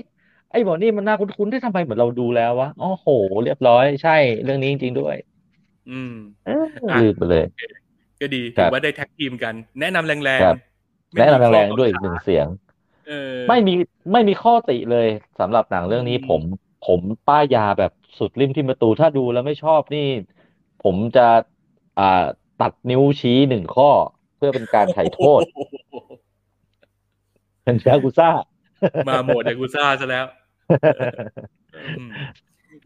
[0.51, 3.09] ไอ้หมอนี่มันน่าคุ้นๆที่ทำไมเหมือนเราดูแล้ววะอ๋อโห
[3.43, 4.11] เรียบร้อยใช่
[4.45, 5.17] เรื่องนี้จริงๆด้วย
[5.87, 6.09] อืม
[6.43, 6.53] เออ
[6.89, 7.43] อะ ลืมไปเลย
[8.21, 12.49] ก็ดีครัถืบอว่าได้แท็กทีมกัน แนะนำแรงครับ ๆ ไม่แนะมีนำแรงข้ๆด้วยอีกหนึ่งเสียง
[13.07, 13.13] เออ
[13.49, 13.73] ไม่มี
[14.13, 15.09] ไม่มีข้อติเลย
[15.39, 16.43] สำหรับหนังเรื่องนี้อืมผม
[16.87, 20.07] ผมป้ายยาแบบสุดริมที่ประตู ถ้าดูแล้วไม่ชอบนี่
[20.85, 21.27] ผมจะ
[21.99, 22.25] อ่า
[22.61, 23.91] ตัดนิ้วชี้หนึ่งข้อ
[24.37, 25.75] เพื่อเป็นการไถ่โทษโอ้โห
[27.65, 28.31] เป็นยากุซ่า
[29.09, 30.25] มาโหมดยากุซ่าซะแล้ว
[31.99, 32.11] อืม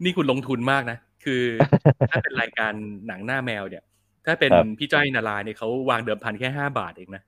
[0.03, 1.41] นี่คุณลงทุนมากนะ คือ
[2.09, 2.73] ถ้าเป็นรายการ
[3.07, 3.83] หนังหน้าแมวเนี่ย
[4.25, 7.23] ถ้าเป็นครับพี่จ้อยนาราเนี่ยเขาวางเดิมพันแค่ห้าบาทเองนะ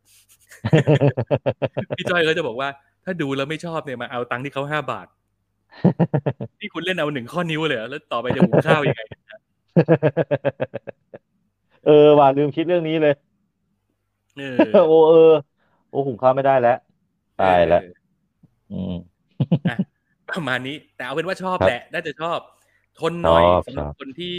[1.97, 2.69] พี่จ้อยก็จะบอกว่า
[3.05, 5.07] ถ้าดูแล้วไม่ชอบเนี่ยมาเอาตังค์ที่เขาห้าบาท
[6.59, 9.01] ที่คุณเล่นเอาหนึ่งข้อนิ้วเลยเหรอแล้วต่อไปจะหุงข้าวยังไง
[11.83, 13.13] เออว่าลืมคิดเรื่องนี้เลย
[14.35, 15.17] เออโอ้เออ
[15.89, 16.71] โอ้หุงข้าวไม่ได้แล้ว
[17.37, 17.91] ตายแล้วเออ
[18.69, 18.91] อืม
[19.67, 19.77] อะ
[20.29, 22.39] ประมาณนี้ แต่เอาเป็นว่าชอบครับแหละน่าจะชอบ
[22.99, 24.37] ทนหน่อยชอบสำหรับชอบคนที่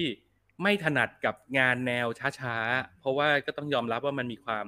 [0.62, 2.07] ไม่ถนัดกับงานแนว
[2.40, 4.66] ช้าๆ เพราะว่าก็ต้องยอมรับว่ามันมีความ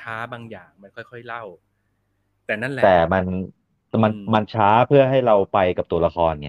[0.00, 1.44] ช้าๆ บางอย่างมันค่อย ๆ เล่า
[2.46, 3.24] แต่นั่นแหละ แต่มัน
[4.04, 6.48] มันอืมมันช้าเพื่อให้เราไปกับตัวละครไง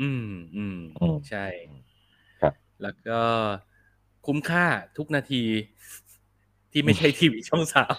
[0.00, 0.24] อืม
[0.56, 1.46] อืมอืมใช่
[2.40, 3.20] ครับ แล้วก็
[4.26, 4.66] คุ้มค่า
[4.96, 5.42] ทุกนาที
[6.72, 7.98] ที่ไม่ใช่ทีวีช่องสาม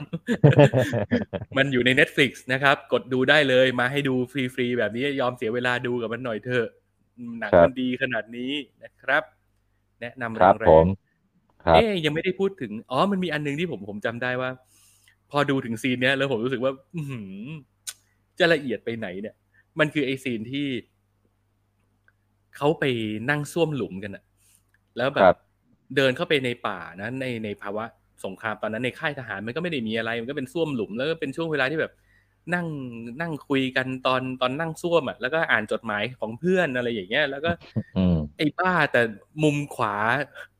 [1.58, 6.68] มันอยู่ใน Netflix นะครับ กดดูได้เลยมาให้ดูฟรีๆ แบบนี้ยอมเสียเวลาดูกับมันหน่อยเถอะ
[7.18, 8.52] อืมหนังครับมันดีขนาดนี้
[8.84, 9.24] นะครับ
[10.02, 10.88] แนะนำครับแรผงม
[11.64, 14.50] ครับๆเอ๊ยยังไม่ได้พูดถึง อ๋อ มันมีอันหนึงที่ผมผมจำได้ว่า
[15.32, 17.50] พอดูถึงซีนเนี้ยแล้วผมรู้สึกว่า อือหือ
[18.42, 19.36] จะละเอียดไปไหนเนี่ย
[19.80, 20.68] มันคือไอซีนที่
[22.58, 22.84] เขาไป
[23.30, 24.24] นั่งซ่วมหลุมกันอะ
[24.98, 25.36] แล้วแบครับบ
[25.96, 27.84] เดินเข้าไปในป่านะในในภาวะ
[28.26, 31.94] สงครามตอนนั้นในค่ายทหารมันก็ไม่ได้มีอะไร มันก็เป็นซ่วมหลุมแล้วก็เป็นช่วงเวลาที่แบบ
[32.54, 32.68] นั่ง
[33.22, 37.52] นั่งคุยกันตอนตอนนั่งซ่วมอะแล้วก็อ่านจดหมายของเพื่อนอะไรอย่างเงี้ย แล้วก็
[37.96, 39.02] อืมไอ้บ้าแต่
[39.44, 39.96] มุมขวา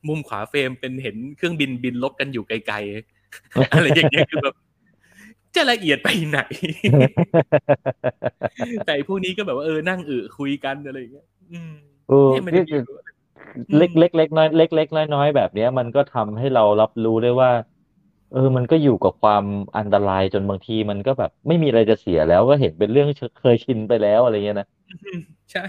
[0.08, 4.54] มุมขวาเฟรมเป็นเห็นเครื่องบินบินลบกันอยู่ไกลๆอะไรอย่างเงี้ยคือแบบ
[5.56, 6.40] จะละเอียดไปไหน
[8.84, 11.72] แต่ไอ้พวกนี้ก็แบบว่าเออนั่งเออคุยกันอะไรอย่างเงี้ยอืม
[12.08, 12.82] เออเนี่ยมันนี่มีคือ
[13.78, 17.50] เล็กเล็กเล็กน้อยเล็กเล็กน้อยน้อยแบบเนี้ย มันก็ทำให้เรารับรู้ได้ว่า
[18.32, 19.44] เออ มันก็อยู่กับความ
[19.78, 23.08] อันตรายจนบางทีมันก็แบบ ไม่มีอะไรจะเสียแล้วก็เห็นเป็นเรื่อง
[23.40, 24.66] เคยชินไปแล้วอะไรเงี้ยนะ
[25.04, 25.18] อืม
[25.52, 25.64] ใช่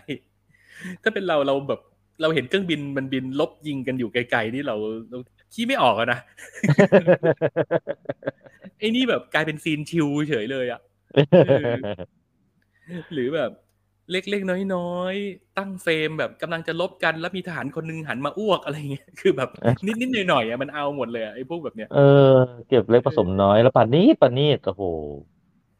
[1.03, 1.79] ถ้าเป็นเราเราแบบ
[2.21, 4.75] เราเห็นเครื่องบินมันบินลบยิงกันอยู่ไกลๆนี่เรา
[5.09, 5.17] เรา
[5.53, 6.19] ขี้ไม่ออกอะนะ
[8.79, 10.81] ไอ้นี่แบบกลายเป็นซีนชิลเฉยเลยอะ
[13.13, 13.51] หรือแบบ
[14.11, 19.49] เล็กๆน้อยๆ ตั้งเฟรมแบบกำลังจะลบกันแล้วมีทหารคนหนึงหันมาอ้วกอะไรเงี้ยคือแบบ
[20.01, 21.99] นิดๆหน่อยๆอะมันเอาหมดเลยอะไอ้พวกแบบเนี้ยเอ
[22.33, 22.35] อ
[22.67, 24.83] เก็บเล็กผสมน้อยแล้วปานนี้ปานนี้โอ้โห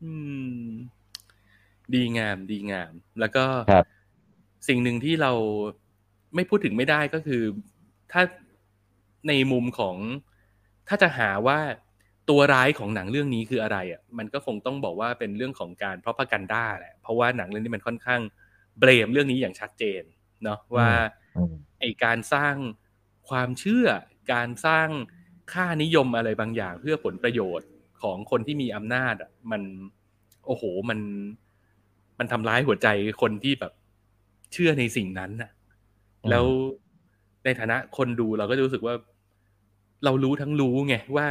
[0.03, 0.13] อื
[0.57, 0.63] ม
[1.93, 3.85] ดีงามดีงาม แล้วก็ครับ
[4.67, 5.31] สิ่งหนึ่งที่เรา
[6.35, 7.43] ไม่พูดถึงไม่ได้ก็คือ
[8.11, 8.21] ถ้า
[9.27, 9.95] ในมุมของ
[10.87, 11.59] ถ้าจะหาว่า
[12.29, 18.21] ตัวร้ายของหนังเรื่องนี้คืออะไรอะมันก็คงต้องบอกว่าเป็นเรื่องของการพ r o พ a กันด้าแหละเพราะว่าหนังเรื่องนี้มันค่อนข้าง
[18.79, 20.03] เบรมเรื่องนี้อย่างชัดเจน
[20.43, 20.89] เนาะว่า
[21.37, 22.55] อืมไอการสร้าง
[23.29, 23.87] ความเชื่อ
[24.33, 24.89] การสร้าง
[25.53, 27.69] ค่านิยมอะไรบางอย่างเพื่อผลประโยชน์
[28.01, 29.61] ของคนที่มีอำนาจอะมัน
[30.45, 30.99] โอ้โหมัน
[32.19, 32.87] มันทำร้ายหัวใจ
[33.21, 33.73] คนที่แบบ
[34.53, 35.62] เชื่อในสิ่งนั้นน่ะอืม
[36.29, 36.45] แล้ว
[37.45, 38.95] ในฐานะคนดูเราก็จะรู้สึกว่า
[40.05, 41.27] เรารู้ทั้งรู้ไงว่า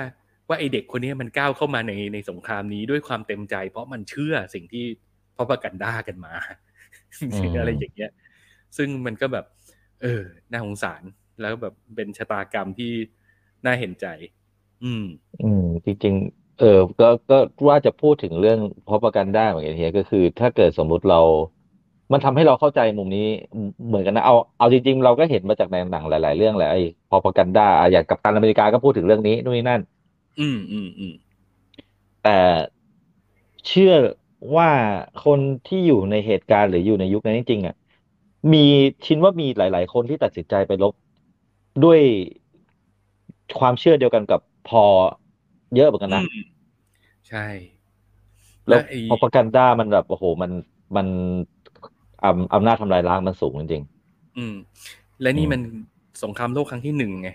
[0.48, 4.84] ว่าไอเด็กคนนี้มันก้าวเข้ามาในในสงครามนี้ด้วยความเต็มใจ เพราะมันเชื่อสิ่งที่
[5.36, 6.32] พอประกันด้ากันมา
[7.58, 8.10] อะไรอย่างเงี้ย
[8.76, 9.44] ซึ่งมันก็แบบ
[10.02, 11.02] เออน่าสงสาร
[11.40, 12.92] แล้วแบบเป็นชะตากรรมที่
[13.64, 14.06] น่าเห็นใจ
[14.84, 15.04] อืม
[15.42, 17.38] อืม จริงๆเออ ก็ก็
[17.68, 21.20] ว่าจะพูดถึงเรื่องพอประกันได้เหมือนกันเฮียก็คือ ถ้าเกิดสมมุติเรา
[22.12, 23.26] มันทำให้เราเข้าใจมุมนี้
[23.86, 29.80] เหมือนกันนะเอาเอาจริงๆ เราก็เห็นมาจากในหนังหลาย ๆ เรื่องแหละไอ้พอประกันได้อย่างกัปตันอเมริกาก็พูดถึงเรื่องนี้นู่นนี่นั่น
[30.40, 31.14] อืมอืมอืม
[32.24, 32.38] แต่
[33.66, 33.94] เชื่อ
[34.56, 34.70] ว่า
[35.24, 37.74] คนที่อยู่ในเหตุการณ์หรืออยู่ในยุคนั้นจริงๆอะ
[38.52, 38.64] มี
[39.04, 40.92] ชินว่ามีหลาย ๆ คนที่ตัดสินใจไปลบ
[41.84, 42.00] ด้วย
[43.60, 44.84] ความเชื่อเดียวกันกับพอ
[45.76, 46.44] เยอะเหมือนกันนะอืม
[47.28, 47.46] ใช่
[48.68, 50.50] แล้วไอ้พอประกันด้ามันแบบโอ้โหมัน
[50.96, 51.06] มัน
[52.24, 53.82] อำอำนาจทำลายล้างมันสูงจริง
[54.36, 54.54] อืม
[55.22, 55.60] และนี่อืมมัน
[56.22, 57.30] สงครามโลกครั้งที่หนึ่งไง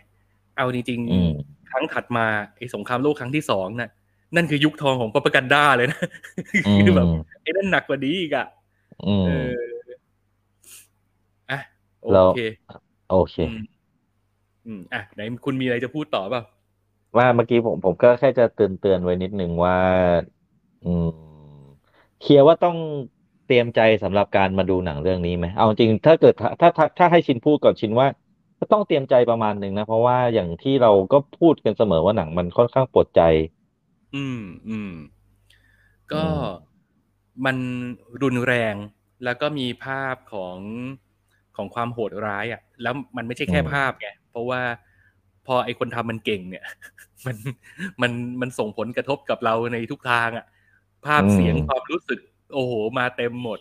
[0.58, 1.30] เอาจริงอืม
[1.72, 2.26] ครั้งถัดมา
[2.58, 3.90] ไอ้สงครามโลกครั้งที่สองน่ะ
[4.36, 8.48] นั่นคือยุคทองของปปกันด้าเลยนะๆอืคือแบบมไอ้นั่นหนักกว่านี้อีกอะ
[9.06, 9.54] อืมเออ
[11.52, 11.60] อะ
[12.04, 12.40] โอเราเค
[13.10, 13.64] โอเคอืม
[14.66, 16.44] อืมอะไหนคุณมีอะไรจะพูดต่อเปล่า
[17.18, 19.78] ว่าเมื่อกี้ผมผมก็แค่จะเตือนเตือนไว้นิดนึงว่า
[20.86, 21.10] อืม
[22.22, 22.78] เคลียร์ว่าต้อง
[23.48, 28.08] เตรียมใจสำหรับการมาดูหนังเรื่องนี้ไหมเอาจริงถ้าเกิดถ้าถ้าถ้าถ้าให้ชินพูดก่อนชินว่า
[28.60, 33.22] ก็ต้องเตรียมใจประมาณหนึ่งนะ เพราะว่าอย่างที่เราก็พูดกันเสมอว่าหนังมันค่อนข้างปวดใจ
[34.16, 34.92] อืมอืม
[36.14, 36.30] ก็อื
[36.64, 36.68] ม
[37.46, 37.58] มัน
[38.24, 38.76] รุนแรง
[39.24, 40.58] แล้วก็มีภาพของ
[41.56, 44.62] ของความโหดร้ายอะ แล้วมันไม่ใช่แค่ภาพไงเพราะว่า
[45.48, 46.66] พอไอคนทำมันเก่งเนี่ย
[47.26, 47.36] มัน
[48.02, 48.12] มัน
[48.42, 50.46] มันส่งผลกระทบกับเราในทุกทางอะ
[51.06, 52.20] ภาพเสียงความรู้สึก
[52.54, 53.60] โอ้โห มาเต็มหมด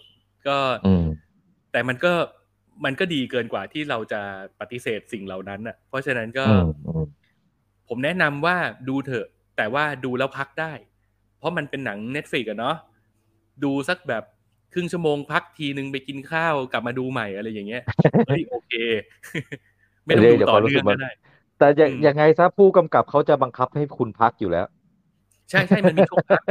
[0.49, 1.07] ก็อืม
[1.73, 2.13] แต่มันก็
[2.85, 4.21] มันก็ดีเกินกว่าที่เราจะ
[4.61, 7.07] ปฏิเสธสิ่งเหล่านั้นอะ เพราะฉะนั้นก็อืมอืม
[7.89, 8.57] ผมแนะนำว่า
[8.89, 9.27] ดูเถอะ
[9.57, 10.73] แต่ว่าดูแล้วพักได้
[11.39, 12.77] เพราะมันเป็นหนัง Netflix อะเนาะ
[13.65, 14.25] ดูสักแบบ
[14.75, 17.83] ครึ่งชั่วโมงพักทีนึงไปกินข้าวกลับมาดูใหม่อะไรอย่างเงี้ย
[18.27, 18.73] เฮ้ยโอเค
[20.05, 21.11] ไม่ต้องดูต่อเนื่องก็ได้
[21.59, 24.67] แต่ยังอืมยังไงซะผู้กำกับเขาจะบังคับให้คุณพักอยู่แล้ว
[25.51, 26.43] ใช่ใช่มันมีช่วงพัก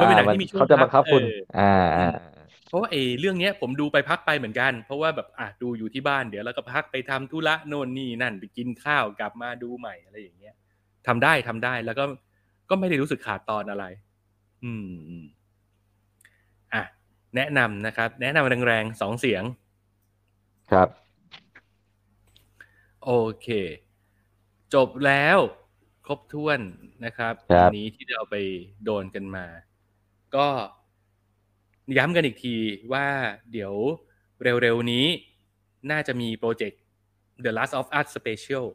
[0.00, 2.10] มันเป็นหนังที่มีช่วงเขาจะบังคับคุณเอออ่าอ่า
[2.68, 10.54] เพราะว่าไอ้เรื่องเนี้ยผมดูไปพักไปเหมือนกัน เพราะว่าแบบอะดูอยู่ที่บ้านเดี๋ยวแล้วก็พักไปทำธุระโน่นนี่นั่นไปกินข้าวกลับมาดูใหม่อะไรอย่างเงี้ย
[11.06, 12.04] ทำได้ทำได้แล้วก็
[12.70, 13.84] ก็ไม่ได้รู้สึกขาดตอนอะไร
[14.64, 15.26] อืมอืม
[16.74, 16.82] อะ
[17.36, 19.42] แนะนำนะครับ แนะนำแรงๆสองเสียง
[20.70, 20.88] ครับ
[23.04, 23.48] โอเค
[24.74, 25.38] จบแล้ว
[26.06, 26.60] ครบถ้วน
[27.04, 28.36] นะครับครับวันนี้ที่เราไป
[28.84, 29.46] โดนกันมา
[30.36, 30.48] ก็
[31.96, 32.56] ย้ำกันอีกที
[32.92, 33.06] ว่า
[33.52, 33.74] เดี๋ยว
[34.42, 35.06] เร็วๆนี้
[35.90, 36.80] น่าจะมีโปรเจกต์
[37.44, 38.66] The Last of Us Special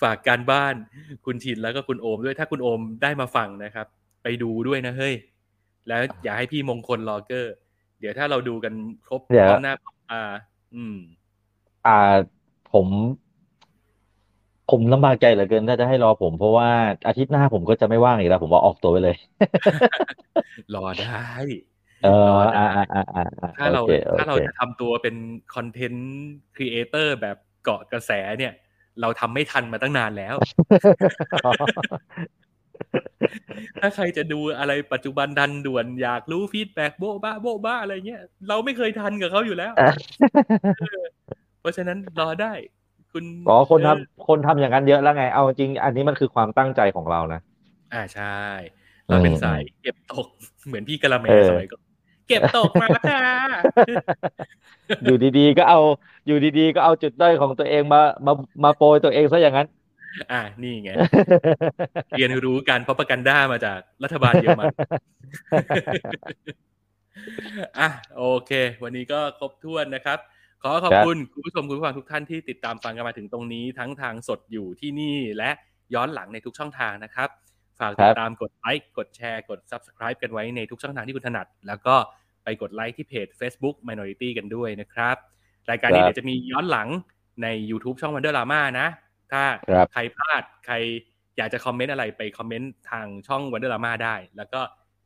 [0.00, 0.74] ฝากการบ้าน
[1.24, 3.86] คุณชินแล้วก็คุณโอมด้วยถ้าคุณโอมได้มาฟังนะครับ
[4.22, 5.14] ไปดูด้วยนะเฮ้ย
[5.88, 7.54] แล้วอย่าให้พี่มงคลรอเกอร์
[8.00, 8.74] เดี๋ยวถ้าเราดูกัน
[9.06, 10.22] ครบเดี๋ยวพร้อมหน้าพร้อมตา
[10.74, 10.96] อืม
[11.86, 11.98] อ่า
[12.72, 12.86] ผม
[14.70, 16.68] ผมลำบากใจเหลือเกินถ้าจะให้รอผม เพราะว่า
[17.06, 19.16] อาทิตย์หน้าผมก็จะไม่ว่างอีกแล้ว ผมว่าออกตัวไปเลย
[20.74, 21.26] รอได้
[22.04, 25.16] เออรอได้อ่าอ่าอ่าอ่าถ้าเราโอเคโอถ้าเราเคจะทำตัวเป็น
[25.54, 26.06] คอนเทนต์
[26.56, 28.52] ครีเอเตอร์แบบเกาะกระแสเนี่ย
[29.00, 30.36] เราทำไม่ทันมาตั้งนานแล้ว
[33.80, 39.72] ถ้าใครจะดูอะไรปัจจุบันทันด่วนอยากรู้ feedback โบ๊ะบ๊ะโบ๊ะบ๊ะอะไรเงี้ยเราไม่เคยทันกับเขาอยู่แล้ว
[41.60, 42.52] เพราะฉะนั้นรอได้
[43.16, 47.40] คุณอ๋อคนเออทำคนทำอย่างนั้นเยอะแล้วไง เอาจริง อันนี้มันคือความตั้งใจของเรานะ
[47.92, 48.36] อ่าใช่
[49.08, 50.26] เราเป็นอืมสายเก็บตก
[50.66, 51.82] เหมือนพี่กาละแมร์เออสมัยก่อน
[52.28, 53.22] เก็บตกมาแล้วค่ะ
[55.04, 55.80] อยู่ดีๆ ก็เอา
[56.26, 58.32] อยู่ดีๆ ก็เอาจุดด้อยของตัวเองมา มา
[58.64, 59.66] มาโปรยตัวเองซะอย่างนั้น
[60.32, 60.90] อ่า นี่ไง
[62.16, 64.66] เรียนรู้การพ r o ปกันด้ามาจากรัฐบาลเยอรมัน
[67.78, 68.50] อะ โอเค
[68.82, 70.18] วันนี้ก็ครบถ้วนนะครับ
[70.62, 75.50] ขอขอบครับคุณคุณผู้ชมคุณผู้ฟังทุกท่านที่ติดตามฟังกันมาถึงตรงนี้ ทั้งทางสดอยู่ที่นี่และ
[75.94, 77.28] ย้อนหลังในทุกช่องทางนะครับ
[77.80, 81.96] ฝากติดตามกดไลค์กดแชร์กด Subscribe กันไว้ในทุกช่องทางที่คุณถนัด แล้วก็
[82.44, 85.16] ไปกดไลค์ที่เพจ Facebook Minority กันด้วยนะครับ
[85.70, 86.88] รายการนี้ครับเดี๋ยวจะมีย้อนหลัง
[87.42, 88.88] ใน YouTube ช่อง Wonder Lama นะ
[89.32, 90.74] ถ้าครับใครพลาดใคร
[91.36, 94.60] อยากจะคอมเมนต์อะไรไปคอมเมนต์ทางช่อง Wonder Lama ได้ แล้วก็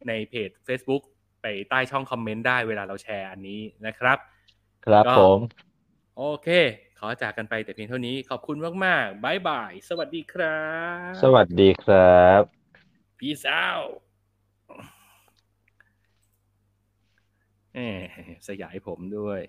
[0.09, 1.03] ในเพจ Facebook
[1.43, 4.19] ไปใต้ช่องคอมเมนต์ได้เวลาเราแชร์อันนี้นะครับ
[4.85, 5.39] ครับก็ผม
[6.19, 6.49] โอเค
[6.99, 10.61] ขอจากกันไปแต่เพียงเท่านี้ขอบคุณมากๆบายบาย สวัสดีครั
[11.11, 12.43] บ สวัสดีครับ
[13.19, 13.93] Peace out
[17.75, 17.89] เอ้
[18.47, 19.41] สยายผมด้วย